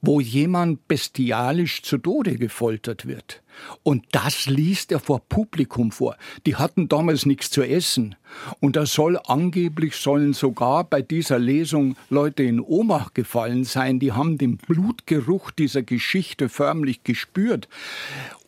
wo 0.00 0.20
jemand 0.20 0.88
bestialisch 0.88 1.82
zu 1.82 1.98
Tode 1.98 2.36
gefoltert 2.36 3.06
wird. 3.06 3.41
Und 3.82 4.04
das 4.12 4.46
liest 4.46 4.92
er 4.92 5.00
vor 5.00 5.20
Publikum 5.28 5.92
vor. 5.92 6.16
Die 6.46 6.56
hatten 6.56 6.88
damals 6.88 7.26
nichts 7.26 7.50
zu 7.50 7.62
essen. 7.62 8.16
Und 8.60 8.76
da 8.76 8.86
soll 8.86 9.18
angeblich 9.26 9.96
sollen 9.96 10.32
sogar 10.32 10.84
bei 10.84 11.02
dieser 11.02 11.38
Lesung 11.38 11.96
Leute 12.10 12.42
in 12.42 12.60
Ohnmacht 12.60 13.14
gefallen 13.14 13.64
sein. 13.64 13.98
Die 13.98 14.12
haben 14.12 14.38
den 14.38 14.56
Blutgeruch 14.56 15.50
dieser 15.50 15.82
Geschichte 15.82 16.48
förmlich 16.48 17.04
gespürt. 17.04 17.68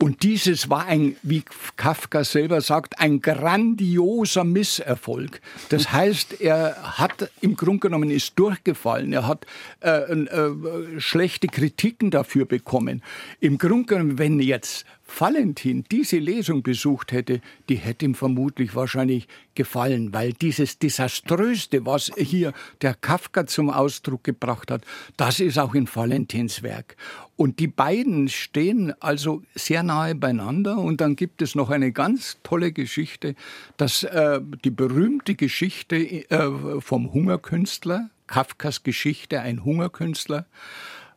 Und 0.01 0.23
dieses 0.23 0.69
war 0.71 0.87
ein, 0.87 1.17
wie 1.23 1.45
Kafka 1.77 2.25
selber 2.25 2.61
sagt, 2.61 3.01
ein 3.01 3.21
grandioser 3.21 4.45
Misserfolg. 4.45 5.41
Das 5.69 5.93
heißt, 5.93 6.41
er 6.41 6.99
hat 6.99 7.31
im 7.41 7.57
Grunde 7.57 7.81
genommen 7.81 8.11
ist 8.11 8.39
durchgefallen. 8.39 9.13
Er 9.13 9.27
hat 9.27 9.47
äh, 9.81 9.91
äh, 9.91 11.01
schlechte 11.01 11.47
Kritiken 11.47 12.11
dafür 12.11 12.45
bekommen. 12.45 13.03
Im 13.41 13.59
Grunde 13.59 13.87
genommen, 13.87 14.19
wenn 14.19 14.41
jetzt 14.41 14.85
Valentin 15.07 15.85
diese 15.91 16.19
Lesung 16.19 16.63
besucht 16.63 17.13
hätte, 17.13 17.41
die 17.69 17.77
hätte 17.77 18.05
ihm 18.05 18.15
vermutlich 18.15 18.75
wahrscheinlich 18.75 19.29
gefallen, 19.55 20.13
weil 20.13 20.33
dieses 20.33 20.79
Desaströste, 20.79 21.87
was 21.87 22.11
hier 22.17 22.53
der 22.83 22.95
Kafka 22.95 23.47
zum 23.47 23.71
Ausdruck 23.71 24.25
gebracht 24.25 24.71
hat, 24.71 24.83
das 25.17 25.41
ist 25.41 25.59
auch 25.59 25.75
in 25.75 25.89
Valentins 25.93 26.63
Werk. 26.63 26.97
Und 27.37 27.59
die 27.59 27.67
beiden 27.67 28.29
stehen 28.29 28.93
also 29.01 29.43
sehr 29.55 29.83
nahe 29.83 30.15
beieinander. 30.15 30.79
Und 30.79 31.01
dann 31.01 31.17
gibt 31.17 31.43
es 31.43 31.55
noch 31.55 31.71
eine 31.71 31.93
ganz 31.93 32.39
tolle 32.43 32.73
Geschichte, 32.73 33.35
dass 33.77 34.05
äh, 34.05 34.41
die 34.65 34.71
berühmte 34.71 35.35
Geschichte 35.35 35.97
äh, 35.97 36.81
vom 36.81 37.13
Hungerkünstler, 37.13 38.11
Kafkas 38.27 38.85
Geschichte, 38.85 39.41
ein 39.41 39.65
Hungerkünstler, 39.65 40.47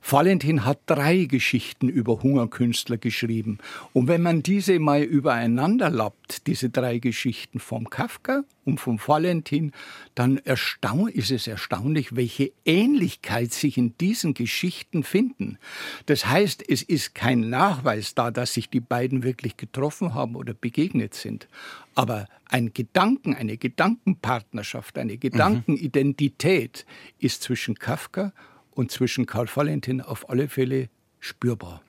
Valentin 0.02 0.64
hat 0.64 0.80
drei 0.86 1.26
Geschichten 1.26 1.90
über 1.90 2.24
Hungerkünstler 2.24 2.98
geschrieben. 2.98 3.58
Und 3.94 4.08
wenn 4.08 4.22
man 4.22 4.42
diese 4.44 4.80
mal 4.80 5.04
übereinander 5.04 5.90
lappt, 5.90 6.48
diese 6.48 6.70
drei 6.70 7.00
Geschichten 7.00 7.60
vom 7.60 7.90
Kafka 7.90 8.44
und 8.64 8.80
vom 8.80 9.00
Valentin, 9.06 9.72
dann 10.16 10.38
ist 10.38 11.32
es 11.32 11.48
erstaunlich, 11.48 12.16
welche 12.16 12.52
Ähnlichkeit 12.66 13.52
sich 13.52 13.78
in 13.78 13.98
diesen 13.98 14.34
Geschichten 14.34 15.04
finden. 15.04 15.58
Das 16.06 16.26
heißt, 16.26 16.64
es 16.70 16.84
ist 16.84 17.14
kein 17.16 17.50
Nachweis 17.50 18.16
da, 18.16 18.32
dass 18.32 18.54
sich 18.54 18.70
die 18.70 18.80
beiden 18.80 19.24
wirklich 19.24 19.58
getroffen 19.58 20.14
haben 20.14 20.36
oder 20.36 20.54
begegnet 20.54 21.16
sind. 21.16 21.48
Aber 21.96 22.28
ein 22.50 22.74
Gedanken, 22.74 23.34
eine 23.34 23.58
Gedankenpartnerschaft, 23.58 24.98
eine 24.98 25.18
Gedankenidentität 25.18 26.86
ist 27.20 27.44
zwischen 27.44 27.76
Kafka 27.76 28.32
und 28.78 28.92
zwischen 28.92 29.26
Karl 29.26 29.48
Valentin 29.54 30.02
auf 30.02 30.30
alle 30.30 30.48
Fälle 30.48 30.90
spürbar. 31.20 31.82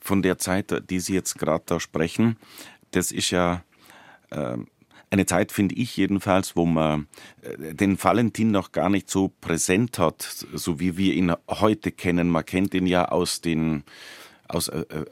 Von 0.00 0.22
der 0.22 0.38
Zeit, 0.38 0.90
die 0.90 0.98
Sie 0.98 1.14
jetzt 1.14 1.38
gerade 1.38 1.64
da 1.66 1.78
sprechen, 1.78 2.36
das 2.92 3.12
ist 3.12 3.30
ja 3.30 3.62
äh, 4.30 4.56
eine 5.10 5.26
Zeit, 5.26 5.52
finde 5.52 5.74
ich 5.74 5.96
jedenfalls, 5.96 6.56
wo 6.56 6.64
man 6.64 7.08
äh, 7.42 7.74
den 7.74 8.02
Valentin 8.02 8.50
noch 8.50 8.72
gar 8.72 8.88
nicht 8.88 9.10
so 9.10 9.32
präsent 9.40 9.98
hat, 9.98 10.22
so 10.22 10.80
wie 10.80 10.96
wir 10.96 11.12
ihn 11.12 11.32
heute 11.48 11.92
kennen. 11.92 12.30
Man 12.30 12.44
kennt 12.46 12.72
ihn 12.72 12.86
ja 12.86 13.06
aus 13.08 13.40
den 13.40 13.84
aus 14.48 14.68
äh, 14.68 14.80
äh 14.80 15.04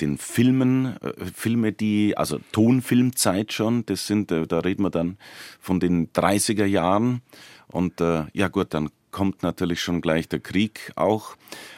den 0.00 0.16
Filmen, 0.16 0.96
äh, 1.02 1.26
Filme, 1.34 1.72
die, 1.72 2.16
also 2.16 2.38
Tonfilmzeit 2.52 3.52
schon, 3.52 3.84
das 3.84 4.06
sind, 4.06 4.32
äh, 4.32 4.46
da 4.46 4.60
reden 4.60 4.82
wir 4.82 4.88
dann 4.88 5.18
von 5.60 5.78
den 5.78 6.10
30er 6.10 6.64
Jahren. 6.64 7.20
Und 7.70 8.00
ja 8.00 8.48
gut, 8.48 8.72
dann 8.72 8.88
kommt 9.10 9.42
natürlich 9.42 9.80
schon 9.80 10.00
gleich 10.00 10.28
der 10.28 10.40
Krieg 10.40 10.92
auch. 10.96 11.36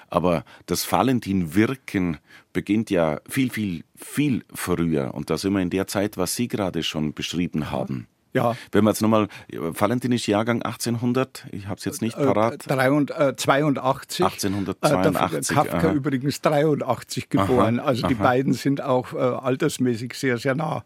Aber 0.08 0.44
das 0.66 0.90
Valentin-Wirken 0.90 2.18
beginnt 2.52 2.90
ja 2.90 3.20
viel, 3.28 3.50
viel, 3.50 3.84
viel 3.94 4.44
früher. 4.52 5.14
Und 5.14 5.30
da 5.30 5.38
sind 5.38 5.52
wir 5.52 5.60
in 5.60 5.70
der 5.70 5.86
Zeit, 5.86 6.16
was 6.16 6.34
Sie 6.34 6.48
gerade 6.48 6.82
schon 6.82 7.14
beschrieben 7.14 7.70
haben. 7.70 8.08
Ja. 8.32 8.56
Wenn 8.70 8.84
wir 8.84 8.90
jetzt 8.90 9.02
nochmal, 9.02 9.28
Valentin 9.50 10.12
ist 10.12 10.26
Jahrgang 10.26 10.62
1800, 10.62 11.46
ich 11.50 11.66
habe 11.66 11.78
es 11.78 11.84
jetzt 11.84 12.00
nicht 12.00 12.16
äh, 12.16 12.24
parat. 12.24 12.66
Äh, 12.70 13.34
82. 13.36 14.24
1882. 14.24 15.50
Äh, 15.50 15.54
Kafka 15.54 15.88
aha. 15.88 15.92
übrigens 15.92 16.40
83 16.40 17.28
geboren. 17.28 17.80
Aha, 17.80 17.88
also 17.88 18.06
die 18.06 18.14
aha. 18.14 18.22
beiden 18.22 18.52
sind 18.52 18.82
auch 18.82 19.12
äh, 19.12 19.18
altersmäßig 19.18 20.14
sehr, 20.14 20.38
sehr 20.38 20.54
nah. 20.54 20.84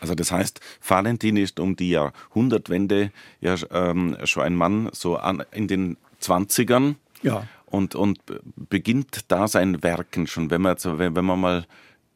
Also 0.00 0.14
das 0.14 0.32
heißt, 0.32 0.60
Valentin 0.86 1.36
ist 1.36 1.60
um 1.60 1.76
die 1.76 1.90
Jahrhundertwende 1.90 3.12
ja 3.40 3.54
ähm, 3.70 4.16
schon 4.24 4.42
ein 4.42 4.56
Mann 4.56 4.88
so 4.92 5.16
an, 5.16 5.44
in 5.52 5.68
den 5.68 5.96
20ern. 6.22 6.96
Ja. 7.22 7.46
Und, 7.66 7.94
und 7.94 8.18
beginnt 8.56 9.30
da 9.30 9.46
sein 9.46 9.82
Werken 9.84 10.26
schon, 10.26 10.50
wenn 10.50 10.62
man, 10.62 10.76
wenn 10.82 11.24
man 11.24 11.40
mal 11.40 11.66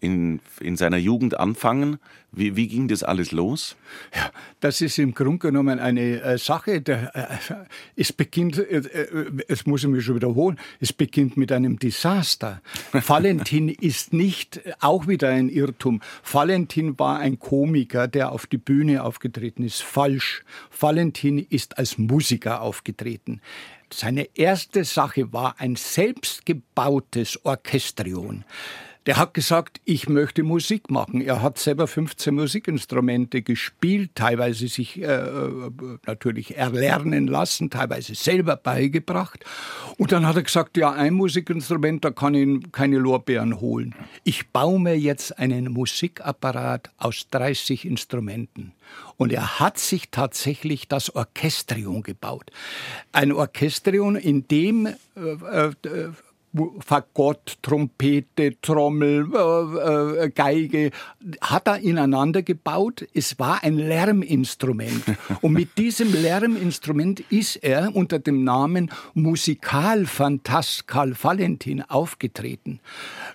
in, 0.04 0.40
in 0.60 0.76
seiner 0.76 0.98
Jugend 0.98 1.38
anfangen. 1.38 1.98
Wie, 2.30 2.56
wie 2.56 2.66
ging 2.66 2.88
das 2.88 3.02
alles 3.02 3.32
los? 3.32 3.76
Ja, 4.14 4.30
das 4.60 4.80
ist 4.80 4.98
im 4.98 5.14
Grunde 5.14 5.38
genommen 5.38 5.78
eine 5.78 6.20
äh, 6.20 6.38
Sache. 6.38 6.80
Der, 6.80 7.14
äh, 7.14 7.54
es 7.96 8.12
beginnt, 8.12 8.58
äh, 8.58 8.78
äh, 8.78 9.42
es 9.48 9.66
muss 9.66 9.84
ich 9.84 9.88
mich 9.88 10.04
schon 10.04 10.16
wiederholen, 10.16 10.58
es 10.80 10.92
beginnt 10.92 11.36
mit 11.36 11.52
einem 11.52 11.78
Desaster. 11.78 12.60
Valentin 12.92 13.68
ist 13.68 14.12
nicht, 14.12 14.60
auch 14.80 15.06
wieder 15.06 15.28
ein 15.28 15.48
Irrtum. 15.48 16.00
Valentin 16.30 16.98
war 16.98 17.20
ein 17.20 17.38
Komiker, 17.38 18.08
der 18.08 18.32
auf 18.32 18.46
die 18.46 18.58
Bühne 18.58 19.04
aufgetreten 19.04 19.64
ist. 19.64 19.82
Falsch. 19.82 20.44
Valentin 20.78 21.38
ist 21.38 21.78
als 21.78 21.98
Musiker 21.98 22.62
aufgetreten. 22.62 23.40
Seine 23.92 24.28
erste 24.34 24.82
Sache 24.82 25.32
war 25.32 25.54
ein 25.60 25.76
selbstgebautes 25.76 27.44
Orchestrion. 27.44 28.44
Der 29.06 29.18
hat 29.18 29.34
gesagt, 29.34 29.82
ich 29.84 30.08
möchte 30.08 30.42
Musik 30.42 30.90
machen. 30.90 31.20
Er 31.20 31.42
hat 31.42 31.58
selber 31.58 31.86
15 31.86 32.34
Musikinstrumente 32.34 33.42
gespielt, 33.42 34.12
teilweise 34.14 34.66
sich 34.68 35.02
äh, 35.02 35.04
äh, 35.04 35.70
natürlich 36.06 36.56
erlernen 36.56 37.26
lassen, 37.26 37.68
teilweise 37.68 38.14
selber 38.14 38.56
beigebracht. 38.56 39.44
Und 39.98 40.12
dann 40.12 40.26
hat 40.26 40.36
er 40.36 40.42
gesagt, 40.42 40.78
ja, 40.78 40.90
ein 40.92 41.12
Musikinstrument, 41.12 42.04
da 42.04 42.12
kann 42.12 42.34
ich 42.34 42.72
keine 42.72 42.98
Lorbeeren 42.98 43.60
holen. 43.60 43.94
Ich 44.24 44.48
baue 44.48 44.80
mir 44.80 44.98
jetzt 44.98 45.38
einen 45.38 45.72
Musikapparat 45.72 46.90
aus 46.96 47.28
30 47.30 47.84
Instrumenten. 47.84 48.72
Und 49.16 49.32
er 49.32 49.60
hat 49.60 49.78
sich 49.78 50.10
tatsächlich 50.10 50.88
das 50.88 51.14
Orchestrion 51.14 52.02
gebaut. 52.02 52.50
Ein 53.12 53.32
Orchestrion, 53.32 54.16
in 54.16 54.48
dem 54.48 54.86
äh, 54.86 54.96
äh, 55.18 56.10
Fagott, 56.80 57.58
Trompete, 57.62 58.60
Trommel, 58.60 59.26
äh, 59.34 60.24
äh, 60.24 60.30
Geige, 60.30 60.90
hat 61.40 61.66
er 61.66 61.78
ineinander 61.80 62.42
gebaut. 62.42 63.04
Es 63.12 63.38
war 63.40 63.64
ein 63.64 63.76
Lärminstrument. 63.76 65.02
Und 65.40 65.52
mit 65.52 65.76
diesem 65.78 66.12
Lärminstrument 66.12 67.20
ist 67.30 67.56
er 67.56 67.94
unter 67.96 68.20
dem 68.20 68.44
Namen 68.44 68.90
Musikalfantast 69.14 70.86
Karl 70.86 71.14
Valentin 71.20 71.82
aufgetreten. 71.82 72.78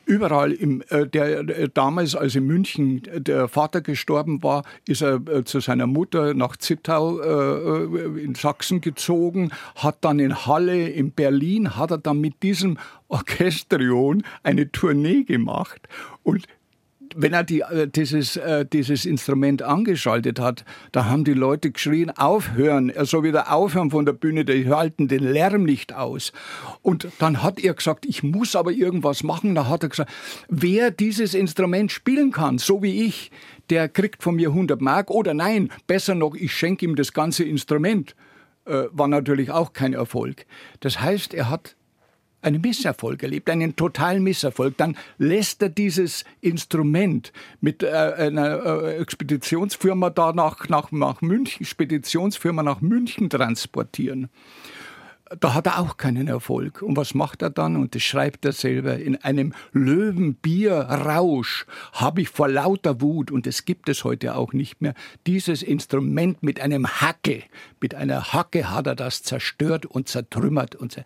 Überall, 0.05 0.53
im, 0.53 0.81
äh, 0.89 1.05
der, 1.05 1.39
äh, 1.39 1.69
damals, 1.73 2.15
als 2.15 2.35
in 2.35 2.45
München 2.45 3.01
der 3.13 3.49
Vater 3.49 3.81
gestorben 3.81 4.41
war, 4.43 4.63
ist 4.87 5.01
er 5.01 5.43
zu 5.45 5.59
seiner 5.59 5.87
Mutter 5.87 6.33
nach 6.33 6.55
Zittau 6.57 7.19
in 7.19 8.35
Sachsen 8.35 8.81
gezogen, 8.81 9.51
hat 9.75 9.97
dann 10.01 10.19
in 10.19 10.45
Halle, 10.45 10.87
in 10.89 11.11
Berlin, 11.11 11.75
hat 11.75 11.91
er 11.91 11.97
dann 11.97 12.21
mit 12.21 12.41
diesem 12.43 12.77
Orchestrion 13.09 14.23
eine 14.43 14.71
Tournee 14.71 15.23
gemacht 15.23 15.87
und 16.23 16.47
wenn 17.15 17.33
er 17.33 17.43
die, 17.43 17.61
äh, 17.61 17.87
dieses, 17.87 18.37
äh, 18.37 18.65
dieses 18.65 19.05
Instrument 19.05 19.61
angeschaltet 19.61 20.39
hat, 20.39 20.65
da 20.91 21.05
haben 21.05 21.23
die 21.23 21.33
Leute 21.33 21.71
geschrien, 21.71 22.11
aufhören, 22.11 22.89
er 22.89 23.05
soll 23.05 23.23
wieder 23.23 23.51
aufhören 23.51 23.91
von 23.91 24.05
der 24.05 24.13
Bühne, 24.13 24.45
die 24.45 24.69
halten 24.69 25.07
den 25.07 25.23
Lärm 25.23 25.63
nicht 25.63 25.93
aus. 25.93 26.31
Und 26.81 27.07
dann 27.19 27.43
hat 27.43 27.59
er 27.59 27.73
gesagt, 27.73 28.05
ich 28.05 28.23
muss 28.23 28.55
aber 28.55 28.71
irgendwas 28.71 29.23
machen. 29.23 29.55
Da 29.55 29.67
hat 29.67 29.83
er 29.83 29.89
gesagt, 29.89 30.11
wer 30.49 30.91
dieses 30.91 31.33
Instrument 31.33 31.91
spielen 31.91 32.31
kann, 32.31 32.57
so 32.57 32.81
wie 32.83 33.05
ich, 33.05 33.31
der 33.69 33.89
kriegt 33.89 34.23
von 34.23 34.35
mir 34.35 34.49
100 34.49 34.81
Mark 34.81 35.09
oder 35.11 35.33
nein, 35.33 35.69
besser 35.87 36.15
noch, 36.15 36.35
ich 36.35 36.53
schenke 36.53 36.85
ihm 36.85 36.95
das 36.95 37.13
ganze 37.13 37.43
Instrument. 37.43 38.15
Äh, 38.65 38.83
war 38.91 39.07
natürlich 39.07 39.51
auch 39.51 39.73
kein 39.73 39.93
Erfolg. 39.93 40.45
Das 40.79 41.01
heißt, 41.01 41.33
er 41.33 41.49
hat 41.49 41.75
einen 42.41 42.61
Misserfolg 42.61 43.23
erlebt, 43.23 43.49
einen 43.49 43.75
totalen 43.75 44.23
Misserfolg, 44.23 44.77
dann 44.77 44.97
lässt 45.17 45.61
er 45.61 45.69
dieses 45.69 46.23
Instrument 46.41 47.33
mit 47.61 47.83
äh, 47.83 47.87
einer 47.89 48.65
äh, 48.65 48.97
Expeditionsfirma 48.97 50.09
da 50.09 50.33
nach, 50.33 50.69
nach, 50.69 50.91
nach 50.91 51.21
München, 51.21 51.65
Speditionsfirma 51.65 52.63
nach 52.63 52.81
München 52.81 53.29
transportieren 53.29 54.29
da 55.39 55.53
hat 55.53 55.67
er 55.67 55.79
auch 55.79 55.97
keinen 55.97 56.27
Erfolg. 56.27 56.81
Und 56.81 56.97
was 56.97 57.13
macht 57.13 57.41
er 57.41 57.49
dann? 57.49 57.75
Und 57.75 57.95
das 57.95 58.03
schreibt 58.03 58.45
er 58.45 58.51
selber. 58.51 58.97
In 58.97 59.17
einem 59.17 59.53
Löwenbierrausch 59.73 61.65
habe 61.93 62.21
ich 62.21 62.29
vor 62.29 62.47
lauter 62.47 63.01
Wut, 63.01 63.31
und 63.31 63.45
es 63.45 63.65
gibt 63.65 63.89
es 63.89 64.03
heute 64.03 64.35
auch 64.35 64.53
nicht 64.53 64.81
mehr, 64.81 64.93
dieses 65.27 65.61
Instrument 65.61 66.41
mit 66.41 66.59
einem 66.59 66.87
Hacke, 66.87 67.43
mit 67.81 67.95
einer 67.95 68.33
Hacke 68.33 68.71
hat 68.71 68.87
er 68.87 68.95
das 68.95 69.23
zerstört 69.23 69.85
und 69.85 70.09
zertrümmert. 70.09 70.75
Und, 70.75 71.01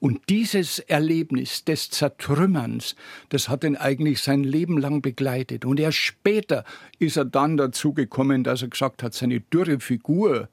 und 0.00 0.20
dieses 0.28 0.78
Erlebnis 0.78 1.64
des 1.64 1.90
Zertrümmerns, 1.90 2.96
das 3.28 3.48
hat 3.48 3.64
ihn 3.64 3.76
eigentlich 3.76 4.20
sein 4.20 4.44
Leben 4.44 4.78
lang 4.78 5.02
begleitet. 5.02 5.64
Und 5.64 5.80
erst 5.80 5.98
später 5.98 6.64
ist 6.98 7.16
er 7.16 7.24
dann 7.24 7.56
dazu 7.56 7.92
gekommen, 7.92 8.44
dass 8.44 8.62
er 8.62 8.68
gesagt 8.68 9.02
hat, 9.02 9.14
seine 9.14 9.40
dürre 9.40 9.80
Figur, 9.80 10.48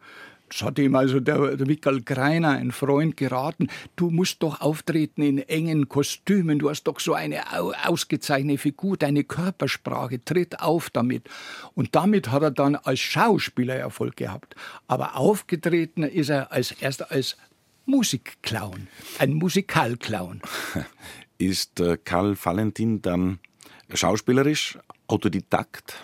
das 0.50 0.62
hat 0.62 0.80
ihm 0.80 0.96
also 0.96 1.20
der, 1.20 1.58
der 1.58 1.68
Mikkel 1.68 2.02
Greiner, 2.02 2.50
ein 2.52 2.72
Freund, 2.72 3.18
geraten. 3.18 3.68
Du 3.96 4.10
musst 4.10 4.44
doch 4.44 4.62
auftreten 4.62 5.22
in 5.22 5.40
engen 5.40 5.90
Kostümen. 5.90 6.60
Du 6.60 6.70
hast 6.70 6.84
doch 6.84 7.00
so 7.00 7.14
eine 7.14 7.42
ausgezeichnete 7.86 8.60
Figur, 8.60 8.98
deine 8.98 9.24
Körpersprache. 9.24 10.24
Tritt 10.24 10.60
auf 10.62 10.90
damit. 10.90 11.30
Und 11.74 11.96
damit 11.96 12.32
hat 12.32 12.44
er 12.44 12.52
dann 12.52 12.76
als 12.76 13.00
Schauspieler 13.00 13.76
Erfolg 13.76 14.16
gehabt. 14.18 14.56
Aber 14.88 15.18
aufgetreten 15.18 16.04
ist 16.04 16.30
er 16.30 16.52
als 16.52 16.72
erster 16.72 17.12
als 17.12 17.38
Musikclown, 17.86 18.88
ein 19.20 19.34
Musikalclown. 19.34 20.42
Ist 21.38 21.80
äh, 21.80 21.98
Karl 22.04 22.36
Valentin 22.42 23.02
dann 23.02 23.40
schauspielerisch 23.94 24.80
Autodidakt? 25.08 25.96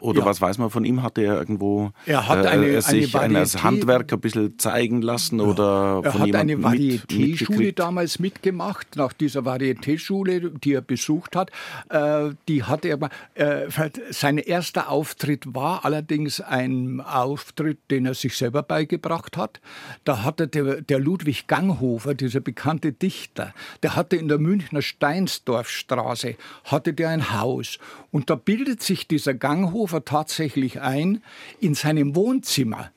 Oder 0.00 0.20
ja. 0.20 0.26
was 0.26 0.40
weiß 0.40 0.58
man 0.58 0.70
von 0.70 0.84
ihm? 0.84 1.04
Hat 1.04 1.16
er 1.16 1.38
irgendwo 1.38 1.92
er 2.06 2.26
hat 2.26 2.44
eine, 2.44 2.66
äh, 2.66 2.80
sich 2.80 3.16
eine 3.16 3.38
als 3.38 3.62
Handwerker 3.62 4.16
ein 4.16 4.20
bisschen 4.20 4.58
zeigen 4.58 5.00
lassen? 5.00 5.40
Oder 5.40 6.00
er 6.02 6.18
hat 6.18 6.34
eine 6.34 6.56
Varieté-Schule 6.56 7.72
damals 7.72 8.18
mitgemacht, 8.18 8.96
nach 8.96 9.12
dieser 9.12 9.42
Varieté-Schule, 9.42 10.50
die 10.50 10.72
er 10.72 10.80
besucht 10.80 11.36
hat. 11.36 11.52
Äh, 11.88 12.30
die 12.48 12.64
hat 12.64 12.84
er, 12.84 12.98
äh, 13.34 13.68
sein 14.10 14.38
erster 14.38 14.90
Auftritt 14.90 15.54
war 15.54 15.84
allerdings 15.84 16.40
ein 16.40 17.00
Auftritt, 17.00 17.78
den 17.88 18.06
er 18.06 18.14
sich 18.14 18.36
selber 18.36 18.64
beigebracht 18.64 19.36
hat. 19.36 19.60
Da 20.02 20.24
hatte 20.24 20.48
der, 20.48 20.82
der 20.82 20.98
Ludwig 20.98 21.46
Ganghofer, 21.46 22.14
dieser 22.14 22.40
bekannte 22.40 22.92
Dichter, 22.92 23.54
der 23.84 23.94
hatte 23.94 24.16
in 24.16 24.26
der 24.26 24.38
Münchner 24.38 24.82
Steinsdorfstraße, 24.82 26.34
hatte 26.64 26.92
der 26.92 27.10
ein 27.10 27.32
Haus. 27.32 27.78
Und 28.16 28.30
da 28.30 28.34
bildet 28.34 28.82
sich 28.82 29.06
dieser 29.06 29.34
Ganghofer 29.34 30.06
tatsächlich 30.06 30.80
ein, 30.80 31.22
in 31.60 31.74
seinem 31.74 32.16
Wohnzimmer 32.16 32.90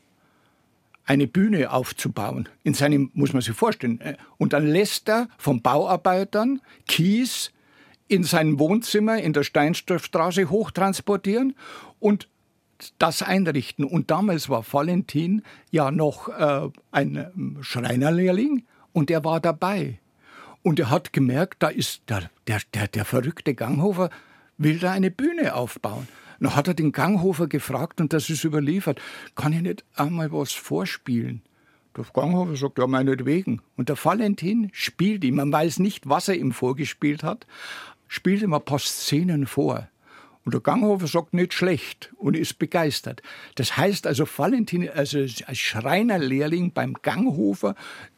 eine 1.03 1.27
Bühne 1.27 1.73
aufzubauen. 1.73 2.47
In 2.63 2.73
seinem, 2.73 3.11
muss 3.13 3.33
man 3.33 3.41
sich 3.41 3.53
vorstellen. 3.53 3.99
Äh, 3.99 4.15
und 4.37 4.53
dann 4.53 4.65
lässt 4.65 5.09
er 5.09 5.27
von 5.37 5.61
Bauarbeitern 5.61 6.61
Kies 6.87 7.51
in 8.07 8.23
sein 8.23 8.59
Wohnzimmer 8.59 9.17
in 9.17 9.33
der 9.33 9.43
Steinstoffstraße 9.43 10.49
hochtransportieren 10.49 11.53
und 11.99 12.29
das 12.97 13.21
einrichten. 13.21 13.83
Und 13.83 14.11
damals 14.11 14.47
war 14.47 14.63
Valentin 14.71 15.41
ja 15.69 15.91
noch 15.91 16.29
äh, 16.29 16.69
ein 16.91 17.17
ähm, 17.17 17.57
Schreinerlehrling 17.59 18.63
und 18.93 19.11
er 19.11 19.25
war 19.25 19.41
dabei. 19.41 19.99
Und 20.63 20.79
er 20.79 20.89
hat 20.89 21.11
gemerkt, 21.11 21.61
da 21.61 21.67
ist 21.67 22.03
der, 22.07 22.29
der, 22.47 22.61
der, 22.73 22.87
der 22.87 23.03
verrückte 23.03 23.53
Ganghofer, 23.53 24.09
will 24.59 24.77
da 24.77 24.91
eine 24.91 25.09
Bühne 25.09 25.55
aufbauen. 25.55 26.07
Dann 26.39 26.55
hat 26.55 26.67
er 26.67 26.73
den 26.73 26.91
Ganghofer 26.91 27.47
gefragt 27.47 27.99
und 27.99 28.13
das 28.13 28.29
ist 28.29 28.43
überliefert. 28.43 29.01
Kann 29.35 29.53
ich 29.53 29.61
nicht 29.61 29.83
einmal 29.95 30.31
was 30.31 30.53
vorspielen? 30.53 31.41
Der 31.97 32.05
Ganghofer 32.13 32.55
sagt, 32.55 32.77
ja, 32.77 32.87
meinetwegen. 32.87 33.61
Und 33.75 33.89
der 33.89 33.97
Valentin 34.01 34.69
spielt 34.71 35.23
ihm, 35.23 35.35
man 35.35 35.51
weiß 35.51 35.79
nicht, 35.79 36.07
was 36.07 36.27
er 36.27 36.35
ihm 36.35 36.51
vorgespielt 36.51 37.23
hat, 37.23 37.47
spielt 38.07 38.41
ihm 38.41 38.53
ein 38.53 38.63
paar 38.63 38.79
Szenen 38.79 39.47
vor. 39.47 39.89
Und 40.45 40.53
der 40.53 40.61
Ganghofer 40.61 41.07
sagt 41.07 41.33
nicht 41.33 41.53
schlecht 41.53 42.11
und 42.17 42.35
ist 42.35 42.57
begeistert. 42.57 43.21
Das 43.55 43.75
heißt 43.75 44.07
also, 44.07 44.25
Valentin, 44.25 44.89
also 44.89 45.19
als 45.19 45.57
Schreinerlehrling 45.57 46.71
beim 46.71 46.93
Ganghofer, 47.01 47.75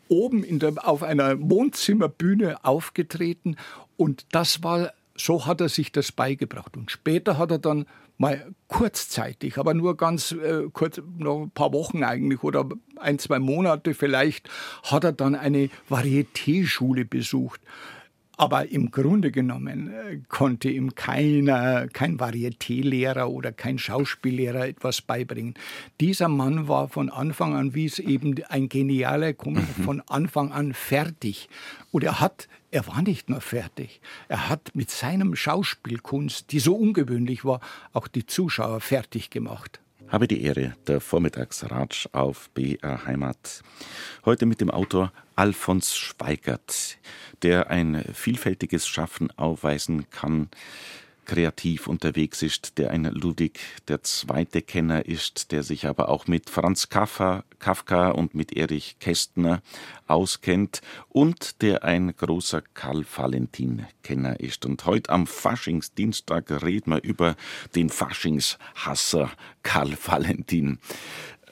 oben 0.07 0.59
der, 0.59 0.87
auf 0.87 1.03
einer 1.03 1.39
Wohnzimmerbühne 1.41 2.63
aufgetreten. 2.63 3.55
Und 3.97 4.25
das 4.31 4.61
war, 4.63 4.93
so 5.15 5.45
hat 5.45 5.61
er 5.61 5.69
sich 5.69 5.91
das 5.91 6.11
beigebracht. 6.11 6.77
Und 6.77 6.91
später 6.91 7.37
hat 7.37 7.51
er 7.51 7.59
dann 7.59 7.85
mal 8.17 8.53
kurzzeitig, 8.67 9.57
aber 9.57 9.73
nur 9.73 9.97
ganz 9.97 10.31
äh, 10.31 10.67
kurz, 10.71 11.01
noch 11.17 11.41
ein 11.41 11.51
paar 11.51 11.73
Wochen 11.73 12.03
eigentlich 12.03 12.43
oder 12.43 12.69
ein, 12.97 13.17
zwei 13.17 13.39
Monate 13.39 13.93
vielleicht, 13.93 14.49
hat 14.83 15.03
er 15.03 15.11
dann 15.11 15.35
eine 15.35 15.69
Varieté-Schule 15.89 17.05
besucht. 17.05 17.61
Aber 18.41 18.71
im 18.71 18.89
Grunde 18.89 19.29
genommen 19.29 19.93
äh, 19.93 20.17
konnte 20.27 20.67
ihm 20.67 20.95
keiner, 20.95 21.87
kein 21.87 22.17
Varieté-Lehrer 22.17 23.29
oder 23.29 23.51
kein 23.51 23.77
Schauspiellehrer 23.77 24.67
etwas 24.67 25.03
beibringen. 25.03 25.53
Dieser 25.99 26.27
Mann 26.27 26.67
war 26.67 26.87
von 26.87 27.11
Anfang 27.11 27.53
an, 27.53 27.75
wie 27.75 27.85
es 27.85 27.99
eben 27.99 28.33
ein 28.49 28.67
genialer 28.67 29.33
Komiker, 29.33 29.67
mhm. 29.77 29.83
von 29.83 30.01
Anfang 30.07 30.51
an 30.51 30.73
fertig. 30.73 31.49
Und 31.91 32.03
er 32.03 32.19
hat 32.19 32.47
er 32.71 32.87
war 32.87 33.03
nicht 33.03 33.29
nur 33.29 33.41
fertig. 33.41 34.01
Er 34.27 34.49
hat 34.49 34.71
mit 34.73 34.89
seinem 34.89 35.35
Schauspielkunst, 35.35 36.51
die 36.51 36.59
so 36.59 36.73
ungewöhnlich 36.73 37.45
war, 37.45 37.59
auch 37.93 38.07
die 38.07 38.25
Zuschauer 38.25 38.79
fertig 38.79 39.29
gemacht. 39.29 39.81
Habe 40.11 40.27
die 40.27 40.43
Ehre, 40.43 40.75
der 40.87 40.99
Vormittagsratsch 40.99 42.09
auf 42.11 42.49
BR 42.49 43.05
Heimat. 43.05 43.63
Heute 44.25 44.45
mit 44.45 44.59
dem 44.59 44.69
Autor 44.69 45.13
Alfons 45.37 45.95
Schweigert, 45.95 46.97
der 47.43 47.69
ein 47.69 48.03
vielfältiges 48.13 48.85
Schaffen 48.85 49.31
aufweisen 49.37 50.09
kann, 50.09 50.49
kreativ 51.31 51.87
unterwegs 51.87 52.41
ist, 52.41 52.77
der 52.77 52.91
ein 52.91 53.05
Ludwig 53.05 53.57
der 53.87 54.03
zweite 54.03 54.61
Kenner 54.61 55.05
ist, 55.05 55.53
der 55.53 55.63
sich 55.63 55.87
aber 55.87 56.09
auch 56.09 56.27
mit 56.27 56.49
Franz 56.49 56.89
Kafka, 56.89 57.45
Kafka 57.57 58.09
und 58.09 58.35
mit 58.35 58.51
Erich 58.51 58.97
Kästner 58.99 59.61
auskennt 60.07 60.81
und 61.07 61.61
der 61.61 61.85
ein 61.85 62.13
großer 62.13 62.61
Karl 62.73 63.05
Valentin 63.15 63.85
Kenner 64.03 64.41
ist. 64.41 64.65
Und 64.65 64.85
heute 64.85 65.09
am 65.09 65.25
Faschingsdienstag 65.25 66.51
reden 66.63 66.91
wir 66.91 67.01
über 67.01 67.37
den 67.75 67.89
Faschingshasser 67.89 69.31
Karl 69.63 69.97
Valentin. 70.05 70.79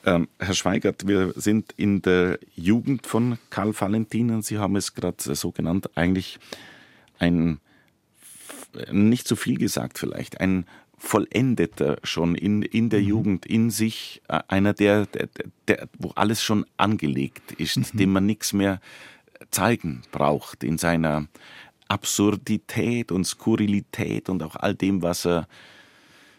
Ähm, 0.05 0.27
Herr 0.39 0.55
Schweigert, 0.55 1.07
wir 1.07 1.31
sind 1.37 1.73
in 1.77 2.01
der 2.01 2.37
Jugend 2.53 3.07
von 3.07 3.37
Karl 3.49 3.73
Valentin 3.79 4.31
und 4.31 4.43
Sie 4.43 4.57
haben 4.57 4.75
es 4.75 4.93
gerade 4.93 5.35
so 5.35 5.53
genannt, 5.53 5.89
eigentlich 5.95 6.37
ein 7.17 7.61
nicht 8.91 9.27
zu 9.27 9.35
viel 9.35 9.57
gesagt 9.57 9.97
vielleicht, 9.97 10.39
ein 10.39 10.65
vollendeter 10.97 11.97
schon 12.03 12.35
in, 12.35 12.61
in 12.61 12.89
der 12.89 12.99
mhm. 13.01 13.07
Jugend 13.07 13.45
in 13.45 13.69
sich, 13.69 14.21
äh, 14.27 14.39
einer, 14.47 14.73
der, 14.73 15.05
der, 15.07 15.29
der, 15.67 15.87
wo 15.97 16.09
alles 16.15 16.43
schon 16.43 16.65
angelegt 16.77 17.53
ist, 17.53 17.93
mhm. 17.93 17.97
dem 17.97 18.11
man 18.11 18.25
nichts 18.25 18.53
mehr 18.53 18.81
zeigen 19.51 20.01
braucht 20.11 20.63
in 20.63 20.77
seiner 20.77 21.27
Absurdität 21.87 23.11
und 23.11 23.25
Skurrilität 23.25 24.29
und 24.29 24.43
auch 24.43 24.55
all 24.55 24.75
dem, 24.75 25.01
was 25.01 25.25
er 25.25 25.47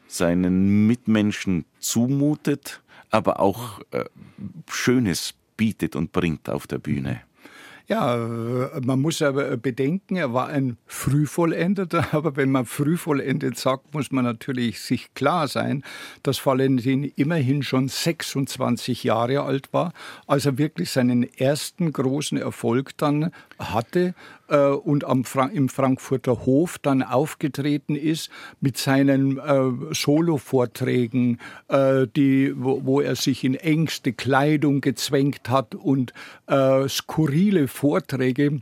seinen 0.06 0.86
Mitmenschen 0.86 1.64
zumutet, 1.78 2.82
aber 3.10 3.40
auch 3.40 3.80
äh, 3.90 4.04
Schönes 4.68 5.34
bietet 5.56 5.96
und 5.96 6.12
bringt 6.12 6.48
auf 6.48 6.66
der 6.66 6.78
Bühne. 6.78 7.22
Ja, 7.90 8.14
äh, 8.14 8.80
man 8.84 9.00
muss 9.00 9.20
aber 9.20 9.56
bedenken, 9.56 10.14
er 10.14 10.32
war 10.32 10.46
ein 10.46 10.76
Frühvollendeter, 10.86 12.06
aber 12.14 12.36
wenn 12.36 12.52
man 12.52 12.64
frühvollendet 12.64 13.58
sagt, 13.58 13.92
muss 13.92 14.12
man 14.12 14.24
natürlich 14.24 14.78
sich 14.80 15.12
klar 15.14 15.48
sein, 15.48 15.82
dass 16.22 16.46
Valentin 16.46 17.02
immerhin 17.16 17.64
schon 17.64 17.88
26 17.88 19.02
Jahre 19.02 19.42
alt 19.42 19.72
war, 19.72 19.92
als 20.28 20.46
er 20.46 20.56
wirklich 20.56 20.92
seinen 20.92 21.24
ersten 21.24 21.92
großen 21.92 22.38
Erfolg 22.38 22.96
dann 22.96 23.32
hatte 23.58 24.14
äh, 24.50 24.66
und 24.66 25.04
am 25.04 25.24
Fra 25.24 25.46
im 25.46 25.68
Frankfurter 25.68 26.44
Hof 26.44 26.78
dann 26.78 27.02
aufgetreten 27.02 27.96
ist 27.96 28.30
mit 28.60 28.76
seinen 28.76 29.38
äh, 29.38 29.94
Solo-Vorträgen, 29.94 31.38
äh, 31.68 32.06
wo, 32.54 32.84
wo, 32.84 33.00
er 33.00 33.16
sich 33.16 33.44
in 33.44 33.54
engste 33.54 34.12
Kleidung 34.12 34.80
gezwängt 34.80 35.48
hat 35.48 35.74
und 35.74 36.12
äh, 36.46 36.88
skurrile 36.88 37.68
Vorträge, 37.68 38.60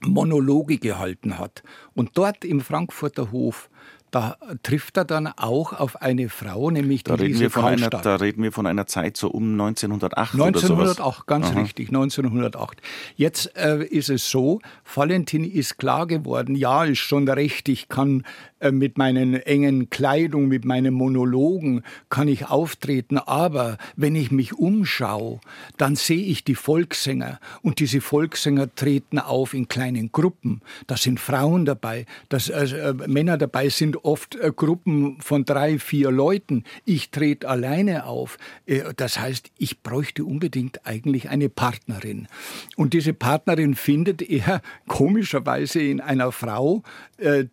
Monologe 0.00 0.78
gehalten 0.78 1.38
hat. 1.38 1.62
Und 1.94 2.10
dort 2.14 2.44
im 2.44 2.60
Frankfurter 2.60 3.32
Hof, 3.32 3.70
da 4.16 4.36
trifft 4.62 4.96
er 4.96 5.04
dann 5.04 5.26
auch 5.26 5.74
auf 5.74 6.00
eine 6.00 6.30
Frau, 6.30 6.70
nämlich 6.70 7.04
da 7.04 7.16
die 7.16 7.24
reden 7.24 7.32
Liesel 7.32 7.42
wir 7.42 7.50
von 7.50 7.64
einer. 7.66 7.90
Da 7.90 8.16
reden 8.16 8.42
wir 8.42 8.50
von 8.50 8.66
einer 8.66 8.86
Zeit 8.86 9.18
so 9.18 9.28
um 9.28 9.52
1908 9.52 10.32
1908, 10.34 10.70
oder 10.70 10.94
sowas. 10.94 11.26
ganz 11.26 11.54
richtig, 11.54 11.88
1908. 11.88 12.80
Jetzt 13.16 13.54
äh, 13.56 13.84
ist 13.84 14.08
es 14.08 14.30
so, 14.30 14.60
Valentin 14.94 15.44
ist 15.44 15.76
klar 15.76 16.06
geworden, 16.06 16.54
ja, 16.54 16.84
ist 16.84 16.98
schon 16.98 17.28
recht, 17.28 17.68
ich 17.68 17.90
kann 17.90 18.24
äh, 18.58 18.72
mit 18.72 18.96
meinen 18.96 19.34
engen 19.34 19.90
Kleidung, 19.90 20.48
mit 20.48 20.64
meinen 20.64 20.94
Monologen, 20.94 21.82
kann 22.08 22.26
ich 22.26 22.46
auftreten, 22.46 23.18
aber 23.18 23.76
wenn 23.96 24.16
ich 24.16 24.30
mich 24.30 24.54
umschaue, 24.54 25.40
dann 25.76 25.94
sehe 25.94 26.24
ich 26.24 26.42
die 26.42 26.54
Volkssänger 26.54 27.38
und 27.60 27.80
diese 27.80 28.00
Volkssänger 28.00 28.74
treten 28.74 29.18
auf 29.18 29.52
in 29.52 29.68
kleinen 29.68 30.10
Gruppen. 30.10 30.62
Da 30.86 30.96
sind 30.96 31.20
Frauen 31.20 31.66
dabei, 31.66 32.06
das, 32.30 32.48
äh, 32.48 32.94
Männer 33.06 33.36
dabei 33.36 33.68
sind 33.68 34.05
oft 34.06 34.36
äh, 34.36 34.52
Gruppen 34.54 35.20
von 35.20 35.44
drei, 35.44 35.78
vier 35.78 36.10
Leuten. 36.10 36.64
Ich 36.84 37.10
trete 37.10 37.48
alleine 37.48 38.06
auf. 38.06 38.38
Äh, 38.64 38.94
das 38.96 39.18
heißt, 39.18 39.50
ich 39.58 39.82
bräuchte 39.82 40.24
unbedingt 40.24 40.86
eigentlich 40.86 41.28
eine 41.28 41.48
Partnerin. 41.48 42.28
Und 42.76 42.94
diese 42.94 43.12
Partnerin 43.12 43.74
findet 43.74 44.22
er 44.22 44.62
komischerweise 44.86 45.80
in 45.80 46.00
einer 46.00 46.32
Frau. 46.32 46.82
Äh, 47.18 47.44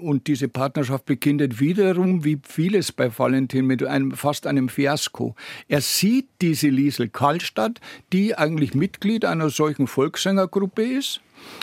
und 0.00 0.28
diese 0.28 0.48
Partnerschaft 0.48 1.06
beginnt 1.06 1.60
wiederum, 1.60 2.24
wie 2.24 2.38
vieles 2.46 2.92
bei 2.92 3.10
Valentin, 3.16 3.66
mit 3.66 3.82
einem, 3.82 4.12
fast 4.12 4.46
einem 4.46 4.68
Fiasko. 4.68 5.34
Er 5.68 5.80
sieht 5.80 6.28
diese 6.40 6.68
Liesel 6.68 7.08
Karlstadt, 7.08 7.80
die 8.12 8.36
eigentlich 8.36 8.74
Mitglied 8.74 9.24
einer 9.24 9.50
solchen 9.50 9.86
Volkssängergruppe 9.86 10.82
ist. 10.82 11.20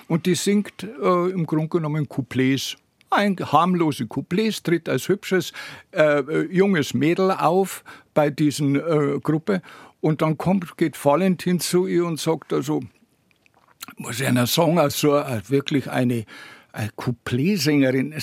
Und 0.08 0.26
die 0.26 0.36
singt 0.36 0.84
äh, 0.84 1.30
im 1.32 1.46
Grunde 1.46 1.70
genommen 1.70 2.08
Couplets 2.08 2.78
ein 3.16 3.38
harmlose 3.40 4.08
Couplets, 4.08 4.64
tritt 4.64 4.90
als 4.90 5.08
hübsches 5.08 5.54
äh, 5.92 6.22
junges 6.52 6.94
Mädel 6.94 7.32
auf 7.32 7.84
bei 8.14 8.30
diesen 8.30 8.76
äh, 8.76 9.20
Gruppe. 9.22 9.62
Und 10.02 10.22
dann 10.22 10.38
kommt, 10.38 10.78
geht 10.78 11.04
Valentin 11.04 11.60
zu 11.60 11.88
ihr 11.88 12.06
und 12.06 12.20
sagt 12.20 12.52
also, 12.52 12.82
muss 13.98 14.20
ich 14.20 14.28
einer 14.28 14.48
sagen, 14.48 14.80
also 14.80 15.18
äh, 15.18 15.42
wirklich 15.48 15.90
eine, 15.90 16.26
eine 16.72 16.90
Couplet-Sängerin 16.96 18.14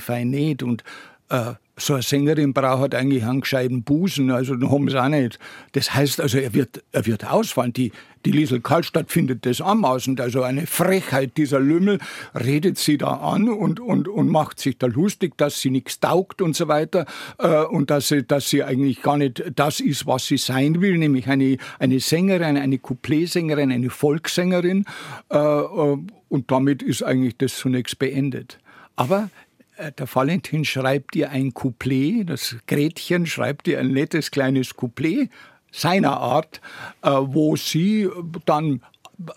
fein 0.00 0.30
nicht. 0.30 0.62
Und 0.62 0.84
äh, 1.30 1.54
so 1.76 1.94
eine 1.94 2.02
Sängerin 2.02 2.52
braucht 2.52 2.94
eigentlich 2.94 3.24
einen 3.24 3.40
gescheiten 3.40 3.82
Busen, 3.82 4.30
also 4.30 4.54
den 4.54 4.70
haben 4.70 4.88
sie 4.88 5.02
auch 5.02 5.08
nicht. 5.08 5.38
Das 5.72 5.94
heißt 5.94 6.20
also, 6.20 6.38
er 6.38 6.54
wird, 6.54 6.82
er 6.92 7.06
wird 7.06 7.26
ausfallen. 7.26 7.72
Die, 7.72 7.90
die 8.24 8.30
Liesel 8.30 8.60
Karlstadt 8.60 9.10
findet 9.10 9.44
das 9.44 9.60
anmaßend, 9.60 10.20
also 10.20 10.42
eine 10.42 10.66
Frechheit 10.66 11.36
dieser 11.36 11.58
Lümmel, 11.58 11.98
redet 12.34 12.78
sie 12.78 12.96
da 12.96 13.14
an 13.14 13.48
und, 13.48 13.80
und, 13.80 14.08
und 14.08 14.28
macht 14.28 14.60
sich 14.60 14.78
da 14.78 14.86
lustig, 14.86 15.36
dass 15.36 15.60
sie 15.60 15.70
nichts 15.70 15.98
taugt 16.00 16.40
und 16.40 16.54
so 16.54 16.68
weiter 16.68 17.06
äh, 17.38 17.64
und 17.64 17.90
dass 17.90 18.08
sie, 18.08 18.22
dass 18.22 18.48
sie 18.48 18.62
eigentlich 18.62 19.02
gar 19.02 19.18
nicht 19.18 19.42
das 19.56 19.80
ist, 19.80 20.06
was 20.06 20.26
sie 20.26 20.38
sein 20.38 20.80
will, 20.80 20.96
nämlich 20.96 21.26
eine, 21.26 21.58
eine 21.78 21.98
Sängerin, 21.98 22.56
eine 22.56 22.78
Couplet-Sängerin, 22.78 23.72
eine 23.72 23.90
Volkssängerin 23.90 24.84
äh, 25.30 25.36
äh 25.36 25.98
und 26.28 26.50
damit 26.50 26.82
ist 26.82 27.04
eigentlich 27.04 27.36
das 27.36 27.56
zunächst 27.56 28.00
beendet. 28.00 28.58
Aber 28.96 29.30
der 29.78 30.14
Valentin 30.14 30.64
schreibt 30.64 31.16
ihr 31.16 31.30
ein 31.30 31.52
Couplet, 31.54 32.28
das 32.28 32.56
Gretchen 32.66 33.26
schreibt 33.26 33.68
ihr 33.68 33.80
ein 33.80 33.88
nettes 33.88 34.30
kleines 34.30 34.74
Couplet 34.74 35.30
seiner 35.72 36.18
Art, 36.18 36.60
äh, 37.02 37.10
wo 37.10 37.56
sie 37.56 38.08
dann 38.46 38.80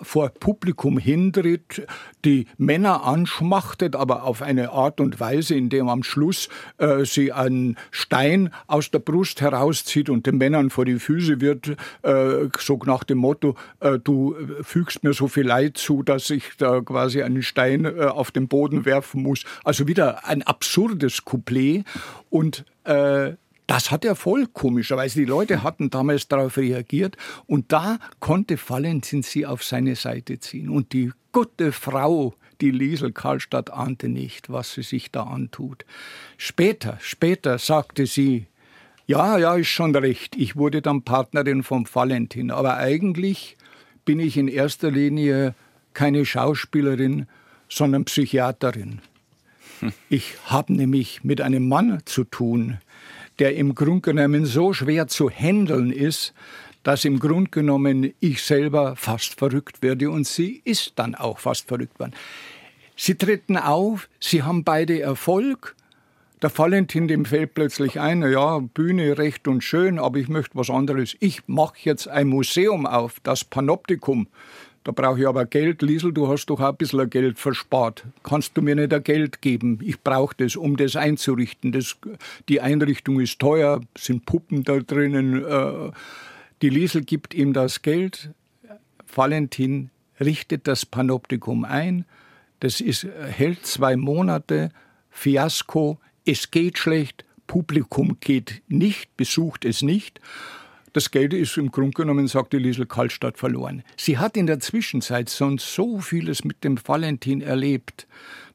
vor 0.01 0.29
Publikum 0.29 0.97
hintritt, 0.97 1.85
die 2.25 2.47
Männer 2.57 3.03
anschmachtet, 3.03 3.95
aber 3.95 4.23
auf 4.23 4.41
eine 4.41 4.71
Art 4.71 4.99
und 4.99 5.19
Weise, 5.19 5.55
in 5.55 5.69
dem 5.69 5.89
am 5.89 6.03
Schluss 6.03 6.49
äh, 6.77 7.05
sie 7.05 7.31
einen 7.31 7.77
Stein 7.91 8.51
aus 8.67 8.91
der 8.91 8.99
Brust 8.99 9.41
herauszieht 9.41 10.09
und 10.09 10.25
den 10.25 10.37
Männern 10.37 10.69
vor 10.69 10.85
die 10.85 10.99
Füße 10.99 11.41
wird, 11.41 11.77
äh, 12.03 12.49
so 12.57 12.79
nach 12.85 13.03
dem 13.03 13.19
Motto, 13.19 13.55
äh, 13.79 13.99
du 13.99 14.35
fügst 14.61 15.03
mir 15.03 15.13
so 15.13 15.27
viel 15.27 15.45
Leid 15.45 15.77
zu, 15.77 16.03
dass 16.03 16.29
ich 16.29 16.43
da 16.57 16.81
quasi 16.81 17.21
einen 17.21 17.43
Stein 17.43 17.85
äh, 17.85 18.05
auf 18.05 18.31
den 18.31 18.47
Boden 18.47 18.85
werfen 18.85 19.23
muss. 19.23 19.43
Also 19.63 19.87
wieder 19.87 20.25
ein 20.25 20.43
absurdes 20.43 21.25
Couplet 21.25 21.85
und 22.29 22.65
äh, 22.83 23.33
das 23.67 23.91
hat 23.91 24.06
Erfolg, 24.06 24.53
komischerweise. 24.53 25.19
Die 25.19 25.25
Leute 25.25 25.62
hatten 25.62 25.89
damals 25.89 26.27
darauf 26.27 26.58
reagiert 26.58 27.17
und 27.45 27.71
da 27.71 27.99
konnte 28.19 28.58
Valentin 28.58 29.23
sie 29.23 29.45
auf 29.45 29.63
seine 29.63 29.95
Seite 29.95 30.39
ziehen. 30.39 30.69
Und 30.69 30.93
die 30.93 31.12
gute 31.34 31.73
Frau, 31.73 32.34
die 32.62 32.71
Liesel 32.71 33.12
Karlstadt, 33.12 33.71
ahnte 33.71 34.08
nicht, 34.08 34.49
was 34.49 34.73
sie 34.73 34.84
sich 34.84 35.12
da 35.12 35.23
antut. 35.23 35.86
Später, 36.38 36.97
später 37.01 37.60
sagte 37.60 38.06
sie, 38.06 38.47
ja, 39.06 39.38
ja, 39.38 39.56
ist 39.56 39.67
schon 39.67 39.95
recht, 39.95 40.36
ich 40.36 40.56
wurde 40.56 40.82
dann 40.82 41.03
Partnerin 41.03 41.63
vom 41.63 41.86
Valentin, 41.91 42.51
aber 42.51 42.77
eigentlich 42.77 43.58
bin 44.03 44.19
ich 44.19 44.38
in 44.38 44.47
erster 44.47 44.91
Linie 44.91 45.56
keine 45.93 46.25
Schauspielerin, 46.25 47.27
sondern 47.69 48.06
Psychiaterin. 48.06 49.01
Ich 50.10 50.34
habe 50.45 50.73
nämlich 50.73 51.23
mit 51.23 51.39
einem 51.39 51.67
Mann 51.67 52.01
zu 52.06 52.23
tun, 52.23 52.80
der 53.39 53.56
im 53.56 53.76
Grunde 53.76 54.02
genommen 54.02 54.45
so 54.45 54.73
schwer 54.73 55.08
zu 55.08 55.30
handeln 55.30 55.91
ist, 55.91 56.34
dass 56.84 57.06
im 57.06 57.19
Grunde 57.19 57.52
genommen 57.52 58.13
ich 58.19 58.41
selber 58.41 58.95
fast 58.95 59.38
verrückt 59.38 59.82
werde 59.82 60.10
und 60.10 60.26
sie 60.26 60.62
ist 60.63 60.93
dann 60.95 61.15
auch 61.15 61.39
fast 61.39 61.67
verrückt 61.67 62.00
worden. 62.00 62.13
Sie 62.95 63.15
treten 63.15 63.58
auf, 63.58 64.10
sie 64.19 64.43
haben 64.43 64.63
beide 64.63 65.02
Erfolg. 65.02 65.76
Der 66.41 66.56
Valentin 66.56 67.08
dem 67.08 67.26
fällt 67.26 67.56
plötzlich 67.56 68.00
ein, 68.00 68.21
ja, 68.21 68.60
Bühne 68.60 69.17
recht 69.17 69.47
und 69.47 69.63
schön, 69.63 70.00
aber 70.00 70.17
ich 70.17 70.30
möchte 70.30 70.56
was 70.56 70.69
anderes. 70.69 71.15
Ich 71.19 71.47
mache 71.47 71.76
jetzt 71.82 72.08
ein 72.08 72.28
Museum 72.28 72.86
auf, 72.86 73.19
das 73.21 73.43
Panoptikum. 73.43 74.28
Da 74.88 74.93
brauche 74.93 75.19
ich 75.19 75.28
aber 75.28 75.45
Geld. 75.45 75.82
Liesel, 75.82 76.13
du 76.13 76.30
hast 76.30 76.45
doch 76.45 76.62
auch 76.62 76.69
ein 76.69 76.78
bisschen 76.78 77.10
Geld 77.10 77.39
verspart. 77.39 78.06
Kannst 78.23 78.56
du 78.56 78.62
mir 78.62 78.73
nicht 78.73 78.93
ein 78.93 79.04
Geld 79.04 79.41
geben? 79.41 79.80
Ich 79.84 80.00
brauche 80.00 80.34
das, 80.38 80.56
um 80.56 80.78
das 80.78 80.95
einzurichten. 80.95 81.73
Das, 81.73 81.97
die 82.47 82.62
Einrichtung 82.62 83.19
ist 83.19 83.38
teuer, 83.38 83.82
sind 83.97 84.26
Puppen 84.26 84.63
da 84.63 84.80
drinnen. 84.80 85.43
Äh, 85.43 85.91
die 86.62 86.69
Liesel 86.69 87.04
gibt 87.04 87.34
ihm 87.34 87.52
das 87.52 87.82
Geld. 87.82 88.30
Valentin 89.13 89.89
richtet 90.21 90.67
das 90.67 90.86
Panoptikum 90.86 91.65
ein. 91.65 92.06
Das 92.62 92.80
ist, 92.80 93.04
hält 93.04 93.65
zwei 93.65 93.97
Monate. 93.97 94.69
Fiasko. 95.10 96.00
Es 96.23 96.50
geht 96.50 96.78
schlecht. 96.78 97.26
Publikum 97.45 98.15
geht 98.21 98.62
nicht, 98.69 99.17
besucht 99.17 99.65
es 99.65 99.82
nicht. 99.82 100.21
Das 100.97 101.12
Geld 101.12 101.31
ist 101.31 101.57
im 101.57 101.69
Grunde 101.69 101.91
genommen, 101.91 102.27
sagt 102.27 102.53
die 102.53 102.57
Liesel 102.57 102.88
Karlstadt, 102.88 103.38
verloren. 103.38 103.83
Sie 103.97 104.17
hat 104.17 104.36
in 104.36 104.47
der 104.47 104.60
Zwischenzeit 104.60 105.29
sonst 105.29 105.71
so 105.75 105.99
vieles 105.99 106.43
mit 106.43 106.63
dem 106.63 106.79
Valentin 106.83 107.41
erlebt, 107.41 108.07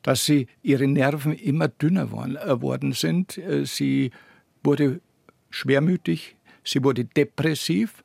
dass 0.02 0.24
sie 0.24 0.48
ihre 0.60 0.88
Nerven 0.88 1.34
immer 1.34 1.68
dünner 1.68 2.06
geworden 2.06 2.90
äh, 2.90 2.94
sind. 2.96 3.38
Äh, 3.38 3.64
sie 3.64 4.10
wurde 4.64 5.00
schwermütig, 5.50 6.34
sie 6.64 6.82
wurde 6.82 7.04
depressiv 7.04 8.02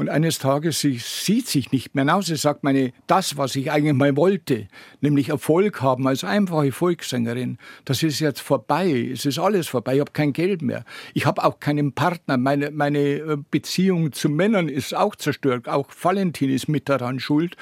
und 0.00 0.08
eines 0.08 0.38
Tages, 0.38 0.80
sie 0.80 0.94
sieht 0.94 1.46
sich 1.46 1.72
nicht 1.72 1.94
mehr 1.94 2.16
aus. 2.16 2.24
Sie 2.24 2.36
sagt, 2.36 2.64
meine, 2.64 2.94
das, 3.06 3.36
was 3.36 3.54
ich 3.54 3.70
eigentlich 3.70 3.92
mal 3.92 4.16
wollte, 4.16 4.66
nämlich 5.02 5.28
Erfolg 5.28 5.82
haben 5.82 6.08
als 6.08 6.24
einfache 6.24 6.72
Volkssängerin, 6.72 7.58
das 7.84 8.02
ist 8.02 8.18
jetzt 8.18 8.40
vorbei. 8.40 9.10
Es 9.12 9.26
ist 9.26 9.38
alles 9.38 9.68
vorbei. 9.68 9.96
Ich 9.96 10.00
habe 10.00 10.12
kein 10.12 10.32
Geld 10.32 10.62
mehr. 10.62 10.86
Ich 11.12 11.26
habe 11.26 11.44
auch 11.44 11.60
keinen 11.60 11.92
Partner. 11.92 12.38
Meine, 12.38 12.70
meine 12.70 12.98
äh, 12.98 13.36
Beziehung 13.50 14.12
zu 14.12 14.30
Männern 14.30 14.70
ist 14.70 14.96
auch 14.96 15.16
zerstört. 15.16 15.68
Auch 15.68 15.88
Valentin 16.00 16.48
ist 16.48 16.66
mit 16.66 16.88
daran 16.88 17.20
schuld. 17.20 17.58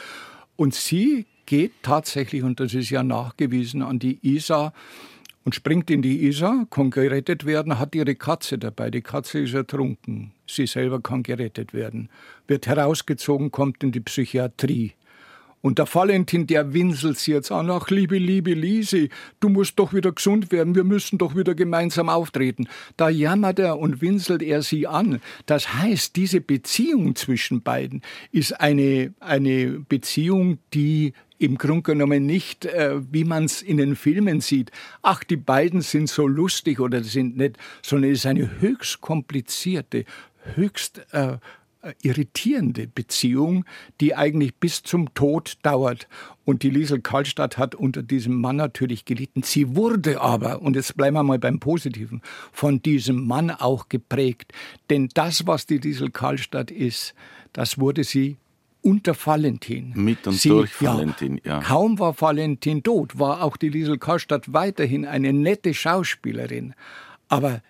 Und 0.55 0.77
sie 0.77 1.27
geht 1.45 1.73
tatsächlich, 1.83 2.45
und 2.45 2.61
das 2.61 2.73
ist 2.73 2.91
ja 2.91 3.03
nachgewiesen, 3.03 3.83
an 3.83 3.99
die 3.99 4.21
Isar 4.23 4.73
und 5.49 5.55
springt 5.55 5.91
in 5.91 6.03
die 6.03 6.27
Isar, 6.27 6.67
kann 6.69 6.91
gerettet 6.91 7.47
werden, 7.47 7.79
hat 7.79 7.95
ihre 7.95 8.15
Katze 8.15 8.59
dabei. 8.59 8.91
Die 8.91 9.01
Katze 9.01 9.39
ist 9.39 9.55
ertrunken. 9.55 10.33
Sie 10.47 10.67
selber 10.67 11.01
kann 11.01 11.23
gerettet 11.23 11.73
werden. 11.73 12.11
Wird 12.47 12.67
herausgezogen, 12.67 13.51
kommt 13.51 13.83
in 13.83 13.91
die 13.91 14.01
Psychiatrie. 14.01 14.93
Und 15.63 15.79
der 15.79 15.87
Valentin, 15.87 16.47
der 16.47 16.75
winselt 16.75 17.19
sie 17.19 17.33
jetzt 17.33 17.51
an. 17.51 17.71
Ach, 17.71 17.89
liebe, 17.89 18.19
liebe 18.19 18.53
Lisi, 18.53 19.09
du 19.41 19.49
musst 19.49 19.79
doch 19.79 19.95
wieder 19.95 20.13
gesund 20.13 20.53
werden. 20.53 20.75
Wir 20.75 20.85
müssen 20.85 21.17
doch 21.17 21.35
wieder 21.35 21.55
gemeinsam 21.55 22.11
auftreten. 22.11 22.69
Da 22.99 23.09
jammert 23.09 23.59
er 23.59 23.79
und 23.79 24.03
winselt 24.03 24.43
er 24.43 24.61
sie 24.61 24.87
an. 24.87 25.23
Das 25.47 25.73
heißt, 25.73 26.15
diese 26.15 26.43
Beziehung 26.43 27.17
zwischen 27.17 27.63
beiden 27.63 28.03
ist 28.33 28.61
eine, 28.61 29.15
eine 29.19 29.83
Beziehung, 29.89 30.59
die 30.75 31.15
im 31.39 31.59
Grunde 31.59 31.83
genommen 31.83 32.27
nicht, 32.27 32.65
äh, 32.67 33.01
wie 33.13 33.25
man 33.25 33.45
es 33.45 33.63
in 33.63 33.77
den 33.77 33.97
Filmen 33.97 34.41
sieht. 34.41 34.71
Ach, 35.03 35.25
die 35.25 35.37
beiden 35.37 35.81
sind 35.81 36.09
so 36.09 36.27
lustig 36.27 36.81
oder 36.81 37.03
sind 37.03 37.37
nicht, 37.37 37.57
sondern 37.83 38.11
es 38.11 38.21
ist 38.21 38.27
eine 38.27 38.61
höchst 38.61 39.01
komplizierte, 39.01 40.05
höchst 40.55 41.03
äh, 41.13 41.39
äh, 41.81 41.95
irritierende 42.03 42.89
Beziehung, 42.89 43.65
die 44.01 44.17
eigentlich 44.17 44.57
bis 44.57 44.83
zum 44.83 45.15
Tod 45.15 45.59
dauert. 45.63 46.09
Und 46.45 46.65
die 46.65 46.71
Liesel 46.71 47.01
Karlstadt 47.01 47.57
hat 47.57 47.77
unter 47.77 48.03
diesem 48.03 48.41
Mann 48.41 48.57
natürlich 48.57 49.05
gelitten. 49.05 49.45
Sie 49.45 49.77
wurde 49.77 50.21
aber, 50.21 50.61
und 50.61 50.75
jetzt 50.75 50.97
bleiben 50.97 51.15
wir 51.15 51.23
mal 51.23 51.39
beim 51.39 51.61
Positiven, 51.61 52.21
von 52.53 52.83
diesem 52.83 53.29
Mann 53.29 53.53
auch 53.53 53.89
geprägt. 53.89 54.53
Denn 54.91 55.09
das, 55.15 55.47
was 55.47 55.67
die 55.67 55.79
Liesel 55.79 56.11
Karlstadt 56.11 56.73
ist, 56.73 57.15
das 57.53 57.79
wurde 57.79 58.03
sie 58.03 58.39
unter 58.83 59.15
Valentin. 59.15 59.93
Mit 59.95 60.27
und 60.27 60.35
sie, 60.35 60.49
durch 60.49 60.81
Valentin, 60.83 61.41
ja, 61.45 61.55
ja. 61.55 61.61
Kaum 61.61 61.99
war 61.99 62.21
Valentin 62.21 62.83
tot, 62.83 63.19
war 63.19 63.43
auch 63.43 63.57
die 63.57 63.69
Liesel 63.69 63.99
Karlstadt 63.99 64.53
weiterhin 64.53 65.05
eine 65.05 65.33
nette 65.33 65.75
Schauspielerin. 65.75 66.75
Aber 67.29 67.63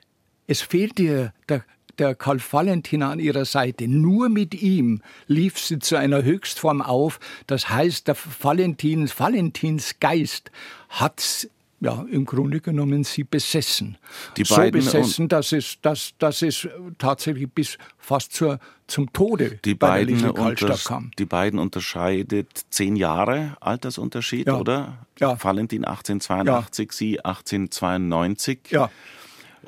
es 0.46 0.60
fehlt 0.60 0.98
ihr 1.00 1.32
der 1.48 1.64
der 1.98 2.14
Karl 2.14 2.40
Valentin 2.40 3.02
an 3.02 3.18
ihrer 3.18 3.44
Seite. 3.44 3.88
Nur 3.88 4.28
mit 4.28 4.54
ihm 4.54 5.02
lief 5.26 5.58
sie 5.58 5.78
zu 5.78 5.96
einer 5.96 6.22
Höchstform 6.22 6.80
auf. 6.80 7.20
Das 7.46 7.68
heißt, 7.68 8.08
der 8.08 8.16
Valentins, 8.40 9.18
Valentins 9.18 9.98
Geist 10.00 10.50
hat 10.88 11.48
ja, 11.80 12.04
im 12.10 12.24
Grunde 12.24 12.60
genommen 12.60 13.04
sie 13.04 13.24
besessen. 13.24 13.98
Die 14.36 14.44
so 14.44 14.56
besessen, 14.70 15.28
dass 15.28 15.52
es, 15.52 15.78
dass, 15.80 16.12
dass 16.18 16.42
es 16.42 16.68
tatsächlich 16.98 17.50
bis 17.50 17.78
fast 17.98 18.32
zur, 18.32 18.58
zum 18.86 19.12
Tode 19.12 19.60
die 19.64 19.74
bei 19.74 19.88
beiden 19.88 20.20
der 20.20 20.36
unters, 20.36 20.84
kam. 20.84 21.10
Die 21.18 21.24
beiden 21.24 21.58
unterscheidet 21.58 22.48
zehn 22.70 22.96
Jahre 22.96 23.56
Altersunterschied, 23.60 24.48
ja. 24.48 24.58
oder? 24.58 25.06
Ja. 25.20 25.42
Valentin 25.42 25.84
1882, 25.84 26.88
ja. 26.88 26.92
sie 26.92 27.20
1892. 27.24 28.58
Ja. 28.70 28.90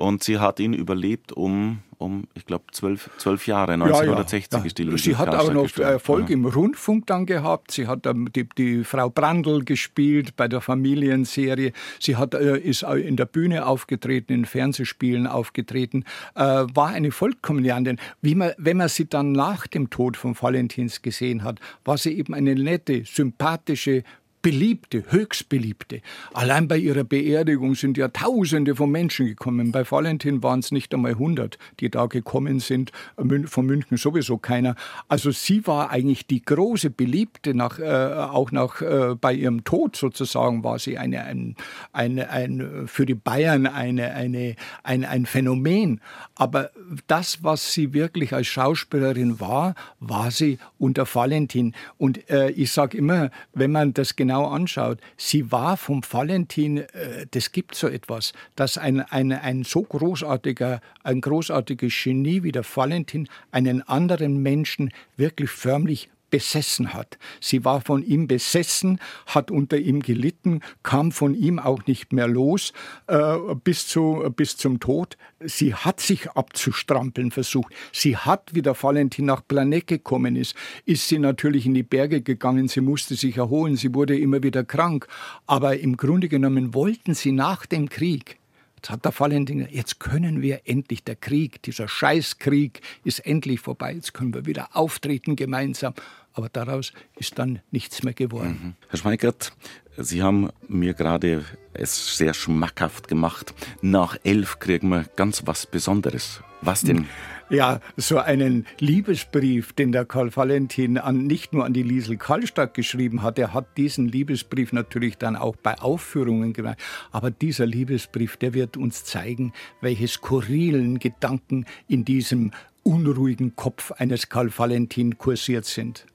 Und 0.01 0.25
sie 0.25 0.39
hat 0.39 0.61
ihn 0.61 0.73
überlebt 0.73 1.31
um, 1.31 1.81
um 1.99 2.25
ich 2.33 2.47
glaube, 2.47 2.65
zwölf, 2.73 3.11
zwölf 3.19 3.47
Jahre, 3.47 3.75
1960 3.75 4.51
ja, 4.51 4.59
ja. 4.59 4.65
ist 4.65 4.79
die 4.79 4.99
Sie 4.99 5.17
hat 5.17 5.35
auch 5.35 5.53
noch 5.53 5.77
Erfolg 5.77 6.31
im 6.31 6.47
Rundfunk 6.47 7.07
dann 7.07 7.27
gehabt. 7.27 7.71
Sie 7.73 7.87
hat 7.87 8.07
ähm, 8.07 8.31
die, 8.35 8.49
die, 8.49 8.85
Frau 8.85 9.11
Brandl 9.11 9.63
gespielt 9.63 10.37
bei 10.37 10.49
der 10.49 10.63
Familienserie. 10.63 11.73
Sie 11.99 12.17
hat, 12.17 12.33
äh, 12.33 12.59
ist 12.59 12.83
in 12.83 13.17
der 13.17 13.27
Bühne 13.27 13.67
aufgetreten, 13.67 14.33
in 14.33 14.45
Fernsehspielen 14.47 15.27
aufgetreten. 15.27 16.05
Äh, 16.35 16.41
war 16.43 16.89
eine 16.89 17.11
Vollkommenjandin. 17.11 17.99
Wie 18.23 18.35
man, 18.35 18.53
wenn 18.57 18.79
man 18.79 18.89
sie 18.89 19.07
dann 19.07 19.33
nach 19.33 19.67
dem 19.67 19.91
Tod 19.91 20.17
von 20.17 20.35
Valentins 20.41 21.03
gesehen 21.03 21.45
hat, 21.45 21.61
war 21.85 21.99
sie 21.99 22.17
eben 22.17 22.33
eine 22.33 22.55
nette, 22.55 23.05
sympathische, 23.05 24.03
Beliebte, 24.43 25.05
höchst 25.11 25.51
Beliebte. 25.51 26.01
Allein 26.33 26.67
bei 26.67 26.79
ihrer 26.79 27.05
Beerdigung 27.05 27.75
sind 27.75 27.99
ja 27.99 28.09
Tausende 28.09 28.75
von 28.75 28.91
Menschen 28.91 29.27
gekommen. 29.27 29.71
Bei 29.71 29.89
Valentin 29.89 30.43
waren 30.43 30.61
es 30.61 30.73
nicht 30.73 30.95
einmal 30.95 31.13
100, 31.13 31.59
die 31.81 31.91
da 31.91 32.07
gekommen 32.07 32.59
sind. 32.59 32.91
Von 33.17 33.67
München 33.67 33.99
sowieso 33.99 34.39
keiner. 34.39 34.77
Also 35.09 35.31
sie 35.31 35.67
war 35.67 35.91
eigentlich 35.91 36.27
die 36.27 36.43
große 36.43 36.89
Beliebte. 36.89 37.53
Nach, 37.55 37.79
äh, 37.79 37.85
auch 37.85 38.51
nach, 38.51 38.81
äh, 38.81 39.15
bei 39.21 39.35
ihrem 39.35 39.65
Tod 39.65 39.97
sozusagen 39.97 40.65
war 40.65 40.79
sie 40.79 40.97
eine, 40.97 41.25
ein, 41.25 41.57
eine, 41.93 42.31
ein, 42.31 42.87
für 42.87 43.05
die 43.05 43.15
Bayern 43.15 43.67
eine, 43.67 44.15
eine, 44.15 44.57
ein, 44.83 45.05
ein 45.05 45.27
Phänomen. 45.27 46.01
Aber 46.35 46.71
das, 47.07 47.45
was 47.45 47.75
sie 47.75 47.93
wirklich 47.93 48.33
als 48.33 48.47
Schauspielerin 48.47 49.39
war, 49.39 49.75
war 49.99 50.31
sie 50.31 50.59
unter 50.79 51.07
Valentin. 51.13 51.75
Und 51.99 52.31
äh, 52.31 52.49
ich 52.53 52.73
sage 52.73 52.97
immer, 52.97 53.31
wenn 53.53 53.71
man 53.71 53.93
das 53.93 54.17
genau 54.17 54.30
genau 54.31 54.47
anschaut, 54.47 54.99
sie 55.17 55.51
war 55.51 55.77
vom 55.77 56.03
Valentin, 56.09 56.79
äh, 56.79 57.27
das 57.33 57.51
gibt 57.51 57.75
so 57.75 57.89
etwas, 57.89 58.33
dass 58.55 58.79
ein, 58.79 59.01
ein, 59.01 59.33
ein 59.33 59.65
so 59.65 59.83
großartiger, 59.83 60.81
ein 61.03 61.21
großartiges 61.21 61.93
Genie 62.05 62.45
wie 62.45 62.53
der 62.53 62.65
Valentin 62.65 63.29
einen 63.51 63.83
anderen 63.83 64.41
Menschen 64.41 64.93
wirklich 65.17 65.51
förmlich 65.51 66.11
besessen 66.31 66.95
hat. 66.95 67.19
Sie 67.41 67.65
war 67.65 67.81
von 67.81 68.03
ihm 68.03 68.27
besessen, 68.27 68.99
hat 69.27 69.51
unter 69.51 69.77
ihm 69.77 70.01
gelitten, 70.01 70.61
kam 70.83 71.13
von 71.13 71.35
ihm 71.35 71.59
auch 71.59 71.87
nicht 71.87 72.13
mehr 72.13 72.29
los 72.29 72.73
äh, 73.07 73.37
bis, 73.63 73.87
zu, 73.87 74.31
bis 74.35 74.57
zum 74.57 74.81
Tod. 74.81 75.17
Sie 75.41 75.75
hat 75.75 76.01
sich 76.01 76.31
abzustrampeln 76.31 77.31
versucht. 77.31 77.73
Sie 77.93 78.17
hat, 78.17 78.55
wie 78.55 78.63
der 78.63 78.81
Valentin 78.81 79.27
nach 79.27 79.47
Planett 79.47 79.87
gekommen 79.87 80.37
ist, 80.37 80.55
ist 80.85 81.09
sie 81.09 81.19
natürlich 81.19 81.67
in 81.67 81.75
die 81.75 81.83
Berge 81.83 82.21
gegangen. 82.23 82.69
Sie 82.69 82.81
musste 82.81 83.15
sich 83.15 83.37
erholen. 83.37 83.77
Sie 83.77 83.95
wurde 83.95 84.19
immer 84.19 84.43
wieder 84.43 84.65
krank. 84.65 85.07
Aber 85.47 85.79
im 85.79 85.97
Grunde 85.97 86.29
genommen 86.29 86.75
wollten 86.75 87.15
sie 87.15 87.33
nach 87.33 87.67
dem 87.67 87.89
Krieg 87.89 88.41
Jetzt 88.81 88.89
hat 88.89 89.05
der 89.05 89.13
Valentin 89.21 89.69
jetzt 89.71 90.01
können 90.01 90.41
wir 90.41 90.63
endlich, 90.65 91.05
der 91.05 91.15
Krieg, 91.15 91.61
dieser 91.65 91.87
Scheißkrieg 91.87 92.81
ist 93.05 93.19
endlich 93.19 93.61
vorbei, 93.61 93.93
jetzt 93.93 94.15
können 94.15 94.33
wir 94.33 94.47
wieder 94.47 94.71
auftreten 94.73 95.37
gemeinsam. 95.37 95.93
Aber 96.33 96.49
daraus 96.49 96.93
ist 97.17 97.39
dann 97.39 97.61
nichts 97.71 98.03
mehr 98.03 98.15
geworden. 98.15 98.61
Mhm. 98.63 98.75
Herr 98.89 98.99
Schweigert, 98.99 99.53
Sie 99.97 100.23
haben 100.23 100.51
mir 100.69 100.95
gerade 100.95 101.45
es 101.75 102.17
sehr 102.17 102.35
schmackhaft 102.35 103.09
gemacht. 103.09 103.55
Nach 103.83 104.17
elf 104.25 104.59
kriegen 104.59 104.89
wir 104.89 105.05
ganz 105.17 105.43
was 105.47 105.67
Besonderes. 105.67 106.43
Was 106.63 106.83
denn? 106.83 107.07
Ja, 107.49 107.81
so 107.97 108.19
einen 108.19 108.67
Liebesbrief, 108.79 109.73
den 109.73 109.93
der 109.93 110.05
Karl 110.05 110.35
Valentin 110.35 110.99
an, 110.99 111.27
nicht 111.27 111.53
nur 111.53 111.65
an 111.65 111.73
die 111.73 111.83
Liesel 111.83 112.17
Karlstadt 112.17 112.75
geschrieben 112.75 113.23
hat, 113.23 113.39
er 113.39 113.53
hat 113.53 113.77
diesen 113.77 114.09
Liebesbrief 114.09 114.73
natürlich 114.73 115.19
dann 115.19 115.37
auch 115.37 115.57
bei 115.57 115.79
Aufführungen 115.81 116.53
gemacht. 116.53 116.79
Aber 117.11 117.31
dieser 117.31 117.67
Liebesbrief, 117.67 118.37
der 118.37 118.55
wird 118.55 118.77
uns 118.77 119.05
zeigen, 119.05 119.53
welche 119.81 120.07
skurrilen 120.07 121.01
Gedanken 121.01 121.67
in 121.89 122.05
diesem 122.05 122.53
unruhigen 122.85 123.57
Kopf 123.57 123.91
eines 123.93 124.29
Karl 124.29 124.57
Valentin 124.57 125.19
kursiert 125.19 125.65
sind. 125.65 126.07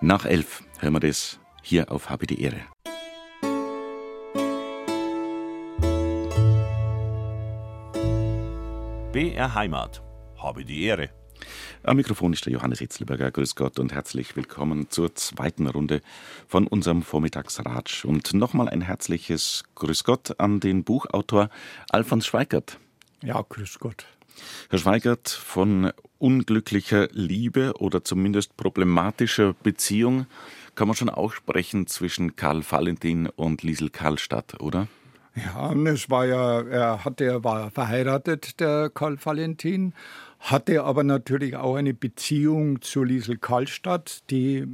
Nach 0.00 0.24
elf 0.24 0.62
hören 0.80 0.92
wir 0.94 1.00
das 1.00 1.38
hier 1.62 1.90
auf 1.90 2.10
Habe 2.10 2.26
die 2.26 2.42
Ehre. 2.42 2.60
BR 9.12 9.54
Heimat. 9.54 10.02
Habe 10.36 10.64
die 10.64 10.84
Ehre. 10.84 11.10
Am 11.84 11.96
Mikrofon 11.96 12.32
ist 12.32 12.46
der 12.46 12.52
Johannes 12.52 12.80
Hitzlberger. 12.80 13.30
Grüß 13.30 13.54
Gott 13.54 13.78
und 13.78 13.92
herzlich 13.92 14.34
willkommen 14.36 14.90
zur 14.90 15.14
zweiten 15.14 15.66
Runde 15.66 16.00
von 16.48 16.66
unserem 16.66 17.02
Vormittagsratsch. 17.02 18.04
Und 18.04 18.34
nochmal 18.34 18.68
ein 18.68 18.80
herzliches 18.80 19.64
Grüß 19.74 20.04
Gott 20.04 20.40
an 20.40 20.60
den 20.60 20.82
Buchautor 20.82 21.50
Alfons 21.90 22.26
Schweigert. 22.26 22.78
Ja, 23.22 23.40
grüß 23.40 23.78
Gott. 23.78 24.06
Herr 24.70 24.78
Schweigert, 24.78 25.28
von 25.28 25.92
unglücklicher 26.18 27.08
Liebe 27.12 27.74
oder 27.78 28.04
zumindest 28.04 28.56
problematischer 28.56 29.54
Beziehung 29.62 30.26
kann 30.74 30.88
man 30.88 30.96
schon 30.96 31.10
auch 31.10 31.32
sprechen 31.32 31.86
zwischen 31.86 32.36
Karl 32.36 32.62
Valentin 32.68 33.28
und 33.28 33.62
Liesel 33.62 33.90
Karlstadt, 33.90 34.60
oder? 34.60 34.88
Ja, 35.36 35.72
es 35.72 36.10
war 36.10 36.26
ja, 36.26 36.62
er 36.62 37.04
hatte, 37.04 37.24
er 37.24 37.42
war 37.42 37.70
verheiratet, 37.70 38.60
der 38.60 38.90
Karl 38.90 39.18
Valentin, 39.22 39.92
hatte 40.44 40.84
aber 40.84 41.04
natürlich 41.04 41.56
auch 41.56 41.76
eine 41.76 41.94
Beziehung 41.94 42.82
zu 42.82 43.02
Liesel 43.02 43.38
Karlstadt, 43.38 44.22
die 44.28 44.66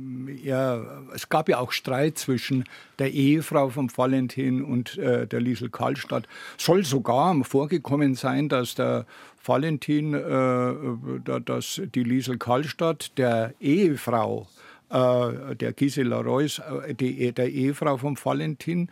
er, 0.44 1.04
es 1.14 1.28
gab 1.28 1.48
ja 1.48 1.58
auch 1.58 1.70
Streit 1.70 2.18
zwischen 2.18 2.64
der 2.98 3.12
Ehefrau 3.12 3.68
von 3.68 3.88
Valentin 3.96 4.64
und 4.64 4.98
äh, 4.98 5.28
der 5.28 5.40
Liesel 5.40 5.70
Karlstadt. 5.70 6.26
Soll 6.58 6.84
sogar 6.84 7.44
vorgekommen 7.44 8.16
sein, 8.16 8.48
dass 8.48 8.74
der 8.74 9.06
Valentin, 9.44 10.12
äh, 10.12 11.40
dass 11.44 11.80
die 11.94 12.02
Liesel 12.02 12.36
Karlstadt 12.36 13.16
der 13.16 13.54
Ehefrau, 13.60 14.48
äh, 14.90 15.54
der 15.54 15.72
Gisela 15.72 16.20
Reuss, 16.20 16.58
äh, 16.58 16.96
die, 16.96 17.30
der 17.30 17.48
Ehefrau 17.48 17.96
von 17.96 18.18
Valentin, 18.20 18.88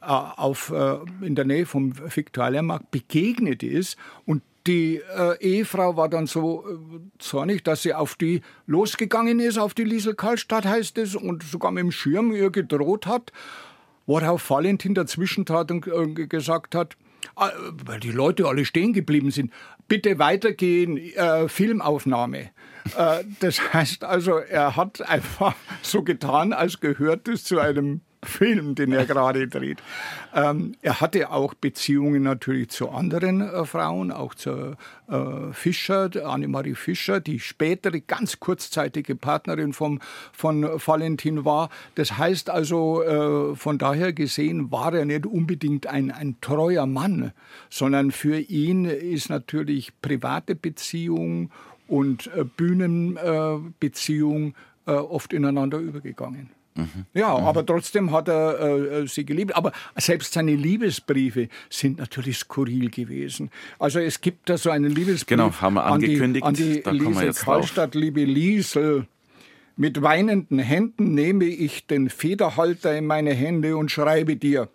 äh, 0.00 0.06
auf, 0.06 0.70
äh, 0.70 0.96
in 1.20 1.34
der 1.34 1.44
Nähe 1.44 1.66
vom 1.66 1.92
Viktualienmarkt 1.94 2.90
begegnet 2.90 3.62
ist 3.62 3.98
und 4.24 4.40
die 4.66 5.00
äh, 5.16 5.38
Ehefrau 5.40 5.96
war 5.96 6.08
dann 6.08 6.26
so 6.26 6.64
äh, 6.68 6.98
zornig, 7.18 7.62
dass 7.64 7.82
sie 7.82 7.94
auf 7.94 8.14
die 8.16 8.42
losgegangen 8.66 9.40
ist, 9.40 9.58
auf 9.58 9.74
die 9.74 9.84
Liesel 9.84 10.14
Karlstadt 10.14 10.66
heißt 10.66 10.98
es, 10.98 11.14
und 11.14 11.42
sogar 11.42 11.70
mit 11.70 11.82
dem 11.82 11.92
Schirm 11.92 12.32
ihr 12.32 12.50
gedroht 12.50 13.06
hat, 13.06 13.32
worauf 14.06 14.50
Valentin 14.50 14.94
dazwischen 14.94 15.46
trat 15.46 15.70
und 15.70 15.86
äh, 15.86 16.26
gesagt 16.26 16.74
hat, 16.74 16.96
äh, 17.38 17.48
weil 17.84 18.00
die 18.00 18.12
Leute 18.12 18.46
alle 18.46 18.64
stehen 18.64 18.92
geblieben 18.92 19.30
sind, 19.30 19.52
bitte 19.88 20.18
weitergehen, 20.18 20.96
äh, 20.96 21.48
Filmaufnahme. 21.48 22.50
Äh, 22.96 23.24
das 23.40 23.60
heißt 23.72 24.04
also, 24.04 24.38
er 24.38 24.76
hat 24.76 25.02
einfach 25.08 25.54
so 25.82 26.02
getan, 26.02 26.52
als 26.52 26.80
gehört 26.80 27.28
es 27.28 27.44
zu 27.44 27.58
einem 27.58 28.00
Film, 28.26 28.74
den 28.74 28.92
er 28.92 29.06
gerade 29.06 29.48
dreht. 29.48 29.78
Ähm, 30.34 30.74
er 30.82 31.00
hatte 31.00 31.30
auch 31.30 31.54
Beziehungen 31.54 32.22
natürlich 32.22 32.68
zu 32.70 32.90
anderen 32.90 33.40
äh, 33.40 33.64
Frauen, 33.64 34.12
auch 34.12 34.34
zu 34.34 34.76
äh, 35.08 35.52
Fischer, 35.52 36.10
Annemarie 36.24 36.74
Fischer, 36.74 37.20
die 37.20 37.40
spätere, 37.40 38.00
ganz 38.00 38.40
kurzzeitige 38.40 39.14
Partnerin 39.14 39.72
vom, 39.72 40.00
von 40.32 40.62
Valentin 40.62 41.44
war. 41.44 41.70
Das 41.94 42.18
heißt 42.18 42.50
also, 42.50 43.02
äh, 43.02 43.56
von 43.56 43.78
daher 43.78 44.12
gesehen 44.12 44.70
war 44.70 44.94
er 44.94 45.04
nicht 45.04 45.26
unbedingt 45.26 45.86
ein, 45.86 46.10
ein 46.10 46.36
treuer 46.40 46.86
Mann, 46.86 47.32
sondern 47.70 48.10
für 48.10 48.38
ihn 48.38 48.84
ist 48.84 49.30
natürlich 49.30 49.92
private 50.00 50.54
Beziehung 50.54 51.50
und 51.88 52.30
äh, 52.34 52.44
Bühnenbeziehung 52.44 54.54
äh, 54.86 54.92
oft 54.92 55.32
ineinander 55.32 55.78
übergegangen. 55.78 56.55
Mhm. 56.76 57.06
Ja, 57.14 57.38
mhm. 57.38 57.46
aber 57.46 57.64
trotzdem 57.64 58.12
hat 58.12 58.28
er 58.28 58.60
äh, 58.60 59.06
sie 59.06 59.24
geliebt. 59.24 59.56
Aber 59.56 59.72
selbst 59.96 60.32
seine 60.32 60.54
Liebesbriefe 60.54 61.48
sind 61.70 61.98
natürlich 61.98 62.38
skurril 62.38 62.90
gewesen. 62.90 63.50
Also 63.78 63.98
es 63.98 64.20
gibt 64.20 64.48
da 64.48 64.58
so 64.58 64.70
einen 64.70 64.90
Liebesbrief 64.90 65.26
genau, 65.26 65.52
haben 65.60 65.74
wir 65.74 65.84
angekündigt, 65.84 66.44
an 66.44 66.54
die, 66.54 66.84
an 66.84 66.98
die 66.98 67.04
Liesel 67.04 67.32
Karlstadt, 67.32 67.94
liebe 67.94 68.24
Liesel. 68.24 69.06
Mit 69.78 70.00
weinenden 70.00 70.58
Händen 70.58 71.14
nehme 71.14 71.44
ich 71.44 71.86
den 71.86 72.08
Federhalter 72.08 72.96
in 72.96 73.06
meine 73.06 73.34
Hände 73.34 73.76
und 73.76 73.90
schreibe 73.90 74.36
dir. 74.36 74.68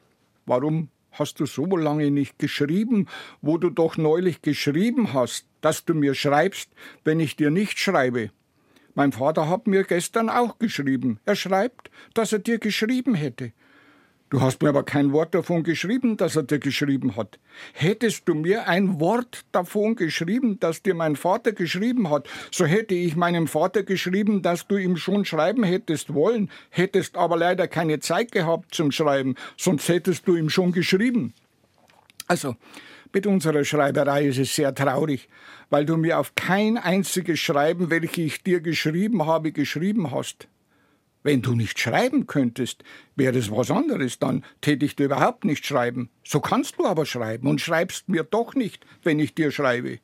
Warum 0.45 0.89
hast 1.12 1.39
du 1.39 1.45
so 1.45 1.66
lange 1.76 2.12
nicht 2.12 2.39
geschrieben, 2.39 3.08
wo 3.41 3.58
du 3.58 3.70
doch 3.70 3.97
neulich 3.97 4.41
geschrieben 4.41 5.14
hast, 5.14 5.45
dass 5.62 5.86
du 5.86 5.93
mir 5.93 6.14
schreibst, 6.14 6.70
wenn 7.04 7.20
ich 7.20 7.36
dir 7.36 7.49
nicht 7.49 7.80
schreibe? 7.80 8.32
Mein 8.94 9.12
Vater 9.12 9.48
hat 9.50 9.68
mir 9.68 9.84
gestern 9.84 10.30
auch 10.30 10.60
geschrieben. 10.60 11.20
Er 11.26 11.36
schreibt, 11.36 11.89
dass 12.14 12.34
er 12.34 12.39
dir 12.39 12.60
geschrieben 12.60 13.16
hätte. 13.16 13.52
Du 14.32 14.39
hast 14.39 14.62
mir 14.62 14.70
aber 14.70 14.84
kein 14.84 15.12
Wort 15.12 15.36
davon 15.36 15.64
geschrieben, 15.64 16.16
dass 16.16 16.38
er 16.38 16.44
dir 16.44 16.60
geschrieben 16.60 17.18
hat. 17.18 17.38
Hättest 17.74 18.30
du 18.30 18.34
mir 18.34 18.66
ein 18.66 19.02
Wort 19.02 19.42
davon 19.52 19.98
geschrieben, 19.98 20.58
dass 20.58 20.82
dir 20.82 20.96
mein 20.96 21.18
Vater 21.18 21.52
geschrieben 21.52 22.10
hat, 22.10 22.30
so 22.50 22.64
hätte 22.66 22.96
ich 22.96 23.18
meinem 23.18 23.48
Vater 23.48 23.84
geschrieben, 23.84 24.42
dass 24.42 24.68
du 24.68 24.78
ihm 24.78 24.96
schon 24.96 25.26
schreiben 25.26 25.64
hättest 25.64 26.14
wollen, 26.14 26.50
hättest 26.70 27.18
aber 27.18 27.36
leider 27.36 27.68
keine 27.68 28.00
Zeit 28.00 28.32
gehabt 28.32 28.74
zum 28.74 28.94
Schreiben, 28.94 29.36
sonst 29.58 29.89
hättest 29.89 30.26
du 30.26 30.38
ihm 30.38 30.50
schon 30.50 30.72
geschrieben. 30.72 31.34
Also, 32.28 32.56
mit 33.14 33.28
unserer 33.28 33.64
Schreiberei 33.64 34.26
ist 34.26 34.38
es 34.38 34.55
sehr 34.55 34.74
traurig, 34.74 35.30
weil 35.70 35.86
du 35.86 35.97
mir 35.97 36.20
auf 36.20 36.36
kein 36.36 36.78
einziges 36.78 37.39
Schreiben, 37.39 37.89
welches 37.89 38.18
ich 38.18 38.43
dir 38.43 38.62
geschrieben 38.62 39.26
habe, 39.26 39.51
geschrieben 39.51 40.12
hast. 40.12 40.47
Wenn 41.24 41.41
du 41.41 41.53
nicht 41.53 41.80
schreiben 41.80 42.26
könntest, 42.26 42.84
wäre 43.16 43.38
es 43.38 43.51
was 43.51 43.70
anderes, 43.70 44.18
dann 44.18 44.43
täte 44.62 44.86
ich 44.86 44.95
dir 44.95 45.05
überhaupt 45.05 45.45
nicht 45.45 45.66
schreiben. 45.66 46.09
So 46.24 46.39
kannst 46.39 46.80
du 46.80 46.86
aber 46.86 47.05
schreiben 47.05 47.47
und 47.47 47.62
schreibst 47.62 48.09
mir 48.09 48.24
doch 48.24 48.55
nicht, 48.55 48.86
wenn 49.03 49.20
ich 49.20 49.36
dir 49.36 49.51
schreibe. 49.51 49.99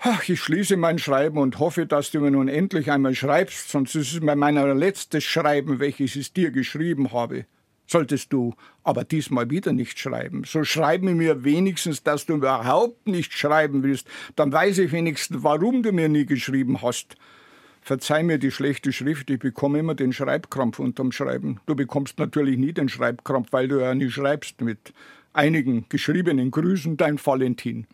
Ach, 0.00 0.28
ich 0.28 0.40
schließe 0.40 0.76
mein 0.76 0.98
Schreiben 0.98 1.38
und 1.38 1.58
hoffe, 1.58 1.86
dass 1.86 2.10
du 2.10 2.20
mir 2.20 2.30
nun 2.30 2.48
endlich 2.48 2.90
einmal 2.90 3.14
schreibst, 3.14 3.68
sonst 3.68 3.94
ist 3.96 4.12
es 4.12 4.20
mein 4.20 4.54
letztes 4.78 5.24
Schreiben, 5.24 5.80
welches 5.80 6.14
ich 6.14 6.32
dir 6.32 6.50
geschrieben 6.50 7.12
habe. 7.12 7.46
Solltest 7.90 8.34
du 8.34 8.54
aber 8.84 9.04
diesmal 9.04 9.48
wieder 9.48 9.72
nicht 9.72 9.98
schreiben, 9.98 10.44
so 10.44 10.62
schreib 10.62 11.02
mir 11.02 11.42
wenigstens, 11.42 12.02
dass 12.02 12.26
du 12.26 12.34
überhaupt 12.34 13.08
nicht 13.08 13.32
schreiben 13.32 13.82
willst, 13.82 14.06
dann 14.36 14.52
weiß 14.52 14.78
ich 14.78 14.92
wenigstens, 14.92 15.42
warum 15.42 15.82
du 15.82 15.90
mir 15.92 16.10
nie 16.10 16.26
geschrieben 16.26 16.82
hast. 16.82 17.16
Verzeih 17.80 18.22
mir 18.22 18.38
die 18.38 18.50
schlechte 18.50 18.92
Schrift, 18.92 19.30
ich 19.30 19.38
bekomme 19.38 19.78
immer 19.78 19.94
den 19.94 20.12
Schreibkrampf 20.12 20.78
unterm 20.78 21.12
Schreiben. 21.12 21.60
Du 21.64 21.74
bekommst 21.74 22.18
natürlich 22.18 22.58
nie 22.58 22.74
den 22.74 22.90
Schreibkrampf, 22.90 23.48
weil 23.52 23.68
du 23.68 23.80
ja 23.80 23.94
nie 23.94 24.10
schreibst 24.10 24.60
mit 24.60 24.92
einigen 25.32 25.86
geschriebenen 25.88 26.50
Grüßen, 26.50 26.98
dein 26.98 27.18
Valentin. 27.24 27.86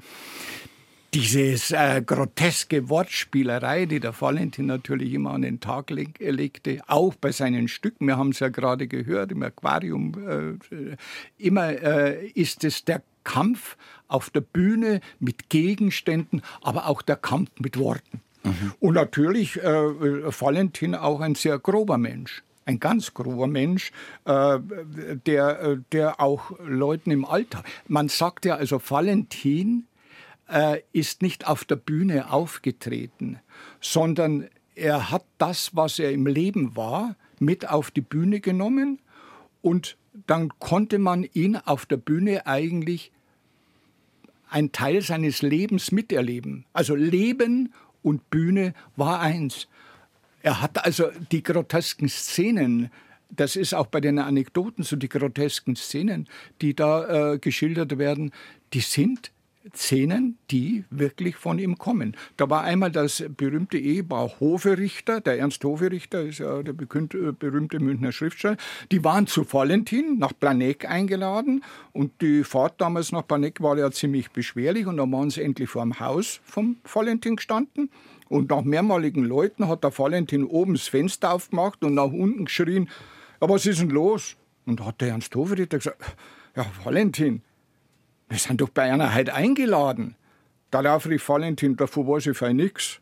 Dieses 1.15 1.71
äh, 1.71 2.03
groteske 2.05 2.89
Wortspielerei, 2.89 3.87
die 3.87 4.01
der 4.01 4.21
Valentin 4.21 4.67
natürlich 4.67 5.13
immer 5.13 5.31
an 5.31 5.43
den 5.43 5.61
Tag 5.61 5.91
leg 5.91 6.19
legte, 6.19 6.81
auch 6.89 7.15
bei 7.15 7.31
seinen 7.31 7.69
Stücken, 7.69 8.09
wir 8.09 8.17
haben 8.17 8.31
es 8.31 8.41
ja 8.41 8.49
gerade 8.49 8.89
gehört 8.89 9.31
im 9.31 9.45
Aquarium, 9.45 10.59
äh, 10.73 10.97
immer 11.39 11.69
äh, 11.69 12.27
ist 12.27 12.65
es 12.65 12.85
der 12.85 13.01
Kampf 13.23 13.77
auf 14.09 14.31
der 14.31 14.41
Bühne 14.41 15.01
mit 15.21 15.51
Gegenständen, 15.51 16.43
aber 16.63 16.89
auch 16.89 17.01
der 17.01 17.17
Kampf 17.17 17.51
mit 17.61 17.79
Worten. 17.79 18.21
Mhm. 18.43 18.73
Und 18.81 18.95
natürlich 18.95 19.63
äh, 19.63 19.63
Valentin 19.63 20.97
auch 20.97 21.21
ein 21.21 21.37
sehr 21.37 21.61
grober 21.61 21.97
Mensch 21.97 22.43
ein 22.67 22.81
ganz 22.81 23.13
grober 23.13 23.47
Mensch, 23.47 23.93
äh, 24.25 24.59
der, 25.27 25.61
äh, 25.61 25.77
der 25.93 26.19
auch 26.19 26.51
Leuten 26.67 27.11
im 27.11 27.27
Alltag. 27.27 27.63
Man 27.89 28.09
sagt 28.09 28.47
ja 28.47 28.55
also, 28.57 28.81
Valentin 28.89 29.87
äh, 30.49 30.81
ist 30.93 31.23
nicht 31.23 31.47
auf 31.47 31.65
der 31.65 31.77
Bühne 31.77 32.33
aufgetreten, 32.33 33.41
sondern 33.81 34.49
er 34.75 35.11
hat 35.11 35.25
das, 35.39 35.75
was 35.75 35.99
er 35.99 36.13
im 36.13 36.27
Leben 36.27 36.77
war, 36.77 37.17
mit 37.39 37.69
auf 37.69 37.91
die 37.91 38.01
Bühne 38.01 38.41
genommen 38.41 39.01
und 39.63 39.97
dann 40.27 40.51
konnte 40.59 40.99
man 40.99 41.25
ihn 41.25 41.57
auf 41.57 41.87
der 41.87 41.97
Bühne 41.97 42.47
eigentlich 42.47 43.11
ein 44.49 44.71
Teil 44.71 45.03
seines 45.03 45.43
Lebens 45.43 45.91
miterleben. 45.91 46.65
Also 46.73 46.95
Leben 46.95 47.73
und 48.03 48.31
Bühne 48.31 48.75
war 48.95 49.21
eins. 49.21 49.67
Er 50.43 50.61
hat 50.61 50.85
also 50.85 51.11
die 51.33 51.43
grotesken 51.43 52.09
Szenen, 52.09 52.91
das 53.31 53.57
ist 53.57 53.75
auch 53.75 53.87
bei 53.87 54.01
den 54.01 54.19
Anekdoten 54.19 54.85
so, 54.85 54.95
die 54.95 55.09
grotesken 55.09 55.75
Szenen, 55.75 56.29
die 56.61 56.75
da 56.75 57.33
äh, 57.33 57.39
geschildert 57.39 57.99
werden, 57.99 58.31
die 58.73 58.81
sind 58.81 59.33
Szenen, 59.75 60.37
die 60.51 60.85
wirklich 60.91 61.37
von 61.37 61.59
ihm 61.59 61.79
kommen. 61.79 62.17
Da 62.37 62.51
war 62.51 62.65
einmal 62.65 62.91
das 62.91 63.25
berühmte 63.37 63.79
Ehepaar 63.79 64.39
Hoferichter, 64.41 65.21
der 65.21 65.39
Ernst 65.39 65.65
Hoferichter 65.65 66.23
ist 66.23 66.39
ja 66.39 66.63
der 66.63 66.75
äh, 66.75 67.33
berühmte 67.33 67.81
Münchner 67.81 68.13
Schriftsteller, 68.13 68.57
die 68.93 69.03
waren 69.05 69.27
zu 69.27 69.51
Valentin 69.51 70.19
nach 70.19 70.33
Planegg 70.39 70.87
eingeladen. 70.87 71.65
Und 71.93 72.21
die 72.21 72.45
Fahrt 72.45 72.81
damals 72.81 73.13
nach 73.13 73.27
Planegg 73.27 73.63
war 73.63 73.79
ja 73.79 73.91
ziemlich 73.91 74.31
beschwerlich. 74.31 74.87
Und 74.87 74.99
dann 74.99 75.11
waren 75.13 75.31
sie 75.31 75.43
endlich 75.43 75.71
vor 75.71 75.83
dem 75.83 75.99
Haus 75.99 76.41
vom 76.45 76.77
Valentin 76.85 77.37
gestanden. 77.37 77.91
Und 78.29 78.51
nach 78.51 78.63
mehrmaligen 78.63 79.25
Leuten 79.25 79.69
hat 79.69 79.85
der 79.85 79.97
Valentin 79.97 80.45
oben 80.45 80.75
das 80.75 80.89
Fenster 80.89 81.33
aufgemacht 81.33 81.85
und 81.85 81.95
nach 81.95 82.13
unten 82.13 82.47
geschrien, 82.47 82.89
ja, 83.41 83.49
was 83.49 83.67
ist 83.67 83.81
denn 83.81 83.91
los? 83.91 84.37
Und 84.67 84.81
da 84.81 84.87
hat 84.87 85.01
der 85.01 85.09
Ernst 85.09 85.35
Hoferichter 85.35 85.79
gesagt, 85.79 86.03
ja, 86.57 86.67
Valentin, 86.83 87.43
wir 88.29 88.39
sind 88.39 88.61
doch 88.61 88.69
bei 88.69 88.91
einer 88.93 89.15
heute 89.15 89.35
eingeladen. 89.35 90.17
Darauf 90.71 91.07
rief 91.07 91.29
Valentin, 91.29 91.77
davor 91.77 92.07
weiß 92.07 92.27
ich 92.27 92.37
fein 92.37 92.57
nix. 92.57 93.01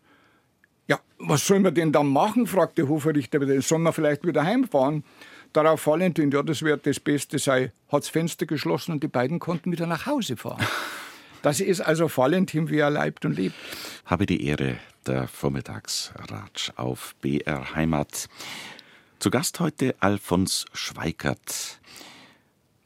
Ja, 0.89 1.01
was 1.19 1.47
sollen 1.47 1.65
wir 1.65 1.71
denn 1.71 1.93
dann 1.93 2.09
machen? 2.09 2.47
fragte 2.47 2.89
Hofrichter 2.89 3.41
wieder. 3.41 3.61
Sollen 3.63 3.83
wir 3.83 3.93
vielleicht 3.93 4.27
wieder 4.27 4.45
heimfahren? 4.45 5.05
Darauf 5.53 5.87
Valentin, 5.87 6.31
ja, 6.31 6.43
das 6.43 6.63
wird 6.63 6.87
das 6.87 6.99
Beste 6.99 7.39
sei, 7.39 7.73
hat 7.89 8.03
das 8.03 8.09
Fenster 8.09 8.47
geschlossen 8.47 8.93
und 8.93 9.03
die 9.03 9.09
beiden 9.09 9.39
konnten 9.39 9.71
wieder 9.71 9.87
nach 9.87 10.07
Hause 10.07 10.37
fahren. 10.37 10.65
Das 11.43 11.59
ist 11.59 11.81
also 11.81 12.09
Valentin, 12.17 12.71
wie 12.71 12.79
er 12.79 12.91
leibt 12.91 13.25
und 13.25 13.37
lebt. 13.37 13.57
Habe 14.07 14.27
die 14.27 14.47
Ehre, 14.47 14.77
der 15.09 15.27
Vormittagsratsch 15.27 16.71
auf 16.77 17.17
BR 17.21 17.75
Heimat. 17.75 18.29
Zu 19.19 19.29
Gast 19.31 19.59
heute 19.59 19.97
Alfons 19.99 20.67
Schweikert. 20.73 21.81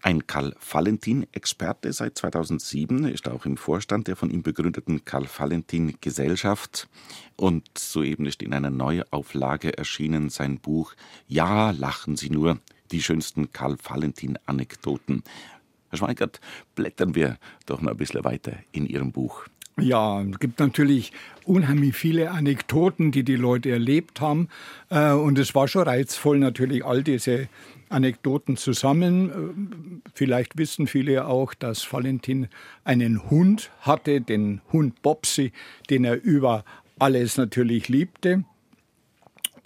Ein 0.07 0.29
Karl-Valentin-Experte 0.29 1.93
seit 1.93 2.17
2007, 2.17 3.07
ist 3.07 3.29
auch 3.29 3.45
im 3.45 3.57
Vorstand 3.57 4.07
der 4.07 4.15
von 4.15 4.31
ihm 4.31 4.45
begründeten 4.45 5.05
Karl-Valentin-Gesellschaft. 5.05 6.87
Und 7.35 7.67
soeben 7.77 8.25
ist 8.27 8.41
in 8.41 8.55
einer 8.55 8.71
Neuauflage 8.71 9.77
erschienen 9.77 10.31
sein 10.31 10.61
Buch 10.61 10.95
Ja, 11.27 11.73
lachen 11.73 12.15
Sie 12.15 12.31
nur, 12.31 12.61
die 12.93 13.03
schönsten 13.03 13.51
Karl-Valentin-Anekdoten. 13.51 15.25
Herr 15.91 15.99
Schweigert, 15.99 16.41
blättern 16.77 17.17
wir 17.17 17.37
doch 17.67 17.81
noch 17.81 17.91
ein 17.91 17.97
bisschen 17.97 18.23
weiter 18.23 18.53
in 18.71 18.87
Ihrem 18.87 19.11
Buch. 19.11 19.49
Ja, 19.79 20.23
es 20.23 20.39
gibt 20.39 20.61
natürlich 20.61 21.13
unheimlich 21.45 21.97
viele 21.97 22.31
Anekdoten, 22.31 23.11
die 23.11 23.25
die 23.25 23.37
Leute 23.37 23.71
erlebt 23.71 24.21
haben. 24.21 24.49
Äh, 24.89 25.11
und 25.11 25.37
es 25.37 25.55
war 25.57 25.67
schon 25.67 25.83
reizvoll, 25.83 26.39
natürlich 26.39 26.85
all 26.85 27.03
diese 27.03 27.49
Anekdoten 27.89 28.57
zu 28.57 28.73
sammeln. 28.73 30.03
Vielleicht 30.15 30.59
wissen 30.59 30.87
viele 30.87 31.27
auch, 31.27 31.55
dass 31.55 31.93
Valentin 31.93 32.49
einen 32.85 33.31
Hund 33.31 33.71
hatte, 33.81 34.21
den 34.21 34.61
Hund 34.73 35.03
Bobsy, 35.03 35.53
den 35.91 36.05
er 36.05 36.23
über 36.23 36.65
alles 36.99 37.37
natürlich 37.37 37.89
liebte. 37.89 38.45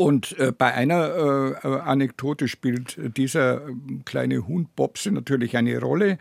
Und 0.01 0.39
äh, 0.39 0.51
bei 0.51 0.73
einer 0.73 1.61
äh, 1.63 1.69
Anekdote 1.69 2.49
spielt 2.49 2.99
dieser 3.19 3.61
kleine 4.07 4.49
Hund 4.49 4.75
Bobse 4.75 5.13
natürlich 5.13 5.59
eine 5.59 5.79
Rolle. 5.79 6.17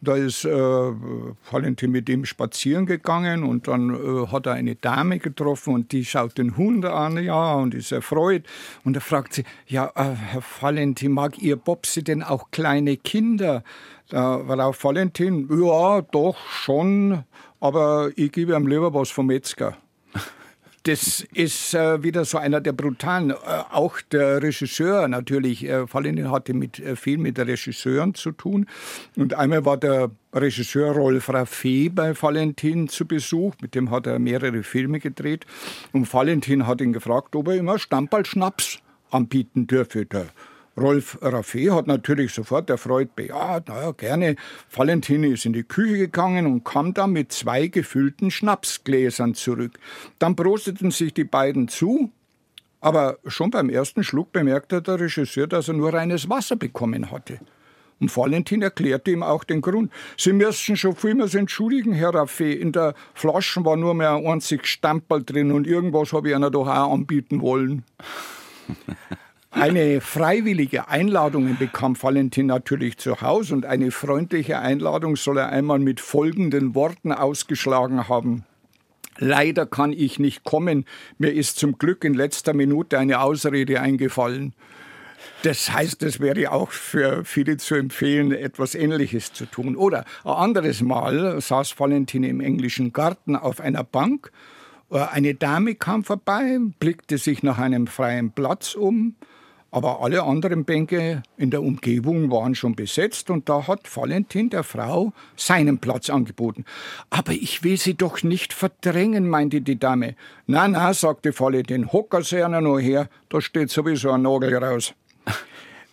Da 0.00 0.16
ist 0.16 0.44
äh, 0.44 0.50
Valentin 0.50 1.92
mit 1.92 2.08
ihm 2.08 2.24
spazieren 2.24 2.86
gegangen 2.86 3.44
und 3.44 3.68
dann 3.68 3.94
äh, 3.94 4.26
hat 4.26 4.46
er 4.46 4.54
eine 4.54 4.74
Dame 4.74 5.20
getroffen 5.20 5.74
und 5.74 5.92
die 5.92 6.04
schaut 6.04 6.38
den 6.38 6.56
Hund 6.56 6.84
an, 6.84 7.22
ja, 7.22 7.54
und 7.54 7.72
ist 7.72 7.92
erfreut. 7.92 8.42
Und 8.84 8.96
er 8.96 9.00
fragt 9.00 9.34
sie, 9.34 9.44
ja, 9.68 9.92
äh, 9.94 10.12
Herr 10.12 10.42
Valentin, 10.60 11.12
mag 11.12 11.40
Ihr 11.40 11.54
Bobse 11.54 12.02
denn 12.02 12.24
auch 12.24 12.50
kleine 12.50 12.96
Kinder? 12.96 13.62
Da 14.08 14.48
war 14.48 14.58
auch 14.66 14.74
Valentin, 14.82 15.48
ja, 15.52 16.02
doch, 16.02 16.36
schon, 16.48 17.22
aber 17.60 18.10
ich 18.16 18.32
gebe 18.32 18.56
ihm 18.56 18.66
lieber 18.66 18.92
was 18.92 19.10
vom 19.10 19.26
Metzger. 19.26 19.76
Das 20.84 21.26
ist 21.34 21.74
äh, 21.74 22.02
wieder 22.02 22.24
so 22.24 22.38
einer 22.38 22.60
der 22.60 22.72
brutalen. 22.72 23.30
Äh, 23.30 23.34
auch 23.70 24.00
der 24.00 24.42
Regisseur 24.42 25.08
natürlich, 25.08 25.64
äh, 25.64 25.92
Valentin 25.92 26.30
hatte 26.30 26.54
mit, 26.54 26.78
äh, 26.78 26.96
viel 26.96 27.18
mit 27.18 27.38
Regisseuren 27.38 28.14
zu 28.14 28.32
tun. 28.32 28.66
Und 29.16 29.34
einmal 29.34 29.64
war 29.64 29.76
der 29.76 30.10
Regisseur 30.34 30.92
Rolf 30.92 31.28
Raffé 31.28 31.92
bei 31.92 32.14
Valentin 32.20 32.88
zu 32.88 33.06
Besuch. 33.06 33.54
Mit 33.60 33.74
dem 33.74 33.90
hat 33.90 34.06
er 34.06 34.18
mehrere 34.18 34.62
Filme 34.62 35.00
gedreht. 35.00 35.44
Und 35.92 36.12
Valentin 36.12 36.66
hat 36.66 36.80
ihn 36.80 36.92
gefragt, 36.92 37.36
ob 37.36 37.48
er 37.48 37.56
immer 37.56 37.78
Stammball-Schnaps 37.78 38.78
anbieten 39.10 39.66
dürfe. 39.66 40.06
Der 40.06 40.26
Rolf 40.76 41.18
Raffé 41.20 41.74
hat 41.74 41.86
natürlich 41.86 42.32
sofort 42.32 42.70
erfreut 42.70 43.14
bejaht, 43.16 43.68
naja, 43.68 43.92
gerne. 43.92 44.36
Valentin 44.74 45.24
ist 45.24 45.44
in 45.44 45.52
die 45.52 45.64
Küche 45.64 45.98
gegangen 45.98 46.46
und 46.46 46.64
kam 46.64 46.94
dann 46.94 47.12
mit 47.12 47.32
zwei 47.32 47.66
gefüllten 47.66 48.30
Schnapsgläsern 48.30 49.34
zurück. 49.34 49.78
Dann 50.18 50.36
prosteten 50.36 50.90
sich 50.90 51.12
die 51.12 51.24
beiden 51.24 51.68
zu, 51.68 52.12
aber 52.80 53.18
schon 53.26 53.50
beim 53.50 53.68
ersten 53.68 54.04
Schluck 54.04 54.32
bemerkte 54.32 54.80
der 54.80 55.00
Regisseur, 55.00 55.46
dass 55.46 55.68
er 55.68 55.74
nur 55.74 55.92
reines 55.92 56.30
Wasser 56.30 56.56
bekommen 56.56 57.10
hatte. 57.10 57.40
Und 58.00 58.16
Valentin 58.16 58.62
erklärte 58.62 59.10
ihm 59.10 59.22
auch 59.22 59.44
den 59.44 59.60
Grund. 59.60 59.92
Sie 60.16 60.32
müssen 60.32 60.76
schon 60.76 60.96
vielmals 60.96 61.34
entschuldigen, 61.34 61.92
Herr 61.92 62.14
Raffé. 62.14 62.52
In 62.52 62.72
der 62.72 62.94
Flasche 63.12 63.62
war 63.64 63.76
nur 63.76 63.92
mehr 63.92 64.14
ein 64.14 64.26
einzig 64.26 64.66
Stamperl 64.66 65.22
drin 65.22 65.52
und 65.52 65.66
irgendwas 65.66 66.14
habe 66.14 66.30
ich 66.30 66.34
einer 66.34 66.50
doch 66.50 66.66
auch 66.66 66.92
anbieten 66.92 67.42
wollen. 67.42 67.84
Eine 69.50 70.00
freiwillige 70.00 70.88
Einladung 70.88 71.56
bekam 71.58 72.00
Valentin 72.00 72.46
natürlich 72.46 72.98
zu 72.98 73.20
Hause 73.20 73.54
und 73.54 73.66
eine 73.66 73.90
freundliche 73.90 74.60
Einladung 74.60 75.16
soll 75.16 75.38
er 75.38 75.48
einmal 75.48 75.80
mit 75.80 76.00
folgenden 76.00 76.76
Worten 76.76 77.12
ausgeschlagen 77.12 78.08
haben. 78.08 78.44
Leider 79.18 79.66
kann 79.66 79.92
ich 79.92 80.20
nicht 80.20 80.44
kommen. 80.44 80.86
Mir 81.18 81.32
ist 81.34 81.58
zum 81.58 81.78
Glück 81.78 82.04
in 82.04 82.14
letzter 82.14 82.54
Minute 82.54 82.98
eine 82.98 83.20
Ausrede 83.20 83.80
eingefallen. 83.80 84.54
Das 85.42 85.72
heißt, 85.72 86.04
es 86.04 86.20
wäre 86.20 86.52
auch 86.52 86.70
für 86.70 87.24
viele 87.24 87.56
zu 87.56 87.74
empfehlen, 87.74 88.32
etwas 88.32 88.74
Ähnliches 88.76 89.32
zu 89.32 89.46
tun. 89.46 89.74
Oder 89.74 90.04
ein 90.24 90.32
anderes 90.32 90.80
Mal 90.80 91.40
saß 91.40 91.78
Valentin 91.78 92.22
im 92.22 92.40
englischen 92.40 92.92
Garten 92.92 93.34
auf 93.34 93.60
einer 93.60 93.84
Bank. 93.84 94.30
Eine 94.90 95.34
Dame 95.34 95.74
kam 95.74 96.04
vorbei, 96.04 96.58
blickte 96.78 97.18
sich 97.18 97.42
nach 97.42 97.58
einem 97.58 97.88
freien 97.88 98.32
Platz 98.32 98.74
um, 98.74 99.16
aber 99.70 100.02
alle 100.02 100.22
anderen 100.24 100.64
Bänke 100.64 101.22
in 101.36 101.50
der 101.50 101.62
Umgebung 101.62 102.30
waren 102.30 102.54
schon 102.54 102.74
besetzt 102.74 103.30
und 103.30 103.48
da 103.48 103.66
hat 103.66 103.94
Valentin 103.94 104.50
der 104.50 104.64
Frau 104.64 105.12
seinen 105.36 105.78
Platz 105.78 106.10
angeboten. 106.10 106.64
Aber 107.10 107.32
ich 107.32 107.62
will 107.62 107.76
sie 107.76 107.94
doch 107.94 108.22
nicht 108.22 108.52
verdrängen, 108.52 109.28
meinte 109.28 109.60
die 109.60 109.78
Dame. 109.78 110.16
Na, 110.46 110.66
na, 110.66 110.92
sagte 110.94 111.38
Valentin, 111.38 111.92
hocker 111.92 112.22
sie 112.22 112.42
einer 112.42 112.60
noch 112.60 112.78
her, 112.78 113.08
da 113.28 113.40
steht 113.40 113.70
sowieso 113.70 114.10
ein 114.10 114.22
Nagel 114.22 114.54
raus. 114.56 114.94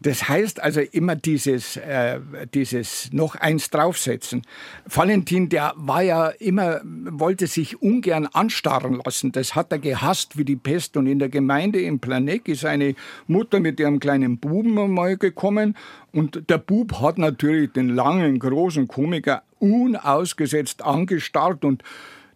Das 0.01 0.29
heißt 0.29 0.61
also 0.61 0.81
immer 0.81 1.15
dieses, 1.15 1.77
äh, 1.77 2.19
dieses 2.53 3.11
noch 3.11 3.35
eins 3.35 3.69
draufsetzen. 3.69 4.43
Valentin, 4.85 5.49
der 5.49 5.73
war 5.75 6.03
ja 6.03 6.27
immer, 6.27 6.81
wollte 6.83 7.47
sich 7.47 7.81
ungern 7.81 8.27
anstarren 8.27 9.01
lassen. 9.03 9.31
Das 9.31 9.55
hat 9.55 9.71
er 9.71 9.79
gehasst 9.79 10.37
wie 10.37 10.45
die 10.45 10.55
Pest. 10.55 10.97
Und 10.97 11.07
in 11.07 11.19
der 11.19 11.29
Gemeinde 11.29 11.81
in 11.81 11.99
Planegg 11.99 12.51
ist 12.51 12.65
eine 12.65 12.95
Mutter 13.27 13.59
mit 13.59 13.79
ihrem 13.79 13.99
kleinen 13.99 14.37
Buben 14.37 14.77
einmal 14.77 15.17
gekommen. 15.17 15.75
Und 16.11 16.49
der 16.49 16.59
Bub 16.59 17.01
hat 17.01 17.17
natürlich 17.17 17.71
den 17.71 17.89
langen, 17.89 18.39
großen 18.39 18.87
Komiker 18.87 19.43
unausgesetzt 19.59 20.83
angestarrt 20.83 21.65
und 21.65 21.83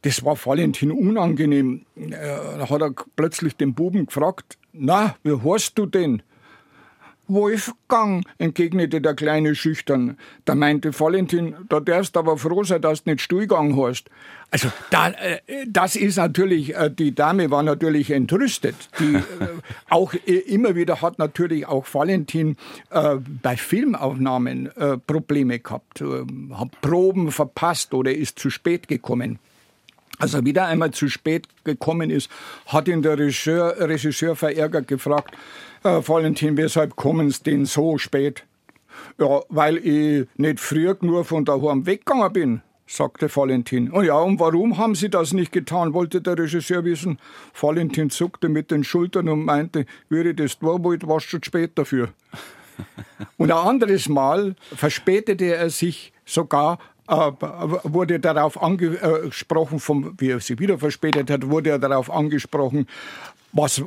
das 0.02 0.26
war 0.26 0.36
Valentin 0.36 0.92
unangenehm. 0.92 1.86
Äh, 1.96 2.10
da 2.58 2.70
hat 2.70 2.82
er 2.82 2.94
plötzlich 3.16 3.56
den 3.56 3.76
Buben 3.76 4.08
gefragt, 4.08 4.58
na, 4.74 5.16
wie 5.24 5.38
heißt 5.38 5.78
du 5.78 5.86
denn? 5.86 6.24
Wolfgang, 7.34 8.26
entgegnete 8.38 9.02
der 9.02 9.14
Kleine 9.14 9.56
schüchtern. 9.56 10.18
Da 10.46 10.56
meinte 10.56 10.98
Valentin, 10.98 11.56
da 11.70 11.80
darfst 11.80 12.18
aber 12.18 12.38
froh 12.38 12.64
sein, 12.64 12.82
dass 12.82 13.04
du 13.04 13.12
nicht 13.12 13.22
Stuhlgang 13.22 13.76
hast. 13.78 14.10
Also 14.52 14.70
da, 14.90 15.10
äh, 15.10 15.40
das 15.68 15.96
ist 15.96 16.18
natürlich, 16.18 16.76
äh, 16.76 16.92
die 16.92 17.16
Dame 17.16 17.52
war 17.52 17.64
natürlich 17.64 18.12
entrüstet. 18.12 18.76
Die, 19.00 19.16
äh, 19.16 19.22
auch 19.90 20.14
äh, 20.14 20.18
immer 20.40 20.76
wieder 20.76 21.02
hat 21.02 21.20
natürlich 21.20 21.66
auch 21.68 21.86
Valentin 21.94 22.58
äh, 22.90 23.16
bei 23.42 23.56
Filmaufnahmen 23.56 24.76
äh, 24.76 24.98
Probleme 24.98 25.60
gehabt, 25.60 26.02
hat 26.02 26.82
Proben 26.82 27.32
verpasst 27.32 27.94
oder 27.94 28.14
ist 28.14 28.40
zu 28.40 28.50
spät 28.50 28.88
gekommen. 28.88 29.40
Als 30.20 30.36
er 30.36 30.46
wieder 30.46 30.68
einmal 30.68 30.92
zu 30.92 31.08
spät 31.08 31.48
gekommen 31.64 32.12
ist, 32.12 32.30
hat 32.68 32.88
ihn 32.88 33.02
der 33.02 33.18
Regisseur, 33.18 33.76
Regisseur 33.80 34.36
verärgert 34.36 34.88
gefragt, 34.88 35.36
äh, 35.84 36.02
Valentin, 36.08 36.58
weshalb 36.58 36.96
kommen 36.96 37.32
Sie 37.32 37.44
denn 37.44 37.66
so 37.66 37.98
spät? 37.98 38.46
Ja, 39.20 39.42
weil 39.50 39.78
ich 39.78 40.28
nicht 40.38 40.60
früh 40.60 40.94
genug 40.94 41.26
von 41.26 41.46
daheim 41.46 41.86
weggegangen 41.86 42.34
bin, 42.34 42.62
sagte 42.88 43.34
Valentin. 43.34 43.92
Oh 43.92 44.02
ja, 44.02 44.18
und 44.18 44.40
warum 44.40 44.78
haben 44.78 44.96
Sie 44.96 45.10
das 45.10 45.34
nicht 45.34 45.52
getan, 45.52 45.94
wollte 45.94 46.22
der 46.22 46.38
Regisseur 46.38 46.84
wissen. 46.84 47.20
Valentin 47.60 48.10
zuckte 48.10 48.50
mit 48.50 48.72
den 48.72 48.84
Schultern 48.84 49.30
und 49.30 49.46
meinte, 49.46 49.86
würde 50.10 50.36
das 50.36 50.60
tun 50.60 50.84
wollte, 50.84 51.08
war 51.08 51.20
schon 51.20 51.44
spät 51.44 51.72
dafür. 51.76 52.10
Und 53.38 53.52
ein 53.52 53.58
anderes 53.58 54.10
Mal 54.10 54.56
verspätete 54.76 55.56
er 55.56 55.70
sich 55.70 56.14
sogar 56.26 56.80
wurde 57.12 58.20
darauf 58.20 58.62
angesprochen, 58.62 59.80
vom, 59.80 60.16
wie 60.18 60.30
er 60.30 60.40
sich 60.40 60.60
wieder 60.60 60.78
verspätet 60.78 61.30
hat, 61.30 61.50
wurde 61.50 61.72
er 61.72 61.80
darauf 61.80 62.10
angesprochen, 62.10 62.88
was, 63.52 63.80
äh, 63.80 63.84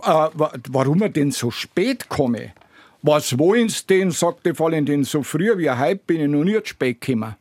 warum 0.69 1.03
er 1.03 1.09
denn 1.09 1.31
so 1.31 1.51
spät 1.51 2.09
komme. 2.09 2.53
Was 3.03 3.39
wollen 3.39 3.69
Sie 3.69 3.87
denn, 3.87 4.11
sagte 4.11 4.59
Valentin, 4.59 5.05
so 5.05 5.23
früh 5.23 5.59
wie 5.59 5.71
heute 5.71 6.01
bin 6.07 6.21
ich 6.21 6.29
noch 6.29 6.45
nicht 6.45 6.69
spät 6.69 7.01
gekommen. 7.01 7.37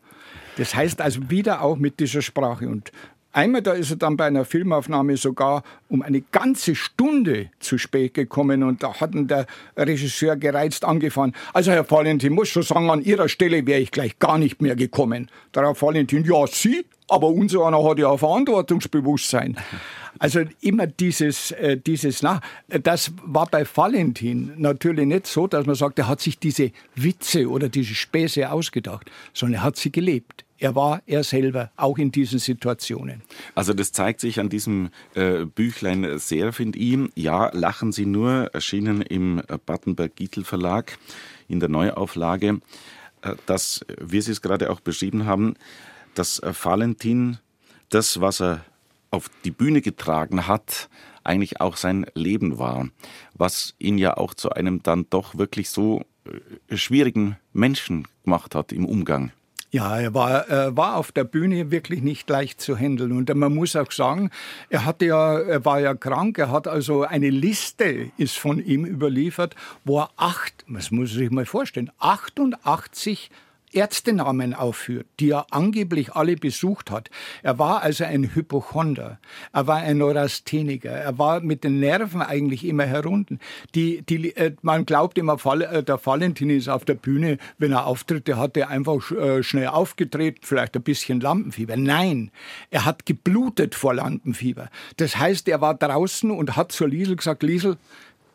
Das 0.57 0.75
heißt 0.75 1.01
also 1.01 1.29
wieder 1.29 1.61
auch 1.61 1.77
mit 1.77 1.99
dieser 1.99 2.21
Sprache. 2.21 2.67
Und 2.67 2.91
Einmal 3.35 3.63
da 3.63 3.73
ist 3.73 3.89
er 3.89 3.97
dann 3.97 4.15
bei 4.15 4.25
einer 4.25 4.45
Filmaufnahme 4.45 5.17
sogar 5.17 5.63
um 5.89 6.03
eine 6.03 6.21
ganze 6.21 6.75
Stunde 6.75 7.49
zu 7.59 7.79
spät 7.79 8.13
gekommen 8.13 8.61
und 8.61 8.83
da 8.83 8.93
hat 9.01 9.15
ihn 9.15 9.27
der 9.27 9.47
Regisseur 9.75 10.35
gereizt 10.35 10.85
angefangen. 10.85 11.33
Also 11.51 11.71
Herr 11.71 11.89
Valentin, 11.89 12.33
muss 12.33 12.49
schon 12.49 12.61
sagen, 12.61 12.91
an 12.91 13.01
Ihrer 13.01 13.27
Stelle 13.29 13.65
wäre 13.65 13.79
ich 13.79 13.89
gleich 13.89 14.19
gar 14.19 14.37
nicht 14.37 14.61
mehr 14.61 14.75
gekommen. 14.75 15.31
Darauf 15.51 15.81
Valentin, 15.81 16.23
ja 16.25 16.45
Sie, 16.45 16.85
aber 17.07 17.27
unser 17.27 17.65
einer 17.65 17.83
hat 17.83 17.97
ja 17.97 18.15
Verantwortungsbewusstsein. 18.15 19.57
Also 20.19 20.41
immer 20.61 20.85
dieses, 20.85 21.51
äh, 21.51 21.75
dieses, 21.75 22.21
na, 22.21 22.39
das 22.67 23.11
war 23.25 23.47
bei 23.47 23.65
Valentin 23.65 24.53
natürlich 24.57 25.07
nicht 25.07 25.25
so, 25.25 25.47
dass 25.47 25.65
man 25.65 25.73
sagt, 25.73 25.97
er 25.97 26.07
hat 26.07 26.21
sich 26.21 26.37
diese 26.37 26.71
Witze 26.95 27.49
oder 27.49 27.67
diese 27.67 27.95
Späße 27.95 28.49
ausgedacht, 28.49 29.09
sondern 29.33 29.61
er 29.61 29.63
hat 29.63 29.75
sie 29.75 29.91
gelebt. 29.91 30.45
Er 30.63 30.75
war 30.75 31.01
er 31.07 31.25
selber, 31.25 31.71
auch 31.75 31.97
in 31.97 32.09
diesen 32.09 32.39
Situationen. 32.39 33.21
Also 33.53 33.73
das 33.73 33.91
zeigt 33.91 34.21
sich 34.21 34.39
an 34.39 34.47
diesem 34.47 34.91
äh, 35.13 35.43
Büchlein 35.43 36.19
sehr, 36.19 36.53
finde 36.53 36.79
ich. 36.79 36.97
Ja, 37.15 37.49
Lachen 37.53 37.91
Sie 37.91 38.05
nur, 38.05 38.49
erschienen 38.53 39.01
im 39.01 39.41
Battenberg-Gietel 39.65 40.45
Verlag 40.45 40.97
in 41.49 41.59
der 41.59 41.67
Neuauflage, 41.67 42.61
äh, 43.23 43.35
dass, 43.45 43.85
wie 43.99 44.21
Sie 44.21 44.31
es 44.31 44.41
gerade 44.41 44.71
auch 44.71 44.79
beschrieben 44.79 45.25
haben, 45.25 45.55
dass 46.15 46.39
äh, 46.39 46.53
Valentin 46.53 47.39
das, 47.89 48.21
was 48.21 48.41
er 48.41 48.63
auf 49.11 49.29
die 49.43 49.51
Bühne 49.51 49.81
getragen 49.81 50.47
hat, 50.47 50.87
eigentlich 51.25 51.59
auch 51.59 51.75
sein 51.75 52.05
Leben 52.13 52.57
war, 52.57 52.87
was 53.33 53.75
ihn 53.79 53.97
ja 53.97 54.15
auch 54.15 54.33
zu 54.33 54.51
einem 54.51 54.81
dann 54.81 55.07
doch 55.09 55.37
wirklich 55.37 55.69
so 55.69 56.05
äh, 56.23 56.77
schwierigen 56.77 57.35
Menschen 57.51 58.07
gemacht 58.23 58.55
hat 58.55 58.71
im 58.71 58.85
Umgang. 58.85 59.33
Ja, 59.73 59.99
er 59.99 60.13
war, 60.13 60.47
äh, 60.51 60.77
war 60.77 60.97
auf 60.97 61.11
der 61.11 61.23
Bühne 61.23 61.71
wirklich 61.71 62.03
nicht 62.03 62.29
leicht 62.29 62.61
zu 62.61 62.77
handeln. 62.77 63.11
Und 63.11 63.33
man 63.33 63.55
muss 63.55 63.75
auch 63.75 63.91
sagen, 63.91 64.29
er 64.69 64.85
hatte 64.85 65.07
ja, 65.07 65.39
er 65.39 65.65
war 65.65 65.79
ja 65.79 65.95
krank, 65.95 66.37
er 66.37 66.51
hat 66.51 66.67
also 66.67 67.01
eine 67.01 67.31
Liste 67.31 68.11
ist 68.17 68.37
von 68.37 68.63
ihm 68.63 68.85
überliefert, 68.85 69.55
wo 69.83 70.01
er 70.01 70.11
acht, 70.15 70.63
das 70.67 70.91
muss 70.91 71.09
man 71.09 71.17
sich 71.17 71.31
mal 71.31 71.47
vorstellen, 71.47 71.89
88 71.97 73.31
Ärztenamen 73.73 74.53
aufführt, 74.53 75.07
die 75.19 75.31
er 75.31 75.47
angeblich 75.51 76.13
alle 76.13 76.35
besucht 76.35 76.91
hat. 76.91 77.09
Er 77.41 77.59
war 77.59 77.81
also 77.81 78.03
ein 78.03 78.35
Hypochonder, 78.35 79.19
er 79.51 79.67
war 79.67 79.77
ein 79.77 79.97
Neurastheniker, 79.97 80.91
er 80.91 81.17
war 81.17 81.39
mit 81.41 81.63
den 81.63 81.79
Nerven 81.79 82.21
eigentlich 82.21 82.65
immer 82.65 82.85
herunten. 82.85 83.39
Die, 83.75 84.01
die, 84.01 84.35
äh, 84.35 84.55
man 84.61 84.85
glaubt 84.85 85.17
immer, 85.17 85.37
äh, 85.45 85.83
der 85.83 86.05
Valentin 86.05 86.49
ist 86.49 86.69
auf 86.69 86.85
der 86.85 86.95
Bühne, 86.95 87.37
wenn 87.57 87.71
er 87.71 87.85
Auftritte 87.85 88.37
hatte, 88.37 88.67
einfach 88.67 89.11
äh, 89.11 89.43
schnell 89.43 89.67
aufgetreten, 89.67 90.39
vielleicht 90.41 90.75
ein 90.75 90.83
bisschen 90.83 91.19
Lampenfieber. 91.19 91.77
Nein, 91.77 92.31
er 92.69 92.85
hat 92.85 93.05
geblutet 93.05 93.75
vor 93.75 93.93
Lampenfieber. 93.93 94.69
Das 94.97 95.17
heißt, 95.17 95.47
er 95.47 95.61
war 95.61 95.75
draußen 95.75 96.31
und 96.31 96.55
hat 96.55 96.71
zur 96.71 96.87
Liesel 96.87 97.15
gesagt, 97.15 97.43
Liesel, 97.43 97.77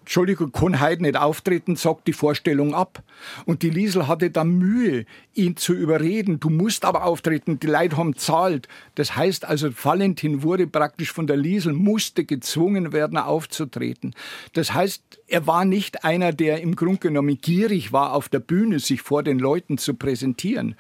Entschuldigung, 0.09 0.53
kann 0.53 0.81
heute 0.81 1.03
nicht 1.03 1.19
auftreten, 1.19 1.77
sagt 1.77 2.07
die 2.07 2.15
Vorstellung 2.15 2.75
ab. 2.75 3.03
Und 3.45 3.61
die 3.61 3.69
Liesel 3.69 4.09
hatte 4.09 4.31
dann 4.31 4.57
Mühe, 4.57 5.05
ihn 5.35 5.59
zu 5.59 5.75
überreden. 5.75 6.41
Du 6.41 6.49
musst 6.49 6.87
aber 6.87 7.05
auftreten, 7.05 7.61
die 7.61 7.67
Leute 7.67 7.99
haben 7.99 8.17
zahlt. 8.17 8.69
Das 8.95 9.17
heißt 9.17 9.45
also, 9.45 9.69
Valentin 9.71 10.43
wurde 10.43 10.67
praktisch 10.67 11.13
von 11.13 11.27
der 11.27 11.37
Liesel, 11.37 11.75
musste 11.75 12.25
gezwungen 12.25 12.95
werden, 12.95 13.19
aufzutreten. 13.19 14.15
Das 14.55 14.73
heißt, 14.73 15.03
er 15.27 15.47
war 15.47 15.67
nicht 15.67 16.05
einer, 16.05 16.33
der 16.33 16.63
im 16.63 16.75
Grunde 16.75 17.01
genommen 17.01 17.37
gierig 17.37 17.93
war, 17.93 18.15
auf 18.15 18.31
der 18.31 18.41
Bühne 18.41 18.79
sich 18.79 19.03
vor 19.03 19.23
den 19.23 19.39
Leuten 19.39 19.77
zu 19.77 19.93
präsentieren. 19.93 20.75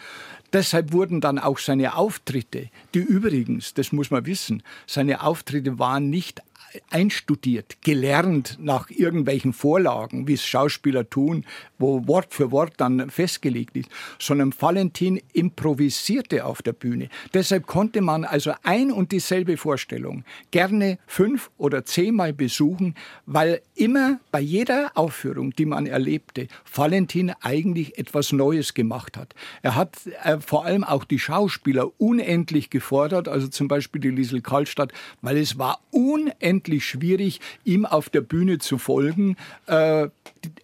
Deshalb 0.55 0.95
wurden 0.95 1.20
dann 1.20 1.39
auch 1.39 1.59
seine 1.59 1.97
Auftritte, 1.97 2.70
die 2.95 3.01
übrigens, 3.01 3.74
das 3.74 3.93
muss 3.93 4.11
man 4.11 4.24
wissen, 4.24 4.62
seine 4.87 5.22
Auftritte 5.22 5.79
waren 5.79 6.09
nicht 6.09 6.41
einstudiert, 6.90 7.78
gelernt 7.82 8.58
nach 8.60 8.90
irgendwelchen 8.90 9.52
Vorlagen, 9.52 10.28
wie 10.28 10.34
es 10.34 10.44
Schauspieler 10.44 11.08
tun, 11.08 11.44
wo 11.79 12.07
Wort 12.07 12.35
für 12.35 12.51
Wort 12.51 12.74
dann 12.79 13.11
festgelegt 13.11 13.76
ist, 13.76 13.89
sondern 14.18 14.53
Valentin 14.59 15.20
improvisierte 15.33 16.45
auf 16.45 16.62
der 16.62 16.72
Bühne. 16.72 17.09
Deshalb 17.35 17.66
konnte 17.66 18.01
man 18.01 18.24
also 18.24 18.53
ein 18.62 18.91
und 18.93 19.12
dieselbe 19.12 19.57
Vorstellung 19.57 20.24
gerne 20.51 20.99
fünf 21.07 21.51
oder 21.59 21.85
zehnmal 21.85 22.33
besuchen, 22.33 22.95
weil 23.26 23.61
immer 23.74 24.20
bei 24.31 24.41
jeder 24.41 24.93
Aufführung, 24.95 25.55
die 25.55 25.66
man 25.66 25.87
erlebte, 25.87 26.49
Valentin 26.72 27.33
eigentlich 27.41 27.99
etwas 27.99 28.33
Neues 28.33 28.74
gemacht 28.74 29.16
hat. 29.16 29.35
Er 29.62 29.76
hat 29.76 29.97
äh, 30.24 30.39
vor 30.41 30.64
allem 30.64 30.85
auch 30.85 31.05
die 31.05 31.18
Schauspieler 31.18 31.91
unendlich 31.99 32.70
gefordert, 32.70 33.29
also 33.29 33.49
zum 33.49 33.68
Beispiel 33.68 34.01
die 34.01 34.11
Liesel 34.11 34.41
Karlstadt, 34.41 34.93
weil 35.22 35.37
es 35.37 35.59
war 35.59 35.81
unendlich 35.91 36.85
schwierig, 36.85 37.41
ihm 37.64 37.87
auf 37.87 38.11
der 38.11 38.20
Bühne 38.20 38.59
zu 38.59 38.79
folgen. 38.79 39.37
Äh, 39.66 40.09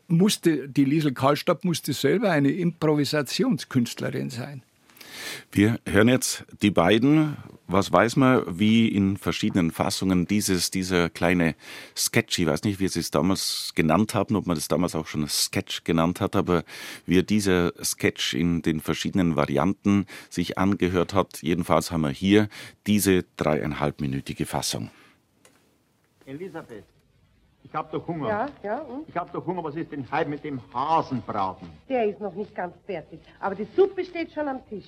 musste, 0.09 0.69
die 0.69 0.85
Liesel 0.85 1.04
Karlstadt 1.13 1.65
musste 1.65 1.93
selber 1.93 2.31
eine 2.31 2.51
Improvisationskünstlerin 2.51 4.31
sein. 4.31 4.63
Wir 5.51 5.79
hören 5.87 6.09
jetzt 6.09 6.45
die 6.63 6.71
beiden. 6.71 7.37
Was 7.67 7.91
weiß 7.91 8.17
man, 8.17 8.43
wie 8.59 8.89
in 8.89 9.17
verschiedenen 9.17 9.71
Fassungen 9.71 10.27
dieses, 10.27 10.71
dieser 10.71 11.09
kleine 11.09 11.55
Sketch, 11.97 12.39
ich 12.39 12.47
weiß 12.47 12.63
nicht, 12.65 12.79
wie 12.79 12.89
Sie 12.89 13.01
es 13.01 13.11
damals 13.11 13.73
genannt 13.75 14.15
haben, 14.15 14.37
ob 14.37 14.47
man 14.47 14.55
das 14.55 14.69
damals 14.69 14.95
auch 14.95 15.07
schon 15.07 15.27
Sketch 15.27 15.83
genannt 15.85 16.21
hat, 16.21 16.37
aber 16.37 16.65
wie 17.07 17.23
dieser 17.23 17.73
Sketch 17.83 18.35
in 18.35 18.61
den 18.61 18.81
verschiedenen 18.81 19.35
Varianten 19.35 20.05
sich 20.29 20.59
angehört 20.59 21.15
hat. 21.15 21.41
Jedenfalls 21.41 21.91
haben 21.91 22.03
wir 22.03 22.11
hier 22.11 22.49
diese 22.87 23.25
dreieinhalbminütige 23.37 24.45
Fassung. 24.45 24.91
Elisabeth, 26.27 26.85
ich 27.65 27.75
hab 27.75 27.91
doch 27.91 28.07
Hunger. 28.07 28.29
Ja, 28.29 28.49
ja, 28.63 28.79
und? 28.83 29.09
Ich 29.09 29.17
hab 29.17 29.33
doch 29.33 29.45
Hunger. 29.45 29.65
Was 29.65 29.75
ist 29.75 29.91
denn 29.91 30.07
heute 30.13 30.31
mit 30.31 30.45
dem 30.45 30.61
Hasenbraten? 30.73 31.69
Der 31.89 32.05
ist 32.05 32.21
noch 32.21 32.35
nicht 32.35 32.55
ganz 32.55 32.75
fertig. 32.87 33.19
Aber 33.41 33.55
die 33.55 33.67
Suppe 33.75 34.05
steht 34.05 34.31
schon 34.33 34.47
am 34.47 34.65
Tisch. 34.69 34.87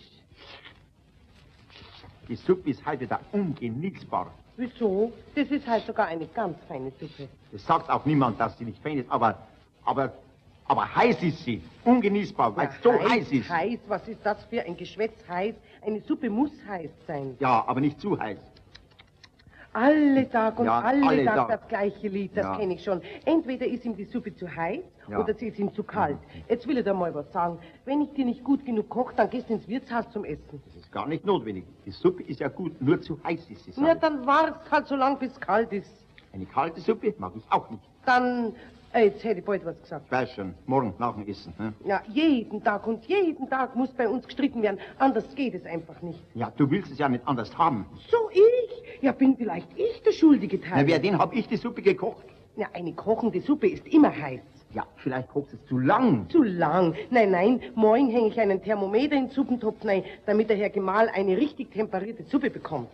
Die 2.29 2.37
Suppe 2.37 2.71
ist 2.71 2.85
heute 2.87 3.07
da 3.07 3.19
ungenießbar. 3.33 4.31
Wieso? 4.57 5.13
Das 5.35 5.51
ist 5.51 5.67
halt 5.67 5.85
sogar 5.87 6.07
eine 6.07 6.27
ganz 6.27 6.57
feine 6.69 6.91
Suppe. 6.93 7.29
Das 7.51 7.65
sagt 7.67 7.91
auch 7.91 8.05
niemand, 8.05 8.39
dass 8.39 8.57
sie 8.59 8.65
nicht 8.65 8.83
fein 8.83 8.99
ist, 8.99 9.11
aber, 9.11 9.39
aber, 9.85 10.13
aber 10.67 10.95
heiß 10.95 11.23
ist 11.23 11.45
sie. 11.45 11.63
Ungenießbar, 11.85 12.57
weil 12.57 12.69
es 12.69 12.83
so 12.83 12.93
heiß 12.93 13.33
ist. 13.33 13.49
Heiß, 13.49 13.79
was 13.89 14.07
ist 14.09 14.25
das 14.25 14.45
für 14.45 14.63
ein 14.63 14.77
Geschwätz 14.77 15.17
heiß? 15.29 15.55
Eine 15.85 16.01
Suppe 16.01 16.31
muss 16.31 16.51
heiß 16.69 16.91
sein. 17.07 17.37
Ja, 17.39 17.65
aber 17.67 17.81
nicht 17.81 18.01
zu 18.01 18.19
heiß. 18.19 18.39
Alle 19.77 20.27
Tag 20.31 20.59
und 20.59 20.65
Ja, 20.65 20.81
alle, 20.81 21.07
alle 21.07 21.25
Tag, 21.27 21.37
Tag. 21.37 21.49
das 21.61 21.69
gleiche 21.69 22.09
Lied, 22.09 22.35
das 22.35 22.45
Ja. 22.47 22.57
kenne 22.57 22.75
ich 22.75 22.83
schon. 22.83 23.03
Entweder 23.27 23.67
ist 23.67 23.85
ihm 23.85 23.95
die 23.95 24.05
Suppe 24.07 24.35
zu 24.35 24.47
heiß 24.57 24.81
Ja. 25.11 25.19
oder 25.21 25.35
sie 25.35 25.49
ist 25.49 25.59
ihm 25.59 25.71
zu 25.75 25.85
kalt. 25.85 26.17
Jetzt 26.49 26.67
will 26.67 26.79
ich 26.79 26.85
dir 26.85 26.95
mal 26.95 27.15
was 27.15 27.31
sagen. 27.31 27.59
Wenn 27.85 28.01
ich 28.01 28.11
dir 28.15 28.25
nicht 28.25 28.43
gut 28.43 28.65
genug 28.65 28.89
koche, 28.89 29.13
dann 29.17 29.29
gehst 29.29 29.51
du 29.51 29.53
ins 29.53 29.69
Wirtshaus 29.69 30.09
zum 30.13 30.25
Essen. 30.25 30.63
Das 30.65 30.77
ist 30.77 30.91
gar 30.91 31.07
nicht 31.07 31.27
notwendig. 31.27 31.65
Die 31.85 31.91
Suppe 31.91 32.23
ist 32.23 32.41
ja 32.41 32.49
gut, 32.49 32.81
nur 32.81 33.03
zu 33.03 33.19
heiß 33.23 33.51
ist 33.51 33.65
sie. 33.65 33.73
Na, 33.77 33.95
dann 33.95 34.25
wart's 34.25 34.71
halt 34.71 34.87
so 34.87 34.97
lang, 34.97 35.19
bis 35.19 35.33
es 35.33 35.41
kalt 35.41 35.71
ist. 35.75 35.93
Eine 36.33 36.47
kalte 36.47 36.81
Suppe 36.81 37.13
mag 37.19 37.33
ich 37.37 37.45
auch 37.51 37.69
nicht. 37.69 37.83
Dann, 38.07 38.55
äh, 38.95 39.05
jetzt 39.05 39.23
hätte 39.25 39.41
ich 39.41 39.45
bald 39.45 39.63
was 39.67 39.79
gesagt. 39.83 40.07
Ich 40.07 40.13
weiß 40.13 40.31
schon, 40.33 40.55
morgen 40.65 40.95
nach 40.99 41.15
dem 41.15 41.29
Essen. 41.29 41.53
Ne? 41.59 41.75
Ja, 41.85 42.01
jeden 42.09 42.65
Tag 42.65 42.87
und 42.87 43.05
jeden 43.05 43.49
Tag 43.51 43.77
muss 43.77 43.91
bei 43.93 44.09
uns 44.09 44.25
gestritten 44.25 44.63
werden. 44.63 44.79
Anders 44.99 45.25
geht 45.35 45.55
es 45.55 45.67
einfach 45.67 46.01
nicht. 46.01 46.23
Ja, 46.35 46.51
du 46.57 46.71
willst 46.71 46.91
es 46.93 46.99
ja 46.99 47.09
nicht 47.11 47.27
anders 47.29 47.57
haben. 47.59 47.85
So 48.11 48.17
ich? 48.33 48.41
Ja, 49.01 49.13
bin 49.13 49.37
vielleicht 49.37 49.69
ich 49.77 50.03
der 50.03 50.13
schuldige 50.13 50.61
Teil. 50.61 50.83
Na, 50.83 50.87
wer 50.87 50.99
den 50.99 51.19
hab 51.19 51.35
ich 51.35 51.47
die 51.49 51.57
Suppe 51.57 51.83
gekocht? 51.83 52.25
Ja, 52.57 52.69
eine 52.73 52.93
kochende 52.93 53.41
Suppe 53.41 53.69
ist 53.69 53.87
immer 53.87 54.17
heiß. 54.17 54.41
Ja, 54.75 54.87
vielleicht 54.97 55.29
kochst 55.29 55.55
es 55.55 55.65
zu 55.67 55.79
lang. 55.79 56.29
Zu 56.29 56.43
lang. 56.43 56.95
Nein, 57.11 57.31
nein, 57.31 57.61
morgen 57.75 58.11
hänge 58.11 58.29
ich 58.29 58.41
einen 58.41 58.63
Thermometer 58.63 59.17
in 59.17 59.27
den 59.27 59.31
Suppentopf 59.31 59.85
rein, 59.85 60.05
damit 60.27 60.51
der 60.51 60.57
Herr 60.57 60.71
Gemahl 60.71 61.09
eine 61.09 61.37
richtig 61.37 61.71
temperierte 61.71 62.25
Suppe 62.25 62.51
bekommt. 62.51 62.91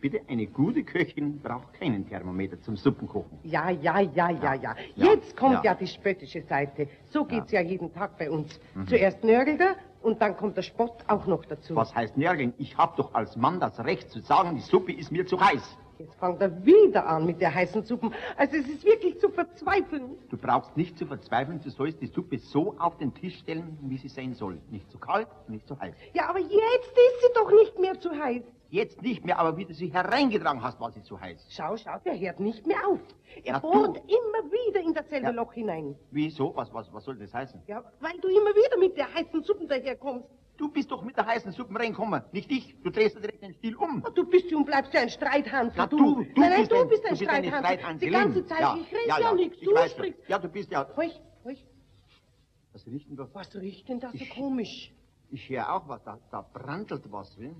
Bitte, 0.00 0.20
eine 0.28 0.46
gute 0.46 0.84
Köchin 0.84 1.40
braucht 1.40 1.72
keinen 1.74 2.06
Thermometer 2.06 2.60
zum 2.60 2.76
Suppenkochen. 2.76 3.38
Ja, 3.44 3.70
ja, 3.70 4.00
ja, 4.00 4.30
ja, 4.30 4.54
ja. 4.54 4.76
Jetzt 4.94 5.36
kommt 5.36 5.64
ja. 5.64 5.72
ja. 5.72 5.74
die 5.74 5.86
spöttische 5.86 6.42
Seite. 6.42 6.86
So 7.10 7.24
geht's 7.24 7.50
ja. 7.50 7.62
jeden 7.62 7.92
Tag 7.92 8.18
bei 8.18 8.30
uns. 8.30 8.60
Zuerst 8.86 9.24
nörgelt 9.24 9.60
er 9.60 9.76
und 10.06 10.22
dann 10.22 10.36
kommt 10.36 10.56
der 10.56 10.62
Spott 10.62 11.04
auch 11.08 11.26
noch 11.26 11.44
dazu. 11.44 11.74
Was 11.74 11.92
heißt 11.92 12.16
nörgeln? 12.16 12.54
Ich 12.58 12.78
hab 12.78 12.96
doch 12.96 13.12
als 13.12 13.34
Mann 13.36 13.58
das 13.58 13.78
Recht 13.80 14.08
zu 14.10 14.20
sagen, 14.20 14.54
die 14.54 14.62
Suppe 14.62 14.92
ist 14.92 15.10
mir 15.10 15.26
zu 15.26 15.40
heiß. 15.40 15.76
Jetzt 15.98 16.14
fängt 16.20 16.40
er 16.40 16.64
wieder 16.64 17.06
an 17.08 17.26
mit 17.26 17.40
der 17.40 17.52
heißen 17.52 17.82
Suppe. 17.82 18.12
Also 18.36 18.56
es 18.56 18.68
ist 18.68 18.84
wirklich 18.84 19.18
zu 19.18 19.30
verzweifeln. 19.30 20.10
Du 20.28 20.36
brauchst 20.36 20.76
nicht 20.76 20.96
zu 20.96 21.06
verzweifeln, 21.06 21.60
du 21.60 21.70
sollst 21.70 22.00
die 22.00 22.06
Suppe 22.06 22.38
so 22.38 22.76
auf 22.78 22.96
den 22.98 23.14
Tisch 23.14 23.38
stellen, 23.38 23.78
wie 23.82 23.96
sie 23.96 24.08
sein 24.08 24.34
soll. 24.34 24.60
Nicht 24.70 24.88
zu 24.92 24.98
kalt, 24.98 25.26
nicht 25.48 25.66
zu 25.66 25.76
heiß. 25.78 25.94
Ja, 26.12 26.28
aber 26.28 26.38
jetzt 26.38 26.52
ist 26.52 27.22
sie 27.22 27.32
doch 27.34 27.50
nicht 27.50 27.78
mehr 27.80 27.98
zu 27.98 28.10
heiß. 28.10 28.42
Jetzt 28.76 29.00
nicht 29.00 29.24
mehr, 29.24 29.38
aber 29.38 29.56
wie 29.56 29.64
du 29.64 29.72
sie 29.72 29.88
hereingetragen 29.88 30.62
hast, 30.62 30.78
war 30.80 30.90
sie 30.92 31.02
zu 31.02 31.18
heiß. 31.18 31.46
Schau, 31.48 31.78
schau, 31.78 31.98
der 32.04 32.20
hört 32.20 32.40
nicht 32.40 32.66
mehr 32.66 32.76
auf. 32.86 33.00
Er 33.42 33.58
du. 33.58 33.70
bohrt 33.72 33.96
immer 33.96 34.42
wieder 34.52 34.80
in 34.82 34.92
dasselbe 34.92 35.28
Ja. 35.28 35.32
Loch 35.32 35.54
hinein. 35.54 35.96
Wieso? 36.10 36.54
Was, 36.54 36.70
was, 36.74 36.92
was 36.92 37.02
soll 37.04 37.16
das 37.16 37.32
heißen? 37.32 37.62
Ja, 37.68 37.82
weil 38.00 38.18
du 38.20 38.28
immer 38.28 38.50
wieder 38.54 38.76
mit 38.78 38.94
der 38.98 39.08
heißen 39.14 39.42
Suppe 39.44 39.66
daherkommst. 39.66 40.28
Du 40.58 40.70
bist 40.70 40.90
doch 40.90 41.02
mit 41.02 41.16
der 41.16 41.24
heißen 41.24 41.52
Suppe 41.52 41.74
reingekommen, 41.78 42.22
nicht 42.32 42.52
ich. 42.52 42.74
Du 42.82 42.90
drehst 42.90 43.16
dir 43.16 43.20
direkt 43.20 43.42
den 43.42 43.54
Stiel 43.54 43.76
um. 43.76 44.04
Oh, 44.06 44.10
du 44.10 44.24
bist 44.28 44.52
und 44.52 44.66
bleibst 44.66 44.92
ja 44.92 45.00
ein 45.00 45.08
Streithansel, 45.08 45.78
Ja, 45.78 45.86
du. 45.86 45.96
du, 45.96 46.24
du 46.24 46.40
nein, 46.40 46.50
nein, 46.50 46.58
bist 46.60 46.72
du 46.72 46.76
ein, 46.76 46.88
bist 46.88 47.04
ein 47.06 47.14
du 47.14 47.18
bist 47.18 47.30
eine 47.30 47.48
Streithansel. 47.48 48.08
Die 48.08 48.12
ganze 48.12 48.44
Zeit, 48.44 48.60
ja, 48.60 48.76
ich 48.78 48.92
rede 48.92 49.08
ja, 49.08 49.18
ja, 49.18 49.28
ja, 49.30 49.34
nichts, 49.34 49.56
ich 49.58 49.68
du 49.68 49.88
sprichst. 49.88 50.28
Ja, 50.28 50.38
du 50.38 50.48
bist 50.48 50.70
ja... 50.70 50.82
Ruhig, 50.82 51.18
ruhig. 51.46 51.64
Was 52.74 52.86
riecht 52.86 53.08
denn 53.08 53.16
da? 53.16 53.26
Was 53.32 53.54
riecht 53.54 53.88
denn 53.88 54.00
da 54.00 54.10
so 54.12 54.24
komisch? 54.34 54.92
Ich 55.30 55.48
höre 55.48 55.72
auch 55.72 55.88
was, 55.88 56.02
da, 56.04 56.18
da 56.30 56.42
brandelt 56.42 57.10
was. 57.10 57.34
Hm? 57.38 57.56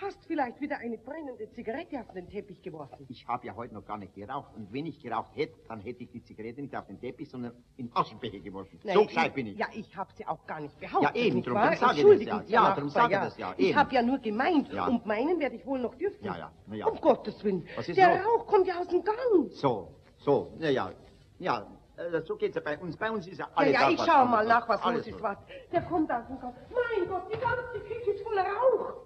Hast 0.00 0.24
vielleicht 0.26 0.60
wieder 0.60 0.78
eine 0.78 0.98
brennende 0.98 1.48
Zigarette 1.52 2.00
auf 2.00 2.12
den 2.12 2.28
Teppich 2.28 2.60
geworfen? 2.62 3.06
Ich 3.08 3.28
habe 3.28 3.46
ja 3.46 3.54
heute 3.54 3.74
noch 3.74 3.84
gar 3.86 3.96
nicht 3.96 4.12
geraucht. 4.14 4.52
Und 4.56 4.72
wenn 4.72 4.86
ich 4.86 5.00
geraucht 5.00 5.30
hätte, 5.36 5.54
dann 5.68 5.80
hätte 5.80 6.02
ich 6.02 6.10
die 6.10 6.20
Zigarette 6.22 6.60
nicht 6.62 6.74
auf 6.74 6.86
den 6.88 6.98
Teppich, 6.98 7.30
sondern 7.30 7.52
in 7.76 7.86
den 7.86 7.96
Aschenbecher 7.96 8.40
geworfen. 8.40 8.80
Nein, 8.82 8.94
so 8.96 9.04
gescheit 9.06 9.34
bin 9.34 9.46
ich. 9.46 9.56
Ja, 9.56 9.68
ich 9.72 9.96
habe 9.96 10.12
sie 10.16 10.26
auch 10.26 10.44
gar 10.48 10.58
nicht 10.60 10.76
behauptet. 10.80 11.14
Ja, 11.14 11.22
eben, 11.22 11.42
drum- 11.44 11.54
wahr? 11.54 11.70
drum 11.76 11.78
sag 11.78 11.96
ich 11.96 12.02
das 12.02 12.22
ja. 12.24 12.42
Ja, 12.48 12.66
Herr 12.66 12.74
drum 12.74 12.86
Nachbar, 12.86 13.02
sag 13.02 13.10
ich 13.12 13.18
das 13.18 13.38
ja, 13.38 13.54
Ich 13.56 13.66
eben. 13.68 13.78
habe 13.78 13.94
ja 13.94 14.02
nur 14.02 14.18
gemeint. 14.18 14.72
Ja. 14.72 14.86
Und 14.88 15.06
meinen 15.06 15.38
werde 15.38 15.54
ich 15.54 15.64
wohl 15.64 15.78
noch 15.78 15.94
dürfen. 15.94 16.24
Ja, 16.24 16.36
ja, 16.38 16.52
na 16.66 16.74
ja. 16.74 16.86
Um 16.86 17.00
Gottes 17.00 17.42
Willen. 17.44 17.64
Was 17.76 17.88
ist 17.88 17.96
Der 17.96 18.16
los? 18.16 18.26
Rauch 18.26 18.46
kommt 18.48 18.66
ja 18.66 18.80
aus 18.80 18.88
dem 18.88 19.04
Gang. 19.04 19.16
So, 19.50 19.94
so, 20.18 20.52
ja, 20.58 20.70
ja. 20.70 20.92
Ja, 21.38 21.66
äh, 21.96 22.20
so 22.22 22.34
geht's 22.36 22.56
ja 22.56 22.62
bei 22.64 22.76
uns. 22.78 22.96
Bei 22.96 23.12
uns 23.12 23.28
ist 23.28 23.38
ja 23.38 23.46
Ja, 23.46 23.52
alles 23.54 23.72
ja, 23.72 23.80
da, 23.80 23.90
ich 23.90 24.00
schau 24.00 24.24
mal 24.26 24.44
nach, 24.44 24.68
was 24.68 24.84
los 24.92 25.06
ist. 25.06 25.22
Was. 25.22 25.38
Der 25.70 25.82
kommt 25.82 26.10
aus 26.10 26.26
dem 26.26 26.40
Gang. 26.40 26.52
Mein 26.70 27.08
Gott, 27.08 27.32
die 27.32 27.38
ganze 27.38 27.78
Küche 27.78 28.10
ist 28.10 28.22
voller 28.24 28.42
Rauch. 28.44 29.03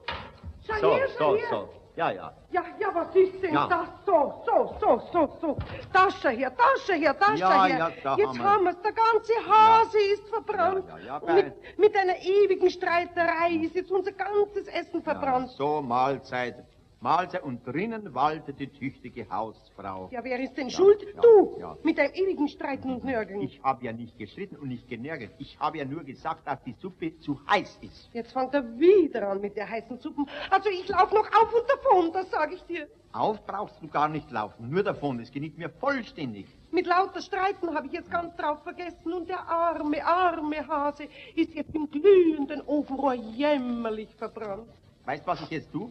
So, 0.81 0.95
her, 0.95 1.09
so, 1.19 1.37
her. 1.37 1.47
so. 1.51 1.69
Ja, 1.97 2.11
ja. 2.13 2.33
Ja, 2.53 2.63
ja, 2.79 2.95
was 2.95 3.15
ist 3.17 3.43
denn 3.43 3.53
Ja. 3.55 3.67
das? 3.67 3.89
So, 4.07 4.43
so, 4.47 4.77
so, 4.81 5.03
so, 5.13 5.37
so. 5.41 5.59
Tasche 5.93 6.31
her, 6.31 6.53
Tasche 6.57 6.95
her, 6.95 7.19
Tasche 7.19 7.39
Ja, 7.39 7.65
her. 7.65 7.79
ja, 7.79 7.91
da 8.05 8.17
Jetzt 8.17 8.39
haben 8.39 8.65
wir- 8.65 8.71
wir's. 8.71 8.83
Der 8.83 8.93
ganze 8.93 9.33
Hase 9.49 9.99
ist 10.15 10.29
verbrannt. 10.29 10.85
Ja, 10.89 10.99
ja, 10.99 11.05
ja, 11.07 11.17
Und 11.17 11.35
mit, 11.35 11.79
mit 11.79 11.97
einer 11.97 12.17
ewigen 12.23 12.71
Streiterei 12.71 13.51
ist 13.65 13.75
jetzt 13.75 13.91
unser 13.91 14.13
ganzes 14.13 14.69
Essen 14.69 15.03
verbrannt. 15.03 15.51
So, 15.51 15.81
Mahlzeit. 15.83 16.65
Mahlzeit. 17.01 17.43
Und 17.43 17.67
drinnen 17.67 18.15
waltet 18.15 18.59
die 18.59 18.69
tüchtige 18.69 19.29
Hausfrau. 19.31 20.09
Ja, 20.11 20.23
wer 20.25 20.41
ist 20.41 20.57
denn 20.57 20.71
schuld? 20.71 21.03
ja, 21.03 21.21
du. 21.21 21.57
ja. 21.59 21.77
Mit 21.83 21.99
deinem 21.99 22.15
ewigen 22.15 22.49
Streiten 22.49 22.91
und 22.91 23.05
Nörgeln. 23.05 23.41
Ich 23.41 23.63
habe 23.63 23.85
ja 23.85 23.93
nicht 23.93 24.19
gestritten 24.19 24.57
und 24.57 24.69
nicht 24.69 24.89
genergelt. 24.89 25.33
Ich 25.39 25.59
habe 25.59 25.79
ja 25.79 25.85
nur 25.85 26.05
gesagt, 26.05 26.47
dass 26.47 26.63
die 26.65 26.75
Suppe 26.81 27.19
zu 27.21 27.41
heiß 27.49 27.79
ist. 27.83 28.11
Jetzt 28.13 28.33
fängt 28.33 28.55
er 28.55 28.65
wieder 28.79 29.29
an 29.29 29.41
mit 29.41 29.57
der 29.57 29.69
heißen 29.69 29.99
Suppe. 29.99 30.25
Also 30.51 30.69
ich 30.71 30.89
lauf 30.89 31.13
noch 31.13 31.27
auf 31.27 31.55
und 31.55 31.71
davon, 31.71 32.13
das 32.13 32.31
sage 32.31 32.55
ich 32.55 32.63
dir. 32.65 32.89
Auf 33.13 33.45
brauchst 33.47 33.83
du 33.83 33.89
gar 33.89 34.09
nicht 34.09 34.31
laufen, 34.31 34.69
nur 34.69 34.83
davon. 34.83 35.19
Es 35.21 35.33
genügt 35.33 35.57
mir 35.57 35.71
vollständig. 35.71 36.47
Mit 36.71 36.87
lauter 36.87 37.23
Streiten 37.23 37.75
habe 37.75 37.87
ich 37.87 37.93
jetzt 37.95 38.11
ganz 38.11 38.37
drauf 38.37 38.63
vergessen 38.63 39.13
und 39.13 39.29
der 39.29 39.49
arme, 39.49 40.05
arme 40.05 40.67
Hase 40.69 41.05
ist 41.35 41.55
jetzt 41.55 41.75
im 41.75 41.91
glühenden 41.91 42.61
Ofenrohr 42.67 43.15
jämmerlich 43.15 44.15
verbrannt. 44.17 44.69
Weißt 45.07 45.23
du, 45.23 45.27
was 45.27 45.41
ich 45.41 45.51
jetzt 45.51 45.73
tue? 45.73 45.91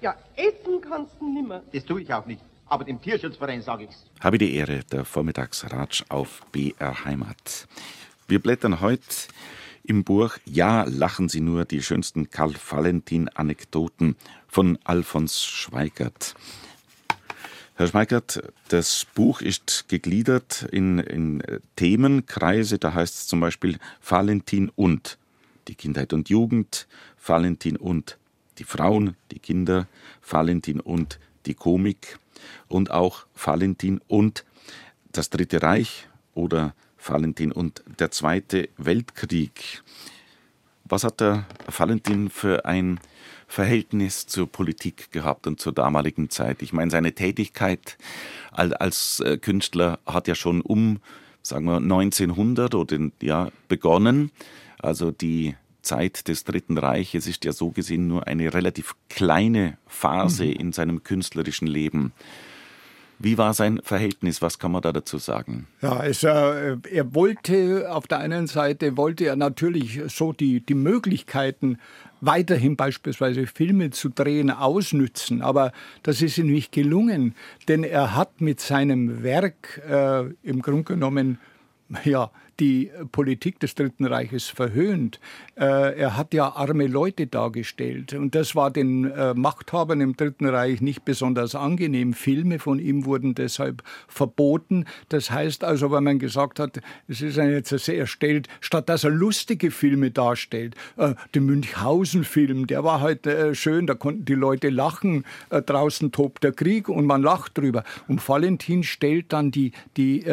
Ja, 0.00 0.14
essen 0.36 0.80
kannst 0.80 1.14
du 1.20 1.32
nimmer. 1.32 1.62
Das 1.72 1.84
tue 1.84 2.02
ich 2.02 2.12
auch 2.12 2.26
nicht. 2.26 2.40
aber 2.68 2.84
dem 2.84 3.00
Tierschutzverein 3.00 3.62
sage 3.62 3.84
ich's. 3.84 4.04
Habe 4.20 4.38
die 4.38 4.54
Ehre, 4.54 4.80
der 4.92 5.04
Vormittagsratsch 5.04 6.04
auf 6.08 6.42
BR 6.52 7.04
Heimat. 7.04 7.66
Wir 8.26 8.40
blättern 8.40 8.80
heute 8.80 9.02
im 9.84 10.04
Buch 10.04 10.36
Ja, 10.44 10.84
lachen 10.84 11.28
Sie 11.28 11.40
nur, 11.40 11.64
die 11.64 11.82
schönsten 11.82 12.30
Karl-Valentin-Anekdoten 12.30 14.16
von 14.46 14.78
Alfons 14.84 15.44
Schweigert. 15.44 16.34
Herr 17.76 17.86
Schweigert, 17.86 18.42
das 18.68 19.06
Buch 19.14 19.40
ist 19.40 19.88
gegliedert 19.88 20.68
in, 20.70 20.98
in 20.98 21.42
Themenkreise. 21.76 22.78
Da 22.78 22.92
heißt 22.92 23.14
es 23.14 23.26
zum 23.28 23.40
Beispiel 23.40 23.78
Valentin 24.06 24.70
und 24.74 25.16
die 25.68 25.74
Kindheit 25.74 26.12
und 26.12 26.28
Jugend, 26.28 26.86
Valentin 27.24 27.76
und 27.76 28.18
die 28.58 28.64
Frauen, 28.64 29.16
die 29.30 29.38
Kinder, 29.38 29.86
Valentin 30.28 30.80
und 30.80 31.18
die 31.46 31.54
Komik 31.54 32.18
und 32.68 32.90
auch 32.90 33.26
Valentin 33.34 34.00
und 34.08 34.44
das 35.12 35.30
Dritte 35.30 35.62
Reich 35.62 36.08
oder 36.34 36.74
Valentin 37.04 37.52
und 37.52 37.82
der 37.98 38.10
Zweite 38.10 38.68
Weltkrieg. 38.76 39.82
Was 40.84 41.04
hat 41.04 41.20
der 41.20 41.46
Valentin 41.66 42.30
für 42.30 42.64
ein 42.64 43.00
Verhältnis 43.46 44.26
zur 44.26 44.46
Politik 44.50 45.10
gehabt 45.10 45.46
und 45.46 45.60
zur 45.60 45.72
damaligen 45.72 46.30
Zeit? 46.30 46.62
Ich 46.62 46.72
meine, 46.72 46.90
seine 46.90 47.14
Tätigkeit 47.14 47.98
als 48.52 49.20
äh, 49.20 49.38
Künstler 49.38 49.98
hat 50.06 50.28
ja 50.28 50.34
schon 50.34 50.60
um, 50.60 51.00
sagen 51.42 51.66
wir, 51.66 51.76
1900 51.76 52.74
oder 52.74 52.98
ja, 53.22 53.50
begonnen. 53.68 54.30
Also 54.78 55.10
die 55.10 55.56
Zeit 55.82 56.28
des 56.28 56.44
Dritten 56.44 56.78
Reiches 56.78 57.26
ist 57.26 57.44
ja 57.44 57.52
so 57.52 57.70
gesehen 57.70 58.06
nur 58.06 58.26
eine 58.26 58.52
relativ 58.52 58.94
kleine 59.08 59.78
Phase 59.86 60.44
mhm. 60.44 60.52
in 60.52 60.72
seinem 60.72 61.02
künstlerischen 61.02 61.66
Leben. 61.66 62.12
Wie 63.20 63.36
war 63.36 63.52
sein 63.52 63.80
Verhältnis? 63.82 64.42
Was 64.42 64.60
kann 64.60 64.70
man 64.70 64.82
da 64.82 64.92
dazu 64.92 65.18
sagen? 65.18 65.66
Ja, 65.82 65.96
also, 65.96 66.28
er 66.28 67.14
wollte 67.14 67.90
auf 67.90 68.06
der 68.06 68.18
einen 68.18 68.46
Seite 68.46 68.96
wollte 68.96 69.24
er 69.24 69.34
natürlich 69.34 70.00
so 70.06 70.32
die, 70.32 70.60
die 70.60 70.74
Möglichkeiten 70.74 71.78
weiterhin 72.20 72.76
beispielsweise 72.76 73.46
Filme 73.46 73.90
zu 73.90 74.08
drehen 74.08 74.50
ausnützen, 74.50 75.42
aber 75.42 75.72
das 76.02 76.22
ist 76.22 76.38
ihm 76.38 76.50
nicht 76.50 76.72
gelungen, 76.72 77.34
denn 77.66 77.84
er 77.84 78.14
hat 78.14 78.40
mit 78.40 78.60
seinem 78.60 79.22
Werk 79.22 79.82
äh, 79.88 80.24
im 80.42 80.62
Grunde 80.62 80.84
genommen 80.84 81.38
ja 82.04 82.30
die 82.60 82.90
Politik 83.12 83.60
des 83.60 83.74
Dritten 83.74 84.04
Reiches 84.04 84.48
verhöhnt. 84.48 85.20
Äh, 85.56 85.98
er 85.98 86.16
hat 86.16 86.34
ja 86.34 86.56
arme 86.56 86.86
Leute 86.86 87.26
dargestellt 87.26 88.14
und 88.14 88.34
das 88.34 88.56
war 88.56 88.70
den 88.70 89.10
äh, 89.10 89.34
Machthabern 89.34 90.00
im 90.00 90.16
Dritten 90.16 90.46
Reich 90.46 90.80
nicht 90.80 91.04
besonders 91.04 91.54
angenehm. 91.54 92.14
Filme 92.14 92.58
von 92.58 92.80
ihm 92.80 93.04
wurden 93.04 93.34
deshalb 93.34 93.82
verboten. 94.08 94.86
Das 95.08 95.30
heißt 95.30 95.62
also, 95.62 95.92
wenn 95.92 96.04
man 96.04 96.18
gesagt 96.18 96.58
hat, 96.58 96.80
es 97.06 97.20
ist 97.20 97.36
jetzt 97.36 97.70
sehr 97.70 97.98
erstellt, 97.98 98.48
statt 98.60 98.88
dass 98.88 99.04
er 99.04 99.10
lustige 99.10 99.70
Filme 99.70 100.10
darstellt, 100.10 100.74
äh, 100.96 101.14
den 101.34 101.46
Münchhausen-Film, 101.46 102.66
der 102.66 102.82
war 102.82 103.00
halt 103.00 103.28
schön, 103.52 103.86
da 103.86 103.94
konnten 103.94 104.24
die 104.24 104.34
Leute 104.34 104.70
lachen, 104.70 105.24
draußen 105.50 106.12
tobt 106.12 106.44
der 106.44 106.52
Krieg 106.52 106.88
und 106.88 107.06
man 107.06 107.22
lacht 107.22 107.58
drüber. 107.58 107.84
Und 108.06 108.26
Valentin 108.26 108.82
stellt 108.82 109.32
dann 109.32 109.50
die, 109.50 109.72
die, 109.96 110.24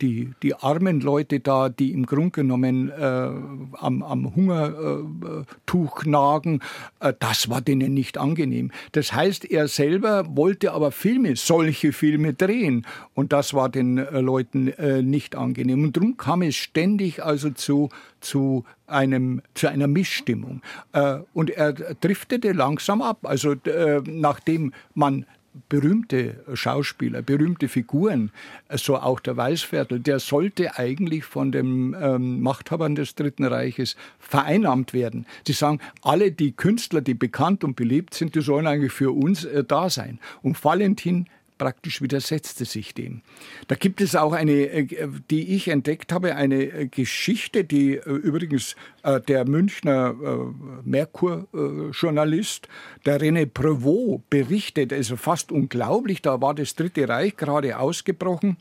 die, 0.00 0.30
die 0.42 0.54
armen 0.54 1.00
Leute 1.00 1.40
dar, 1.40 1.57
die 1.66 1.92
im 1.92 2.06
Grunde 2.06 2.30
genommen 2.30 2.90
äh, 2.90 3.02
am, 3.02 4.02
am 4.02 4.34
Hungertuch 4.34 6.04
nagen, 6.04 6.60
äh, 7.00 7.12
das 7.18 7.48
war 7.50 7.60
denen 7.60 7.94
nicht 7.94 8.18
angenehm. 8.18 8.70
Das 8.92 9.12
heißt, 9.12 9.44
er 9.50 9.68
selber 9.68 10.24
wollte 10.36 10.72
aber 10.72 10.92
Filme, 10.92 11.36
solche 11.36 11.92
Filme 11.92 12.34
drehen 12.34 12.86
und 13.14 13.32
das 13.32 13.54
war 13.54 13.68
den 13.68 13.98
äh, 13.98 14.20
Leuten 14.20 14.68
äh, 14.68 15.02
nicht 15.02 15.34
angenehm. 15.36 15.84
Und 15.84 15.96
darum 15.96 16.16
kam 16.16 16.42
es 16.42 16.56
ständig 16.56 17.24
also 17.24 17.50
zu, 17.50 17.88
zu 18.20 18.64
einem, 18.86 19.42
zu 19.54 19.68
einer 19.68 19.86
Missstimmung. 19.86 20.62
Äh, 20.92 21.18
und 21.34 21.50
er 21.50 21.72
driftete 21.72 22.52
langsam 22.52 23.02
ab. 23.02 23.18
Also 23.22 23.52
äh, 23.52 24.00
nachdem 24.06 24.72
man 24.94 25.26
berühmte 25.68 26.44
Schauspieler, 26.54 27.22
berühmte 27.22 27.68
Figuren, 27.68 28.30
so 28.70 28.96
auch 28.96 29.20
der 29.20 29.36
Weißviertel, 29.36 30.00
der 30.00 30.20
sollte 30.20 30.76
eigentlich 30.76 31.24
von 31.24 31.52
den 31.52 31.96
ähm, 32.00 32.40
Machthabern 32.40 32.94
des 32.94 33.14
Dritten 33.14 33.44
Reiches 33.44 33.96
vereinnahmt 34.18 34.92
werden. 34.92 35.26
Sie 35.46 35.52
sagen, 35.52 35.80
alle 36.02 36.32
die 36.32 36.52
Künstler, 36.52 37.00
die 37.00 37.14
bekannt 37.14 37.64
und 37.64 37.76
beliebt 37.76 38.14
sind, 38.14 38.34
die 38.34 38.40
sollen 38.40 38.66
eigentlich 38.66 38.92
für 38.92 39.12
uns 39.12 39.44
äh, 39.44 39.64
da 39.64 39.90
sein. 39.90 40.20
Und 40.42 40.62
Valentin 40.62 41.28
praktisch 41.58 42.00
widersetzte 42.00 42.64
sich 42.64 42.94
dem. 42.94 43.22
Da 43.66 43.74
gibt 43.74 44.00
es 44.00 44.16
auch 44.16 44.32
eine, 44.32 44.52
äh, 44.52 45.08
die 45.30 45.54
ich 45.54 45.68
entdeckt 45.68 46.12
habe, 46.12 46.36
eine 46.36 46.62
äh, 46.62 46.86
Geschichte, 46.86 47.64
die 47.64 47.96
äh, 47.96 48.02
übrigens 48.10 48.76
der 49.26 49.48
Münchner 49.48 50.14
Merkur-Journalist, 50.84 52.68
der 53.06 53.18
René 53.18 53.46
Prevot, 53.46 54.28
berichtet. 54.28 54.92
Also 54.92 55.16
fast 55.16 55.50
unglaublich, 55.50 56.20
da 56.20 56.42
war 56.42 56.54
das 56.54 56.74
Dritte 56.74 57.08
Reich 57.08 57.36
gerade 57.36 57.78
ausgebrochen. 57.78 58.58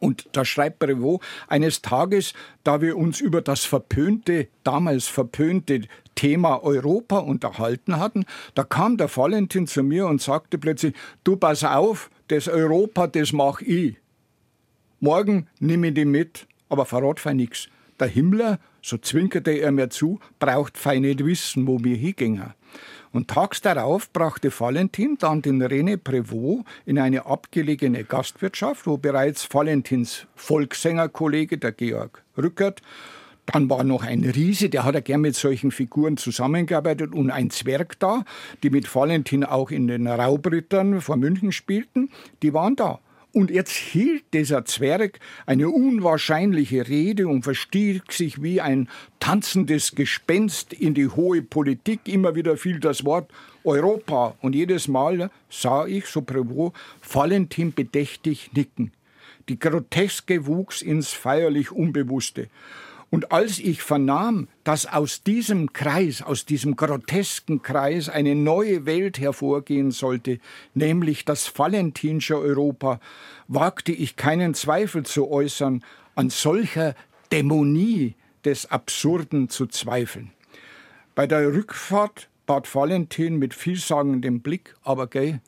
Und 0.00 0.28
da 0.32 0.44
schreibt 0.44 0.78
Prevot, 0.78 1.22
eines 1.48 1.82
Tages, 1.82 2.34
da 2.62 2.80
wir 2.80 2.96
uns 2.96 3.20
über 3.20 3.40
das 3.42 3.64
verpönte, 3.64 4.48
damals 4.62 5.08
verpönte 5.08 5.82
Thema 6.18 6.64
Europa 6.64 7.18
unterhalten 7.18 8.00
hatten, 8.00 8.24
da 8.56 8.64
kam 8.64 8.96
der 8.96 9.08
Valentin 9.16 9.68
zu 9.68 9.84
mir 9.84 10.08
und 10.08 10.20
sagte 10.20 10.58
plötzlich, 10.58 10.92
du 11.22 11.36
pass 11.36 11.62
auf, 11.62 12.10
das 12.26 12.48
Europa, 12.48 13.06
das 13.06 13.32
mach 13.32 13.60
ich. 13.60 13.94
Morgen 14.98 15.46
nehme 15.60 15.88
ich 15.88 15.94
die 15.94 16.04
mit, 16.04 16.48
aber 16.68 16.86
verrat 16.86 17.20
fein 17.20 17.36
nix. 17.36 17.68
Der 18.00 18.08
Himmler, 18.08 18.58
so 18.82 18.98
zwinkerte 18.98 19.52
er 19.52 19.70
mir 19.70 19.90
zu, 19.90 20.18
braucht 20.40 20.76
fein 20.76 21.02
nicht 21.02 21.24
wissen, 21.24 21.68
wo 21.68 21.78
wir 21.84 21.96
hingingen. 21.96 22.52
Und 23.12 23.28
tags 23.28 23.60
darauf 23.60 24.12
brachte 24.12 24.50
Valentin 24.50 25.18
dann 25.20 25.40
den 25.40 25.62
René 25.62 25.96
Prévost 25.98 26.64
in 26.84 26.98
eine 26.98 27.26
abgelegene 27.26 28.02
Gastwirtschaft, 28.02 28.88
wo 28.88 28.96
bereits 28.96 29.46
Valentins 29.54 30.26
Volkssängerkollege, 30.34 31.58
der 31.58 31.70
Georg 31.70 32.24
Rückert, 32.36 32.82
dann 33.52 33.70
war 33.70 33.82
noch 33.82 34.04
ein 34.04 34.24
Riese, 34.24 34.68
der 34.68 34.84
hat 34.84 34.94
ja 34.94 35.00
gern 35.00 35.22
mit 35.22 35.34
solchen 35.34 35.70
Figuren 35.70 36.16
zusammengearbeitet 36.18 37.14
und 37.14 37.30
ein 37.30 37.50
Zwerg 37.50 37.98
da, 37.98 38.24
die 38.62 38.70
mit 38.70 38.94
Valentin 38.94 39.42
auch 39.42 39.70
in 39.70 39.86
den 39.86 40.06
Raubrittern 40.06 41.00
vor 41.00 41.16
München 41.16 41.52
spielten, 41.52 42.10
die 42.42 42.52
waren 42.52 42.76
da. 42.76 43.00
Und 43.32 43.50
jetzt 43.50 43.72
hielt 43.72 44.24
dieser 44.32 44.64
Zwerg 44.64 45.20
eine 45.46 45.68
unwahrscheinliche 45.68 46.88
Rede 46.88 47.28
und 47.28 47.42
verstieg 47.42 48.10
sich 48.12 48.42
wie 48.42 48.60
ein 48.60 48.88
tanzendes 49.20 49.94
Gespenst 49.94 50.72
in 50.72 50.94
die 50.94 51.08
hohe 51.08 51.42
Politik. 51.42 52.00
Immer 52.04 52.34
wieder 52.34 52.56
fiel 52.56 52.80
das 52.80 53.04
Wort 53.04 53.30
Europa 53.64 54.34
und 54.40 54.54
jedes 54.54 54.88
Mal 54.88 55.30
sah 55.50 55.86
ich, 55.86 56.06
so 56.06 56.20
Prévost, 56.20 56.72
Valentin 57.12 57.74
bedächtig 57.74 58.50
nicken. 58.54 58.92
Die 59.48 59.58
Groteske 59.58 60.46
wuchs 60.46 60.82
ins 60.82 61.12
feierlich 61.12 61.70
Unbewusste. 61.70 62.48
Und 63.10 63.32
als 63.32 63.58
ich 63.58 63.82
vernahm, 63.82 64.48
dass 64.64 64.84
aus 64.84 65.22
diesem 65.22 65.72
Kreis, 65.72 66.20
aus 66.20 66.44
diesem 66.44 66.76
grotesken 66.76 67.62
Kreis 67.62 68.10
eine 68.10 68.34
neue 68.34 68.84
Welt 68.84 69.18
hervorgehen 69.18 69.92
sollte, 69.92 70.40
nämlich 70.74 71.24
das 71.24 71.58
valentinsche 71.58 72.38
Europa, 72.38 73.00
wagte 73.46 73.92
ich 73.92 74.16
keinen 74.16 74.52
Zweifel 74.52 75.04
zu 75.04 75.30
äußern, 75.30 75.82
an 76.16 76.28
solcher 76.28 76.94
Dämonie 77.32 78.14
des 78.44 78.70
Absurden 78.70 79.48
zu 79.48 79.66
zweifeln. 79.66 80.32
Bei 81.14 81.26
der 81.26 81.52
Rückfahrt 81.52 82.28
bat 82.46 82.72
Valentin 82.74 83.36
mit 83.36 83.54
vielsagendem 83.54 84.40
Blick, 84.40 84.74
aber 84.82 85.06
geh, 85.06 85.38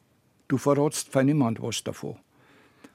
du 0.49 0.57
verrotzt 0.57 1.13
für 1.13 1.25
niemand 1.25 1.63
was 1.63 1.85
davon. 1.85 2.17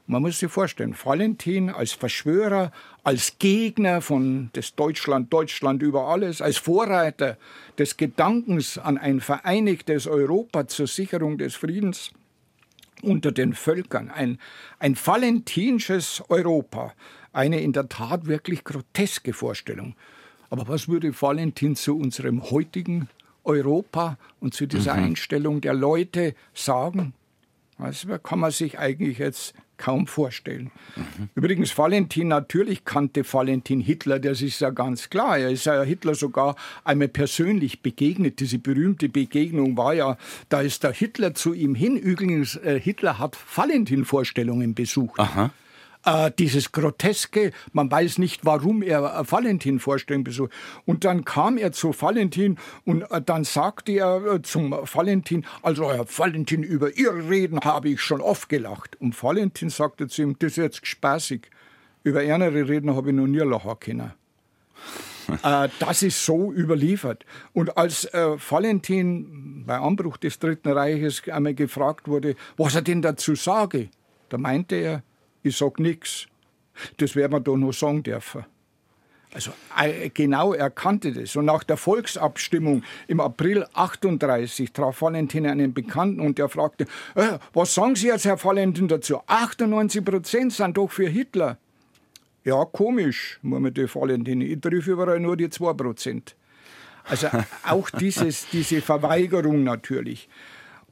Man 0.08 0.22
muss 0.22 0.40
sich 0.40 0.52
vorstellen, 0.52 0.96
Valentin 1.04 1.72
als 1.72 1.94
Verschwörer, 1.94 2.72
als 3.04 3.40
Gegner 3.40 4.02
von 4.02 4.52
des 4.56 4.76
Deutschland, 4.76 5.34
Deutschland 5.34 5.82
über 5.82 6.08
alles, 6.08 6.42
als 6.42 6.58
Vorreiter 6.58 7.38
des 7.80 7.98
Gedankens 7.98 8.78
an 8.78 9.00
ein 9.00 9.20
vereinigtes 9.20 10.06
Europa 10.06 10.68
zur 10.68 10.86
Sicherung 10.86 11.40
des 11.40 11.56
Friedens 11.56 12.12
unter 13.02 13.32
den 13.32 13.54
Völkern, 13.54 14.12
ein, 14.12 14.40
ein 14.80 14.96
valentinsches 14.96 16.24
Europa, 16.30 16.94
eine 17.34 17.62
in 17.62 17.74
der 17.74 17.90
Tat 17.90 18.28
wirklich 18.28 18.64
groteske 18.64 19.34
Vorstellung. 19.34 19.96
Aber 20.52 20.68
was 20.68 20.88
würde 20.88 21.20
Valentin 21.20 21.76
zu 21.76 21.98
unserem 21.98 22.52
heutigen 22.52 23.10
Europa 23.44 24.18
und 24.40 24.54
zu 24.54 24.68
dieser 24.68 24.96
mhm. 24.96 25.04
Einstellung 25.04 25.62
der 25.62 25.74
Leute 25.74 26.36
sagen? 26.54 27.14
Also 27.78 28.18
kann 28.20 28.40
man 28.40 28.52
sich 28.52 28.80
eigentlich 28.80 29.18
jetzt 29.18 29.54
kaum 29.78 30.08
vorstellen. 30.08 30.72
Mhm. 30.96 31.30
Übrigens, 31.36 31.78
Valentin, 31.78 32.28
natürlich 32.30 32.86
kannte 32.86 33.24
Valentin 33.32 33.80
Hitler, 33.80 34.20
das 34.20 34.42
ist 34.42 34.60
ja 34.60 34.70
ganz 34.70 35.10
klar. 35.10 35.38
Er 35.38 35.50
ist 35.50 35.66
ja 35.66 35.82
Hitler 35.84 36.16
sogar 36.16 36.56
einmal 36.84 37.08
persönlich 37.08 37.82
begegnet. 37.82 38.40
Diese 38.40 38.60
berühmte 38.60 39.10
Begegnung 39.10 39.78
war 39.78 39.94
ja, 39.94 40.18
da 40.50 40.62
ist 40.62 40.84
der 40.84 40.94
Hitler 40.94 41.34
zu 41.34 41.54
ihm 41.54 41.76
hin. 41.76 41.98
Übrigens, 41.98 42.56
äh, 42.58 42.80
Hitler 42.80 43.20
hat 43.20 43.38
Valentin-Vorstellungen 43.56 44.76
besucht. 44.76 45.20
Aha 45.20 45.52
äh, 46.06 46.32
dieses 46.38 46.72
Groteske, 46.72 47.52
man 47.74 47.92
weiß 47.92 48.18
nicht, 48.18 48.46
warum 48.46 48.82
er 48.82 49.20
äh, 49.20 49.32
Valentin 49.32 49.80
vorstellen 49.80 50.24
besucht. 50.24 50.52
Und 50.86 51.04
dann 51.04 51.26
kam 51.26 51.58
er 51.58 51.72
zu 51.72 51.94
Valentin 52.00 52.58
und 52.86 53.02
äh, 53.04 53.22
dann 53.22 53.44
sagte 53.44 53.92
er 53.94 54.26
äh, 54.26 54.42
zum 54.42 54.72
Valentin, 54.72 55.46
also 55.62 55.92
Herr 55.92 56.06
Valentin, 56.08 56.64
über 56.64 56.96
Ihr 56.96 57.14
Reden 57.30 57.60
habe 57.62 57.90
ich 57.90 58.02
schon 58.02 58.22
oft 58.22 58.50
gelacht. 58.50 59.00
Und 59.02 59.22
Valentin 59.22 59.70
sagte 59.70 60.08
zu 60.08 60.22
ihm, 60.22 60.36
das 60.40 60.52
ist 60.52 60.58
jetzt 60.58 60.88
spaßig. 60.88 61.50
Über 62.04 62.24
ärmere 62.24 62.70
Reden 62.70 62.96
habe 62.96 63.10
ich 63.10 63.16
noch 63.16 63.28
nie 63.28 63.40
lachen 63.40 63.80
können. 63.80 64.14
äh, 65.44 65.70
das 65.80 66.04
ist 66.04 66.24
so 66.24 66.54
überliefert. 66.54 67.26
Und 67.54 67.78
als 67.78 68.06
äh, 68.06 68.38
Valentin 68.38 69.64
bei 69.66 69.78
Anbruch 69.78 70.18
des 70.18 70.38
Dritten 70.38 70.70
Reiches 70.70 71.28
einmal 71.28 71.56
gefragt 71.56 72.08
wurde, 72.08 72.36
was 72.58 72.76
er 72.76 72.84
denn 72.84 73.02
dazu 73.02 73.36
sage, 73.36 73.90
da 74.30 74.38
meinte 74.38 74.76
er, 74.76 75.04
ich 75.46 75.58
sag 75.58 75.80
nichts. 75.80 76.28
Das 76.98 77.16
werden 77.16 77.34
wir 77.34 77.40
da 77.40 77.56
noch 77.56 77.72
sagen 77.72 78.04
dürfen. 78.04 78.46
Also 79.34 79.52
äh, 79.78 80.10
genau 80.10 80.54
er 80.54 80.70
kannte 80.70 81.12
das. 81.12 81.36
Und 81.36 81.46
nach 81.46 81.64
der 81.64 81.78
Volksabstimmung 81.78 82.84
im 83.08 83.20
April 83.20 83.66
38 83.74 84.72
traf 84.72 85.02
Valentin 85.02 85.46
einen 85.46 85.74
Bekannten 85.74 86.22
und 86.22 86.38
der 86.38 86.48
fragte, 86.48 86.86
äh, 87.16 87.38
was 87.54 87.74
sagen 87.76 87.96
Sie 87.96 88.08
jetzt, 88.08 88.26
Herr 88.26 88.42
Valentin, 88.42 88.88
dazu? 88.88 89.20
98 89.28 90.06
Prozent 90.06 90.54
sind 90.54 90.78
doch 90.78 90.90
für 90.90 91.10
Hitler. 91.10 91.58
Ja, 92.46 92.64
komisch, 92.64 93.40
murmelte 93.42 93.94
Valentin. 93.94 94.40
Ich 94.42 94.62
triff 94.62 94.88
überall 94.88 95.20
nur 95.20 95.36
die 95.36 95.50
2 95.50 95.74
Prozent. 95.74 96.36
Also 97.04 97.28
auch 97.64 97.90
dieses, 97.90 98.48
diese 98.50 98.82
Verweigerung 98.82 99.64
natürlich. 99.64 100.30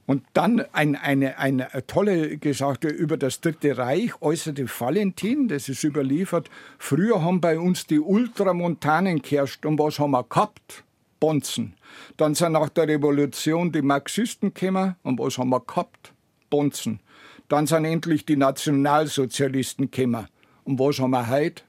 Und 0.05 0.23
dann 0.33 0.65
ein, 0.73 0.95
eine, 0.95 1.37
eine 1.37 1.69
tolle 1.87 2.37
Geschichte 2.37 2.89
über 2.89 3.15
das 3.15 3.39
Dritte 3.39 3.77
Reich 3.77 4.21
äußerte 4.21 4.67
Valentin, 4.67 5.47
das 5.47 5.69
ist 5.69 5.83
überliefert. 5.83 6.49
Früher 6.77 7.23
haben 7.23 7.39
bei 7.39 7.57
uns 7.57 7.87
die 7.87 7.99
Ultramontanen 7.99 9.21
geherrscht. 9.21 9.65
Und 9.65 9.79
was 9.79 9.99
haben 9.99 10.11
wir 10.11 10.23
gehabt? 10.23 10.83
Bonzen. 11.21 11.75
Dann 12.17 12.35
sind 12.35 12.51
nach 12.51 12.67
der 12.67 12.89
Revolution 12.89 13.71
die 13.71 13.81
Marxisten 13.81 14.53
gekommen. 14.53 14.95
Und 15.03 15.19
was 15.19 15.37
haben 15.37 15.49
wir 15.49 15.61
gehabt? 15.61 16.13
Bonzen. 16.49 16.99
Dann 17.47 17.65
sind 17.65 17.85
endlich 17.85 18.25
die 18.25 18.35
Nationalsozialisten 18.35 19.89
gekommen. 19.89 20.27
Und 20.65 20.79
was 20.79 20.99
haben 20.99 21.11
wir 21.11 21.29
heute? 21.29 21.63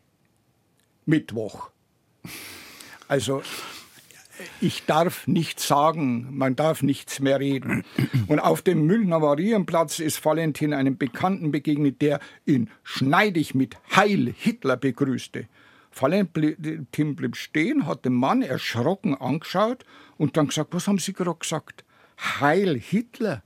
Mittwoch. 1.06 1.70
Also 3.06 3.42
ich 4.60 4.84
darf 4.86 5.26
nichts 5.26 5.66
sagen, 5.66 6.36
man 6.36 6.56
darf 6.56 6.82
nichts 6.82 7.20
mehr 7.20 7.40
reden. 7.40 7.84
Und 8.26 8.40
auf 8.40 8.62
dem 8.62 8.86
Münchner 8.86 9.20
Marienplatz 9.20 9.98
ist 9.98 10.24
Valentin 10.24 10.72
einem 10.72 10.96
Bekannten 10.96 11.50
begegnet, 11.50 12.02
der 12.02 12.20
ihn 12.44 12.70
schneidig 12.82 13.54
mit 13.54 13.76
Heil 13.94 14.32
Hitler 14.36 14.76
begrüßte. 14.76 15.46
Valentin 15.92 17.16
blieb 17.16 17.36
stehen, 17.36 17.86
hat 17.86 18.04
den 18.04 18.14
Mann 18.14 18.42
erschrocken 18.42 19.14
angeschaut 19.14 19.84
und 20.16 20.36
dann 20.36 20.48
gesagt, 20.48 20.74
was 20.74 20.88
haben 20.88 20.98
Sie 20.98 21.12
gerade 21.12 21.38
gesagt? 21.38 21.84
Heil 22.18 22.78
Hitler? 22.78 23.42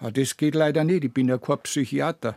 Ja, 0.00 0.10
das 0.10 0.36
geht 0.36 0.54
leider 0.54 0.84
nicht, 0.84 1.04
ich 1.04 1.12
bin 1.12 1.28
ja 1.28 1.38
kein 1.38 1.58
Psychiater. 1.62 2.36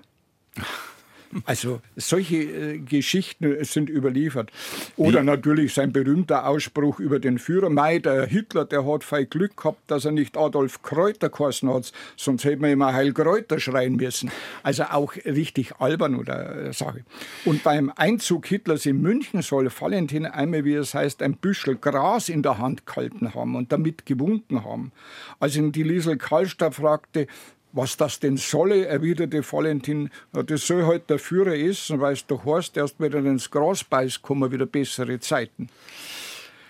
Also 1.45 1.81
solche 1.95 2.37
äh, 2.37 2.77
Geschichten 2.79 3.63
sind 3.63 3.89
überliefert. 3.89 4.51
Oder 4.95 5.21
Wie? 5.21 5.25
natürlich 5.25 5.73
sein 5.73 5.91
berühmter 5.91 6.47
Ausspruch 6.47 6.99
über 6.99 7.19
den 7.19 7.39
Führer. 7.39 7.69
Mei, 7.69 7.99
der 7.99 8.25
Hitler, 8.25 8.65
der 8.65 8.85
hat 8.85 9.03
viel 9.03 9.25
Glück 9.25 9.57
gehabt, 9.57 9.79
dass 9.87 10.05
er 10.05 10.11
nicht 10.11 10.37
Adolf 10.37 10.81
Kräuter 10.81 11.29
geheißen 11.29 11.71
hat, 11.73 11.91
sonst 12.15 12.43
hätte 12.43 12.61
man 12.61 12.71
immer 12.71 12.93
Heil 12.93 13.13
Kräuter 13.13 13.59
schreien 13.59 13.95
müssen. 13.95 14.31
Also 14.63 14.83
auch 14.83 15.15
richtig 15.25 15.75
albern 15.79 16.15
oder 16.15 16.67
äh, 16.67 16.73
Sache. 16.73 17.03
Und 17.45 17.63
beim 17.63 17.91
Einzug 17.95 18.45
Hitlers 18.45 18.85
in 18.85 19.01
München 19.01 19.41
soll 19.41 19.69
Valentin 19.69 20.25
einmal, 20.25 20.65
wie 20.65 20.73
es 20.73 20.93
heißt, 20.93 21.21
ein 21.21 21.35
Büschel 21.35 21.75
Gras 21.75 22.29
in 22.29 22.43
der 22.43 22.57
Hand 22.57 22.85
gehalten 22.85 23.33
haben 23.33 23.55
und 23.55 23.71
damit 23.71 24.05
gewunken 24.05 24.63
haben. 24.63 24.91
Als 25.39 25.55
ihn 25.55 25.71
die 25.71 25.83
Liesel 25.83 26.17
Karlstadt 26.17 26.75
fragte, 26.75 27.27
was 27.71 27.97
das 27.97 28.19
denn 28.19 28.37
solle, 28.37 28.85
erwiderte 28.85 29.43
Valentin, 29.51 30.09
das 30.31 30.65
soll 30.65 30.85
halt 30.85 31.09
der 31.09 31.19
Führer 31.19 31.55
essen, 31.55 31.99
weil 31.99 32.13
es 32.13 32.25
doch 32.25 32.45
heißt, 32.45 32.77
erst 32.77 32.95
wenn 32.99 33.13
er 33.13 33.25
ins 33.25 33.49
Gras 33.51 33.83
beißt, 33.83 34.21
kommen 34.21 34.51
wieder 34.51 34.65
bessere 34.65 35.19
Zeiten. 35.19 35.69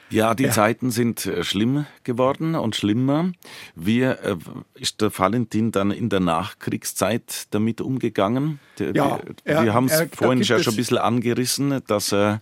Ja, 0.10 0.34
die 0.36 0.44
ja. 0.44 0.52
Zeiten 0.52 0.90
sind 0.90 1.26
äh, 1.26 1.44
schlimm 1.44 1.86
geworden 2.04 2.56
und 2.56 2.76
schlimmer. 2.76 3.32
Wie 3.76 4.02
äh, 4.04 4.38
ist 4.76 5.02
der 5.02 5.18
Valentin 5.18 5.72
dann 5.72 5.92
in 5.92 6.10
der 6.10 6.22
Nachkriegszeit 6.22 7.48
damit 7.52 7.82
umgegangen? 7.82 8.60
Ja, 8.80 9.20
wir 9.20 9.36
er, 9.44 9.74
haben 9.74 9.88
es 9.88 10.08
vorhin 10.14 10.42
ja 10.42 10.60
schon 10.60 10.74
ein 10.74 10.78
bisschen 10.78 10.98
angerissen, 10.98 11.82
dass 11.88 12.14
er, 12.14 12.42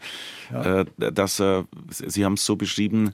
ja. 0.51 0.81
äh, 0.81 0.85
dass 0.97 1.39
er, 1.39 1.65
Sie 1.89 2.23
haben 2.23 2.33
es 2.33 2.45
so 2.45 2.55
beschrieben, 2.55 3.13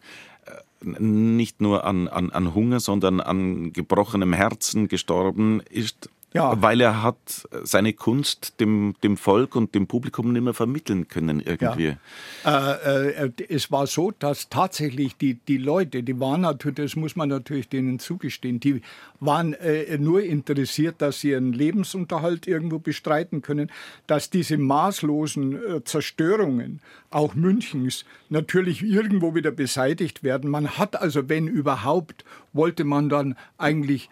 nicht 0.84 1.62
nur 1.62 1.86
an, 1.86 2.08
an, 2.08 2.32
an 2.32 2.54
Hunger, 2.54 2.80
sondern 2.80 3.20
an 3.20 3.74
gebrochenem 3.74 4.34
Herzen 4.34 4.88
gestorben 4.88 5.62
ist 5.70 6.10
ja. 6.34 6.62
Weil 6.62 6.80
er 6.80 7.04
hat 7.04 7.48
seine 7.64 7.92
Kunst 7.92 8.60
dem, 8.62 8.96
dem 9.04 9.18
Volk 9.18 9.56
und 9.56 9.76
dem 9.76 9.88
Publikum 9.88 10.32
nicht 10.32 10.44
mehr 10.44 10.54
vermitteln 10.54 11.10
können 11.10 11.42
irgendwie. 11.42 11.98
Ja. 12.46 12.76
Äh, 12.76 13.26
äh, 13.26 13.32
es 13.50 13.70
war 13.70 13.86
so, 13.86 14.12
dass 14.12 14.48
tatsächlich 14.48 15.18
die, 15.18 15.34
die 15.34 15.58
Leute, 15.58 16.04
die 16.04 16.20
waren 16.22 16.42
natürlich, 16.42 16.78
das 16.78 16.96
muss 16.96 17.18
man 17.18 17.28
natürlich 17.28 17.68
denen 17.68 18.00
zugestehen, 18.00 18.62
die 18.62 18.82
waren 19.20 19.54
äh, 19.54 19.98
nur 19.98 20.24
interessiert, 20.24 21.02
dass 21.02 21.20
sie 21.20 21.32
ihren 21.32 21.52
Lebensunterhalt 21.52 22.48
irgendwo 22.48 22.80
bestreiten 22.80 23.42
können, 23.42 23.70
dass 24.08 24.30
diese 24.30 24.58
maßlosen 24.58 25.56
äh, 25.56 25.84
Zerstörungen 25.84 26.80
auch 27.10 27.36
Münchens 27.36 28.06
natürlich 28.30 28.82
irgendwo 28.84 29.36
wieder 29.36 29.52
beseitigt 29.52 30.24
werden. 30.24 30.50
Man 30.50 30.78
hat 30.78 30.96
also, 30.96 31.28
wenn 31.28 31.48
überhaupt, 31.48 32.24
wollte 32.54 32.86
man 32.86 33.10
dann 33.10 33.36
eigentlich 33.58 34.10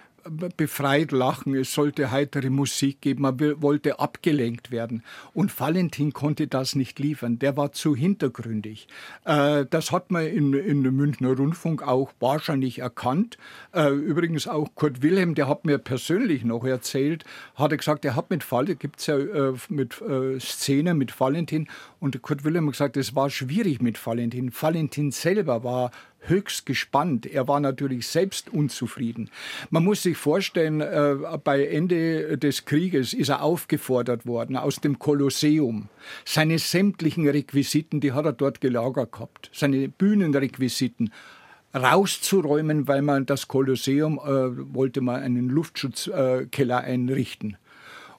befreit 0.58 1.12
lachen, 1.12 1.56
es 1.56 1.74
sollte 1.74 2.12
heitere 2.12 2.50
Musik 2.50 3.02
geben, 3.02 3.24
man 3.24 3.40
wollte 3.62 4.00
abgelenkt 4.00 4.72
werden. 4.72 5.04
Und 5.34 5.58
Valentin 5.60 6.14
konnte 6.14 6.48
das 6.48 6.76
nicht 6.76 7.00
liefern, 7.00 7.40
der 7.40 7.58
war 7.58 7.72
zu 7.72 7.96
hintergründig. 7.96 8.88
Äh, 9.26 9.66
das 9.70 9.92
hat 9.92 10.12
man 10.12 10.26
in, 10.26 10.54
in 10.54 10.84
dem 10.84 10.96
Münchner 10.96 11.36
Rundfunk 11.36 11.84
auch 11.84 12.12
wahrscheinlich 12.20 12.80
erkannt. 12.80 13.38
Äh, 13.74 13.90
übrigens 13.90 14.48
auch 14.48 14.70
Kurt 14.76 15.02
Wilhelm, 15.02 15.36
der 15.36 15.48
hat 15.48 15.66
mir 15.66 15.78
persönlich 15.78 16.44
noch 16.44 16.64
erzählt, 16.64 17.24
hat 17.56 17.72
er 17.72 17.78
gesagt, 17.78 18.06
er 18.06 18.16
hat 18.16 18.30
mit 18.30 18.50
Valentin, 18.50 18.80
gibt 18.80 19.00
es 19.00 19.08
ja 19.08 19.18
äh, 19.18 19.54
mit 19.70 20.02
Szenen 20.40 20.98
mit 20.98 21.20
Valentin, 21.20 21.68
und 22.00 22.22
Kurt 22.22 22.44
Wilhelm 22.44 22.68
hat 22.68 22.74
gesagt, 22.74 22.98
es 22.98 23.16
war 23.16 23.30
schwierig 23.30 23.82
mit 23.82 24.06
Valentin. 24.06 24.52
Valentin 24.58 25.12
selber 25.12 25.64
war 25.64 25.92
höchst 26.22 26.66
gespannt. 26.66 27.26
Er 27.26 27.48
war 27.48 27.60
natürlich 27.60 28.08
selbst 28.08 28.50
unzufrieden. 28.50 29.30
Man 29.70 29.84
muss 29.84 30.04
sich 30.04 30.18
vorstellen, 30.18 30.82
äh, 30.82 31.16
bei 31.44 31.66
Ende 31.66 32.38
des 32.38 32.66
Krieges 32.66 33.14
ist 33.14 33.30
er 33.30 33.42
aufgefordert 33.42 34.26
worden 34.26 34.58
aus 34.58 34.78
dem 34.78 35.00
Kolosseum. 35.00 35.90
Seine 36.26 36.60
sämtlichen 36.60 37.28
Requisiten, 37.28 38.00
die 38.00 38.12
hat 38.12 38.26
er 38.26 38.34
dort 38.34 38.62
gelagert 38.62 39.12
gehabt. 39.12 39.50
Seine 39.54 39.88
Bühnenrequisiten 39.88 41.12
rauszuräumen, 41.74 42.88
weil 42.88 43.02
man 43.02 43.26
das 43.26 43.48
Kolosseum 43.48 44.18
äh, 44.18 44.74
wollte 44.74 45.02
man 45.02 45.22
einen 45.22 45.50
Luftschutzkeller 45.50 46.82
äh, 46.84 46.86
einrichten. 46.86 47.58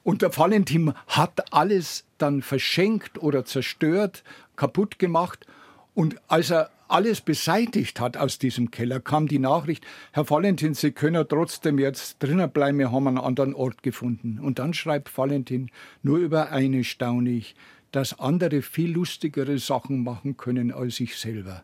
Und 0.03 0.21
der 0.21 0.35
Valentin 0.35 0.93
hat 1.07 1.53
alles 1.53 2.05
dann 2.17 2.41
verschenkt 2.41 3.21
oder 3.21 3.45
zerstört, 3.45 4.23
kaputt 4.55 4.99
gemacht. 4.99 5.45
Und 5.93 6.15
als 6.27 6.49
er 6.49 6.71
alles 6.91 7.21
beseitigt 7.21 7.99
hat 7.99 8.17
aus 8.17 8.39
diesem 8.39 8.71
Keller, 8.71 8.99
kam 8.99 9.27
die 9.27 9.39
Nachricht, 9.39 9.85
Herr 10.11 10.29
Valentin, 10.29 10.73
Sie 10.73 10.91
können 10.91 11.25
trotzdem 11.27 11.79
jetzt 11.79 12.21
drinnen 12.21 12.49
bleiben, 12.51 12.79
wir 12.79 12.91
haben 12.91 13.07
einen 13.07 13.17
anderen 13.17 13.53
Ort 13.53 13.83
gefunden. 13.83 14.39
Und 14.39 14.59
dann 14.59 14.73
schreibt 14.73 15.17
Valentin, 15.17 15.69
nur 16.03 16.17
über 16.17 16.51
eine 16.51 16.83
staune 16.83 17.31
ich, 17.31 17.55
dass 17.91 18.19
andere 18.19 18.61
viel 18.61 18.91
lustigere 18.91 19.57
Sachen 19.57 20.03
machen 20.03 20.37
können 20.37 20.71
als 20.71 20.99
ich 20.99 21.17
selber. 21.17 21.63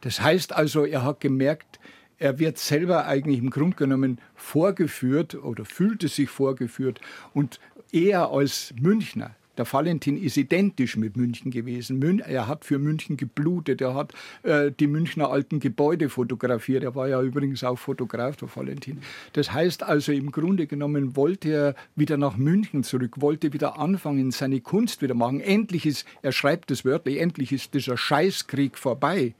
Das 0.00 0.20
heißt 0.20 0.52
also, 0.52 0.84
er 0.84 1.02
hat 1.02 1.20
gemerkt, 1.20 1.80
er 2.18 2.38
wird 2.38 2.58
selber 2.58 3.06
eigentlich 3.06 3.38
im 3.38 3.50
Grunde 3.50 3.76
genommen 3.76 4.20
vorgeführt 4.34 5.34
oder 5.34 5.64
fühlte 5.64 6.08
sich 6.08 6.28
vorgeführt 6.28 7.00
und 7.32 7.60
er 7.92 8.30
als 8.30 8.74
Münchner, 8.80 9.34
Der 9.58 9.70
Valentin 9.70 10.16
ist 10.16 10.36
identisch 10.36 10.96
mit 10.96 11.16
München 11.16 11.50
gewesen. 11.50 12.20
Er 12.20 12.46
hat 12.46 12.64
für 12.64 12.78
München 12.78 13.16
geblutet, 13.16 13.80
er 13.80 13.94
hat 13.94 14.14
äh, 14.44 14.70
die 14.70 14.86
Münchner 14.86 15.30
alten 15.30 15.58
Gebäude 15.58 16.08
fotografiert. 16.08 16.84
Er 16.84 16.94
war 16.94 17.08
ja 17.08 17.20
übrigens 17.20 17.64
auch 17.64 17.76
Fotograf, 17.76 18.36
der 18.36 18.48
Valentin. 18.54 18.98
Das 19.32 19.52
heißt 19.52 19.82
also, 19.82 20.12
im 20.12 20.30
Grunde 20.30 20.66
genommen 20.66 21.16
wollte 21.16 21.48
er 21.50 21.74
wieder 21.96 22.16
nach 22.16 22.36
München 22.36 22.84
zurück, 22.84 23.20
wollte 23.20 23.52
wieder 23.52 23.78
anfangen, 23.78 24.30
seine 24.30 24.60
Kunst 24.60 25.02
wieder 25.02 25.14
machen. 25.14 25.40
Endlich 25.40 25.86
ist, 25.86 26.06
er 26.22 26.32
schreibt 26.32 26.70
es 26.70 26.84
wörtlich, 26.84 27.20
endlich 27.20 27.52
ist 27.52 27.74
dieser 27.74 27.96
Scheißkrieg 27.96 28.78
vorbei. 28.78 29.34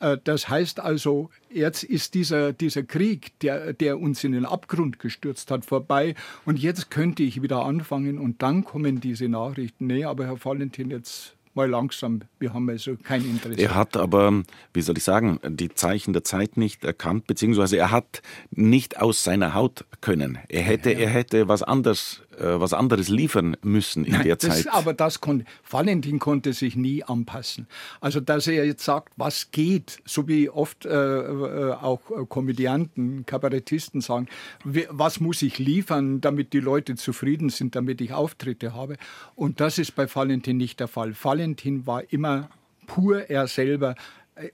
Äh, 0.00 0.18
das 0.24 0.48
heißt 0.48 0.80
also, 0.80 1.30
jetzt 1.50 1.84
ist 1.84 2.14
dieser, 2.14 2.52
dieser 2.52 2.82
Krieg, 2.82 3.38
der, 3.40 3.72
der 3.72 4.00
uns 4.00 4.24
in 4.24 4.32
den 4.32 4.46
Abgrund 4.46 4.98
gestürzt 4.98 5.50
hat, 5.50 5.64
vorbei. 5.64 6.14
Und 6.44 6.58
jetzt 6.58 6.90
könnte 6.90 7.22
ich 7.22 7.42
wieder 7.42 7.64
anfangen. 7.64 8.18
Und 8.18 8.42
dann 8.42 8.64
kommen 8.64 9.00
diese 9.00 9.28
Nachrichten. 9.28 9.86
Nee, 9.86 10.04
aber 10.04 10.26
Herr 10.26 10.44
Valentin, 10.44 10.90
jetzt 10.90 11.36
mal 11.54 11.68
langsam. 11.68 12.22
Wir 12.38 12.54
haben 12.54 12.68
also 12.68 12.96
kein 13.02 13.24
Interesse. 13.24 13.60
Er 13.60 13.74
hat 13.74 13.96
aber, 13.96 14.42
wie 14.72 14.82
soll 14.82 14.96
ich 14.96 15.04
sagen, 15.04 15.40
die 15.44 15.68
Zeichen 15.68 16.12
der 16.12 16.24
Zeit 16.24 16.56
nicht 16.56 16.84
erkannt, 16.84 17.26
beziehungsweise 17.26 17.76
er 17.76 17.90
hat 17.90 18.22
nicht 18.50 18.98
aus 18.98 19.24
seiner 19.24 19.54
Haut 19.54 19.84
können. 20.00 20.38
Er 20.48 20.62
hätte, 20.62 20.92
ja, 20.92 20.98
ja. 20.98 21.04
er 21.06 21.10
hätte 21.10 21.48
was 21.48 21.62
anderes 21.62 22.22
äh, 22.40 22.60
was 22.60 22.72
anderes 22.72 23.08
liefern 23.08 23.56
müssen 23.62 24.04
in 24.04 24.12
Nein, 24.12 24.24
der 24.24 24.36
das, 24.36 24.62
Zeit. 24.62 24.72
Aber 24.72 24.94
das 24.94 25.20
konnte, 25.20 25.44
Valentin 25.68 26.18
konnte 26.18 26.52
sich 26.52 26.76
nie 26.76 27.04
anpassen. 27.04 27.66
Also, 28.00 28.20
dass 28.20 28.46
er 28.46 28.64
jetzt 28.64 28.84
sagt, 28.84 29.12
was 29.16 29.50
geht, 29.50 30.00
so 30.04 30.26
wie 30.28 30.48
oft 30.48 30.86
äh, 30.86 30.90
äh 30.90 31.72
auch 31.80 32.00
Komödianten, 32.28 33.24
Kabarettisten 33.26 34.00
sagen, 34.00 34.28
was 34.64 35.20
muss 35.20 35.42
ich 35.42 35.58
liefern, 35.58 36.20
damit 36.20 36.52
die 36.52 36.60
Leute 36.60 36.96
zufrieden 36.96 37.48
sind, 37.48 37.76
damit 37.76 38.00
ich 38.00 38.12
Auftritte 38.12 38.74
habe. 38.74 38.96
Und 39.34 39.60
das 39.60 39.78
ist 39.78 39.94
bei 39.94 40.12
Valentin 40.12 40.56
nicht 40.56 40.80
der 40.80 40.88
Fall. 40.88 41.14
Valentin 41.22 41.86
war 41.86 42.12
immer 42.12 42.48
pur 42.86 43.30
er 43.30 43.46
selber, 43.46 43.94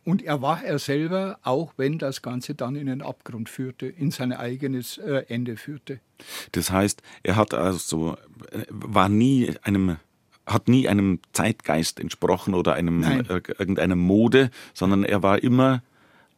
und 0.04 0.22
er 0.22 0.42
war 0.42 0.64
er 0.64 0.78
selber, 0.78 1.38
auch 1.42 1.72
wenn 1.76 1.98
das 1.98 2.22
Ganze 2.22 2.54
dann 2.54 2.76
in 2.76 2.86
den 2.86 3.02
Abgrund 3.02 3.48
führte, 3.48 3.86
in 3.86 4.10
sein 4.10 4.32
eigenes 4.32 4.98
äh, 4.98 5.24
Ende 5.28 5.56
führte. 5.56 6.00
Das 6.52 6.70
heißt, 6.70 7.02
er 7.22 7.36
hat 7.36 7.54
also 7.54 8.16
äh, 8.50 8.64
war 8.70 9.08
nie 9.08 9.54
einem 9.62 9.96
hat 10.46 10.68
nie 10.68 10.88
einem 10.88 11.18
Zeitgeist 11.32 11.98
entsprochen 11.98 12.54
oder 12.54 12.74
einem 12.74 13.02
irgendeiner 13.58 13.96
Mode, 13.96 14.50
sondern 14.74 15.02
er 15.02 15.24
war 15.24 15.42
immer 15.42 15.82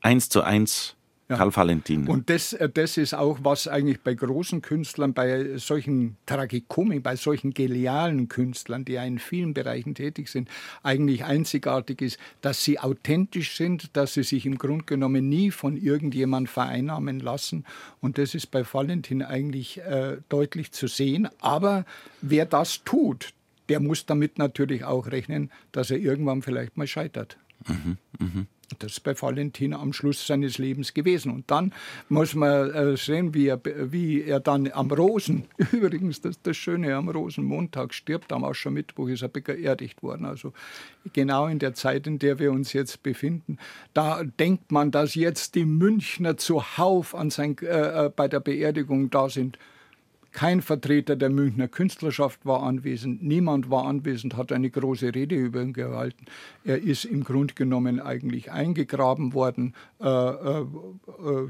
eins 0.01 0.31
zu 0.31 0.43
eins 0.43 0.97
ja. 1.29 1.37
Karl 1.37 1.55
Valentin. 1.55 2.07
Und 2.07 2.31
das, 2.31 2.55
äh, 2.55 2.68
das 2.68 2.97
ist 2.97 3.14
auch, 3.14 3.41
was 3.43 3.68
eigentlich 3.68 4.01
bei 4.01 4.14
großen 4.14 4.62
Künstlern, 4.62 5.12
bei 5.12 5.59
solchen 5.59 6.16
Tragikomik, 6.24 7.03
bei 7.03 7.16
solchen 7.16 7.53
genialen 7.53 8.29
Künstlern, 8.29 8.85
die 8.85 8.93
ja 8.93 9.05
in 9.05 9.18
vielen 9.18 9.53
Bereichen 9.53 9.95
tätig 9.95 10.29
sind, 10.29 10.49
eigentlich 10.83 11.24
einzigartig 11.24 12.01
ist, 12.01 12.18
dass 12.41 12.64
sie 12.64 12.79
authentisch 12.79 13.57
sind, 13.57 13.97
dass 13.97 14.14
sie 14.14 14.22
sich 14.22 14.47
im 14.47 14.57
Grunde 14.57 14.87
genommen 14.87 15.29
nie 15.29 15.51
von 15.51 15.76
irgendjemand 15.76 16.49
vereinnahmen 16.49 17.20
lassen. 17.20 17.64
Und 18.01 18.16
das 18.16 18.35
ist 18.35 18.47
bei 18.51 18.64
Valentin 18.64 19.22
eigentlich 19.22 19.79
äh, 19.81 20.18
deutlich 20.31 20.72
zu 20.72 20.87
sehen. 20.87 21.29
Aber 21.41 21.85
wer 22.22 22.47
das 22.47 22.85
tut, 22.85 23.35
der 23.68 23.81
muss 23.81 24.07
damit 24.07 24.39
natürlich 24.39 24.85
auch 24.85 25.09
rechnen, 25.09 25.51
dass 25.72 25.91
er 25.91 25.99
irgendwann 25.99 26.41
vielleicht 26.41 26.79
mal 26.79 26.87
scheitert. 26.87 27.37
Mhm, 27.66 27.99
mh. 28.18 28.47
Das 28.79 28.93
ist 28.93 29.01
bei 29.01 29.21
Valentin 29.21 29.73
am 29.73 29.93
Schluss 29.93 30.27
seines 30.27 30.59
Lebens 30.59 30.93
gewesen. 30.93 31.33
Und 31.33 31.51
dann 31.51 31.73
muss 32.09 32.35
man 32.35 32.71
äh, 32.71 32.97
sehen, 32.97 33.33
wie 33.33 33.49
er, 33.49 33.61
wie 33.64 34.23
er 34.23 34.41
dann 34.41 34.71
am 34.73 34.91
Rosen, 34.91 35.45
übrigens 35.73 36.21
das, 36.21 36.41
das 36.43 36.57
Schöne, 36.57 36.95
am 36.95 37.09
Rosenmontag 37.09 37.95
stirbt, 37.95 38.33
am 38.33 38.45
Aschermittwoch 38.45 39.09
ist 39.09 39.23
er 39.23 39.29
beerdigt 39.29 40.03
worden. 40.03 40.27
Also 40.27 40.53
genau 41.12 41.47
in 41.47 41.59
der 41.59 41.75
Zeit, 41.75 42.07
in 42.07 42.19
der 42.19 42.39
wir 42.39 42.53
uns 42.53 42.73
jetzt 42.75 43.03
befinden. 43.03 43.59
Da 43.95 44.23
denkt 44.23 44.71
man, 44.71 44.91
dass 44.91 45.14
jetzt 45.14 45.55
die 45.55 45.64
Münchner 45.64 46.37
zuhauf 46.37 47.14
an 47.14 47.31
sein, 47.31 47.57
äh, 47.62 48.07
äh 48.07 48.11
bei 48.14 48.29
der 48.29 48.41
Beerdigung 48.41 49.11
da 49.11 49.29
sind. 49.31 49.59
Kein 50.33 50.61
Vertreter 50.62 51.16
der 51.16 51.31
Münchner 51.31 51.68
Künstlerschaft 51.68 52.45
war 52.45 52.62
anwesend, 52.62 53.22
niemand 53.22 53.70
war 53.70 53.87
anwesend, 53.87 54.37
hat 54.37 54.53
eine 54.53 54.70
große 54.70 55.14
Rede 55.14 55.35
über 55.35 55.62
ihn 55.62 55.72
gehalten. 55.72 56.26
Er 56.64 56.83
ist 56.83 57.05
im 57.05 57.24
Grunde 57.24 57.55
genommen 57.55 58.01
eigentlich 58.01 58.53
eingegraben 58.53 59.33
worden. 59.33 59.74
Äh, 60.01 60.07
äh, 60.07 60.61
äh, 60.61 61.49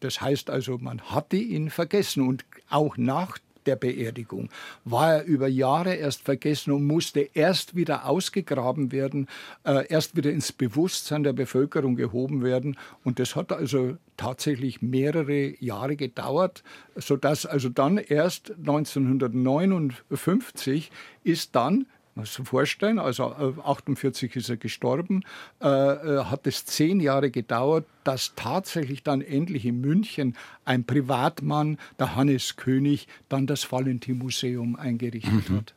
das 0.00 0.20
heißt 0.20 0.50
also, 0.50 0.78
man 0.78 1.00
hatte 1.02 1.36
ihn 1.36 1.70
vergessen 1.70 2.26
und 2.26 2.44
auch 2.68 2.96
nach 2.96 3.38
der 3.66 3.76
Beerdigung 3.76 4.48
war 4.84 5.16
er 5.16 5.24
über 5.24 5.48
Jahre 5.48 5.94
erst 5.94 6.22
vergessen 6.22 6.72
und 6.72 6.86
musste 6.86 7.28
erst 7.34 7.76
wieder 7.76 8.06
ausgegraben 8.06 8.92
werden, 8.92 9.28
äh, 9.64 9.86
erst 9.88 10.16
wieder 10.16 10.30
ins 10.30 10.52
Bewusstsein 10.52 11.22
der 11.22 11.32
Bevölkerung 11.32 11.96
gehoben 11.96 12.42
werden. 12.42 12.76
Und 13.04 13.18
das 13.18 13.36
hat 13.36 13.52
also 13.52 13.96
tatsächlich 14.16 14.82
mehrere 14.82 15.62
Jahre 15.62 15.96
gedauert, 15.96 16.62
sodass 16.96 17.46
also 17.46 17.68
dann 17.68 17.98
erst 17.98 18.52
1959 18.58 20.90
ist 21.24 21.54
dann 21.54 21.86
muss 22.16 22.40
vorstellen, 22.44 22.98
also 22.98 23.26
48 23.62 24.34
äh, 24.34 24.38
ist 24.38 24.48
er 24.48 24.56
gestorben, 24.56 25.22
äh, 25.62 25.66
äh, 25.68 26.24
hat 26.24 26.46
es 26.46 26.64
zehn 26.64 26.98
Jahre 26.98 27.30
gedauert, 27.30 27.84
dass 28.04 28.32
tatsächlich 28.34 29.02
dann 29.02 29.20
endlich 29.20 29.66
in 29.66 29.80
München 29.80 30.36
ein 30.64 30.84
Privatmann, 30.84 31.78
der 31.98 32.16
Hannes 32.16 32.56
König, 32.56 33.06
dann 33.28 33.46
das 33.46 33.70
Valentin-Museum 33.70 34.76
eingerichtet 34.76 35.50
mhm. 35.50 35.56
hat. 35.56 35.74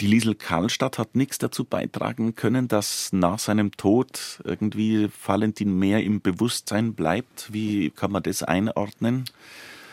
Die 0.00 0.06
Liesel 0.06 0.34
Karlstadt 0.34 0.98
hat 0.98 1.14
nichts 1.14 1.38
dazu 1.38 1.64
beitragen 1.64 2.34
können, 2.34 2.68
dass 2.68 3.12
nach 3.12 3.38
seinem 3.38 3.72
Tod 3.72 4.40
irgendwie 4.44 5.08
Valentin 5.24 5.78
mehr 5.78 6.02
im 6.02 6.20
Bewusstsein 6.20 6.94
bleibt. 6.94 7.52
Wie 7.52 7.90
kann 7.90 8.12
man 8.12 8.22
das 8.22 8.42
einordnen? 8.42 9.24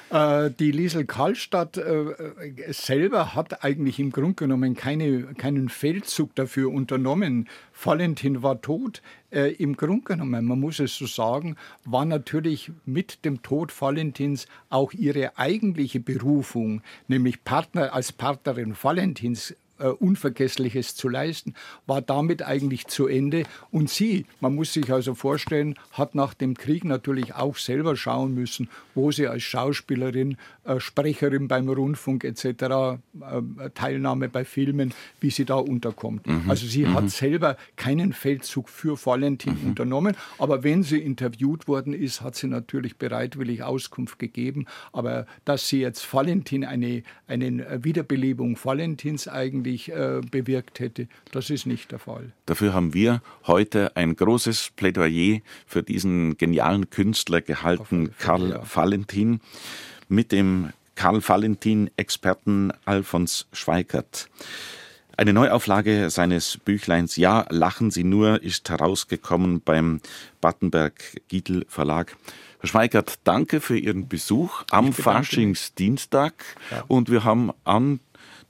Äh, 0.10 0.50
die 0.52 0.72
Liesel 0.72 1.06
Karlstadt 1.06 1.78
äh, 1.78 2.34
selber 2.70 3.36
hat 3.36 3.64
eigentlich 3.64 4.00
im 4.00 4.12
Grunde 4.12 4.34
genommen 4.34 4.76
keine, 4.76 5.24
keinen 5.36 5.70
Feldzug 5.70 6.34
dafür 6.36 6.72
unternommen. 6.72 7.48
Valentin 7.84 8.42
war 8.42 8.62
tot. 8.62 9.02
Äh, 9.32 9.54
Im 9.54 9.78
Grunde 9.78 10.06
genommen, 10.06 10.46
man 10.46 10.60
muss 10.60 10.80
es 10.80 10.96
so 10.96 11.06
sagen, 11.06 11.56
war 11.86 12.06
natürlich 12.06 12.72
mit 12.86 13.24
dem 13.24 13.44
Tod 13.44 13.72
Valentins 13.80 14.48
auch 14.70 14.94
ihre 14.94 15.38
eigentliche 15.38 16.00
Berufung, 16.00 16.82
nämlich 17.08 17.44
Partner 17.44 17.94
als 17.94 18.12
Partnerin 18.12 18.76
Valentins 18.82 19.52
äh, 19.52 19.56
Unvergessliches 19.88 20.96
zu 20.96 21.10
leisten, 21.10 21.54
war 21.86 22.02
damit 22.02 22.44
eigentlich 22.44 22.88
zu 22.88 23.08
Ende. 23.08 23.44
Und 23.72 23.90
sie, 23.90 24.26
man 24.40 24.56
muss 24.56 24.74
sich 24.74 24.92
also 24.92 25.16
vorstellen, 25.16 25.76
hat 25.92 26.16
nach 26.16 26.34
dem 26.34 26.56
Krieg 26.56 26.84
natürlich 26.86 27.36
auch 27.36 27.58
selber 27.58 27.96
schauen 27.96 28.34
müssen, 28.34 28.70
wo 28.96 29.12
sie 29.12 29.28
als 29.28 29.44
Schauspielerin, 29.44 30.38
äh, 30.66 30.80
Sprecherin 30.80 31.48
beim 31.48 31.70
Rundfunk 31.70 32.24
etc., 32.24 32.46
äh, 32.46 33.00
Teilnahme 33.74 34.30
bei 34.30 34.46
Filmen, 34.46 34.94
wie 35.20 35.30
sie 35.30 35.46
da 35.46 35.56
unterkommt. 35.56 36.28
Mhm. 36.28 36.50
Also 36.50 36.68
sie 36.68 36.86
mhm. 36.86 36.94
hat 36.96 37.10
selber 37.10 37.58
keinen 37.76 38.14
Feldzug 38.14 38.70
für 38.70 38.98
Valentin 39.06 39.58
mhm. 39.62 39.70
unternommen, 39.70 40.16
aber 40.38 40.64
wenn 40.64 40.84
sie 40.84 41.00
interviewt 41.00 41.68
worden 41.68 41.94
ist, 41.94 42.22
hat 42.22 42.36
sie 42.36 42.48
natürlich 42.48 42.98
bereitwillig 42.98 43.64
Auskunft 43.64 44.20
gegeben. 44.20 44.66
Aber 44.92 45.26
dass 45.46 45.68
sie 45.68 45.82
jetzt 45.82 46.14
Valentin 46.14 46.66
eine, 46.66 47.04
eine 47.28 47.84
Wiederbelebung 47.84 48.58
Valentins 48.62 49.28
eigentlich 49.28 49.69
eigentlich 49.70 49.92
äh, 49.92 50.22
bewirkt 50.30 50.80
hätte. 50.80 51.08
Das 51.32 51.50
ist 51.50 51.66
nicht 51.66 51.92
der 51.92 52.00
Fall. 52.00 52.32
Dafür 52.46 52.74
haben 52.74 52.94
wir 52.94 53.22
heute 53.46 53.96
ein 53.96 54.16
großes 54.16 54.72
Plädoyer 54.76 55.40
für 55.66 55.84
diesen 55.84 56.38
genialen 56.38 56.90
Künstler 56.90 57.42
gehalten, 57.42 58.12
Karl 58.18 58.50
ja. 58.50 58.64
Valentin, 58.74 59.42
mit 60.08 60.32
dem 60.32 60.72
Karl 60.96 61.22
Valentin-Experten 61.26 62.74
Alfons 62.86 63.48
Schweikert. 63.54 64.30
Eine 65.16 65.34
Neuauflage 65.34 66.10
seines 66.10 66.58
Büchleins 66.58 67.18
Ja, 67.18 67.46
lachen 67.50 67.92
Sie 67.92 68.06
nur 68.06 68.42
ist 68.42 68.70
herausgekommen 68.70 69.62
beim 69.62 70.00
Battenberg-Giedel 70.40 71.66
Verlag. 71.68 72.16
Herr 72.62 72.70
Schweikert, 72.70 73.20
danke 73.26 73.62
für 73.62 73.78
Ihren 73.78 74.08
Besuch 74.08 74.64
am 74.72 74.94
Faschingsdienstag. 74.94 76.34
Ja. 76.72 76.86
Und 76.88 77.12
wir 77.12 77.24
haben 77.24 77.52
an 77.66 78.00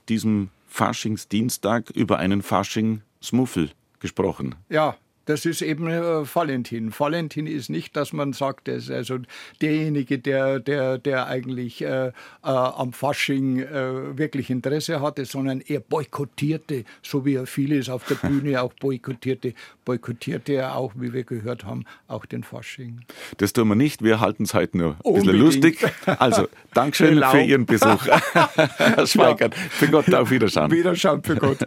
diesem 0.08 0.50
Faschingsdienstag 0.70 1.90
über 1.90 2.18
einen 2.18 2.42
Faschingsmuffel 2.42 3.72
gesprochen. 3.98 4.54
Ja, 4.68 4.96
Das 5.26 5.46
ist 5.46 5.62
eben 5.62 5.86
äh, 5.88 6.00
Valentin. 6.34 6.92
Valentin 6.96 7.46
ist 7.46 7.70
nicht, 7.70 7.96
dass 7.96 8.12
man 8.12 8.32
sagt, 8.32 8.68
er 8.68 8.76
ist 8.76 8.90
also 8.90 9.18
derjenige, 9.60 10.18
der, 10.18 10.60
der, 10.60 10.98
der 10.98 11.26
eigentlich 11.26 11.82
äh, 11.82 12.08
äh, 12.08 12.12
am 12.42 12.92
Fasching 12.92 13.60
äh, 13.60 14.18
wirklich 14.18 14.50
Interesse 14.50 15.00
hatte, 15.00 15.24
sondern 15.24 15.60
er 15.60 15.80
boykottierte, 15.80 16.84
so 17.02 17.24
wie 17.24 17.34
er 17.34 17.46
vieles 17.46 17.88
auf 17.88 18.04
der 18.06 18.14
Bühne 18.28 18.62
auch 18.62 18.72
boykottierte, 18.74 19.54
boykottierte 19.84 20.54
er 20.54 20.76
auch, 20.76 20.92
wie 20.96 21.12
wir 21.12 21.24
gehört 21.24 21.64
haben, 21.64 21.84
auch 22.08 22.26
den 22.26 22.42
Fasching. 22.42 23.00
Das 23.36 23.52
tun 23.52 23.68
wir 23.68 23.76
nicht, 23.76 24.02
wir 24.02 24.20
halten 24.20 24.44
es 24.44 24.54
heute 24.54 24.78
nur 24.78 24.96
ein 25.04 25.14
bisschen 25.14 25.36
lustig. 25.36 25.78
Also, 26.06 26.48
Dankeschön 26.74 27.22
für 27.22 27.40
Ihren 27.40 27.66
Besuch, 27.66 28.06
Herr 28.76 29.06
Schweigert. 29.06 29.54
Für 29.54 29.88
Gott, 29.88 30.12
auf 30.14 30.30
Wiederschauen. 30.30 30.70
Wiederschauen, 30.70 31.22
für 31.22 31.36
Gott. 31.36 31.58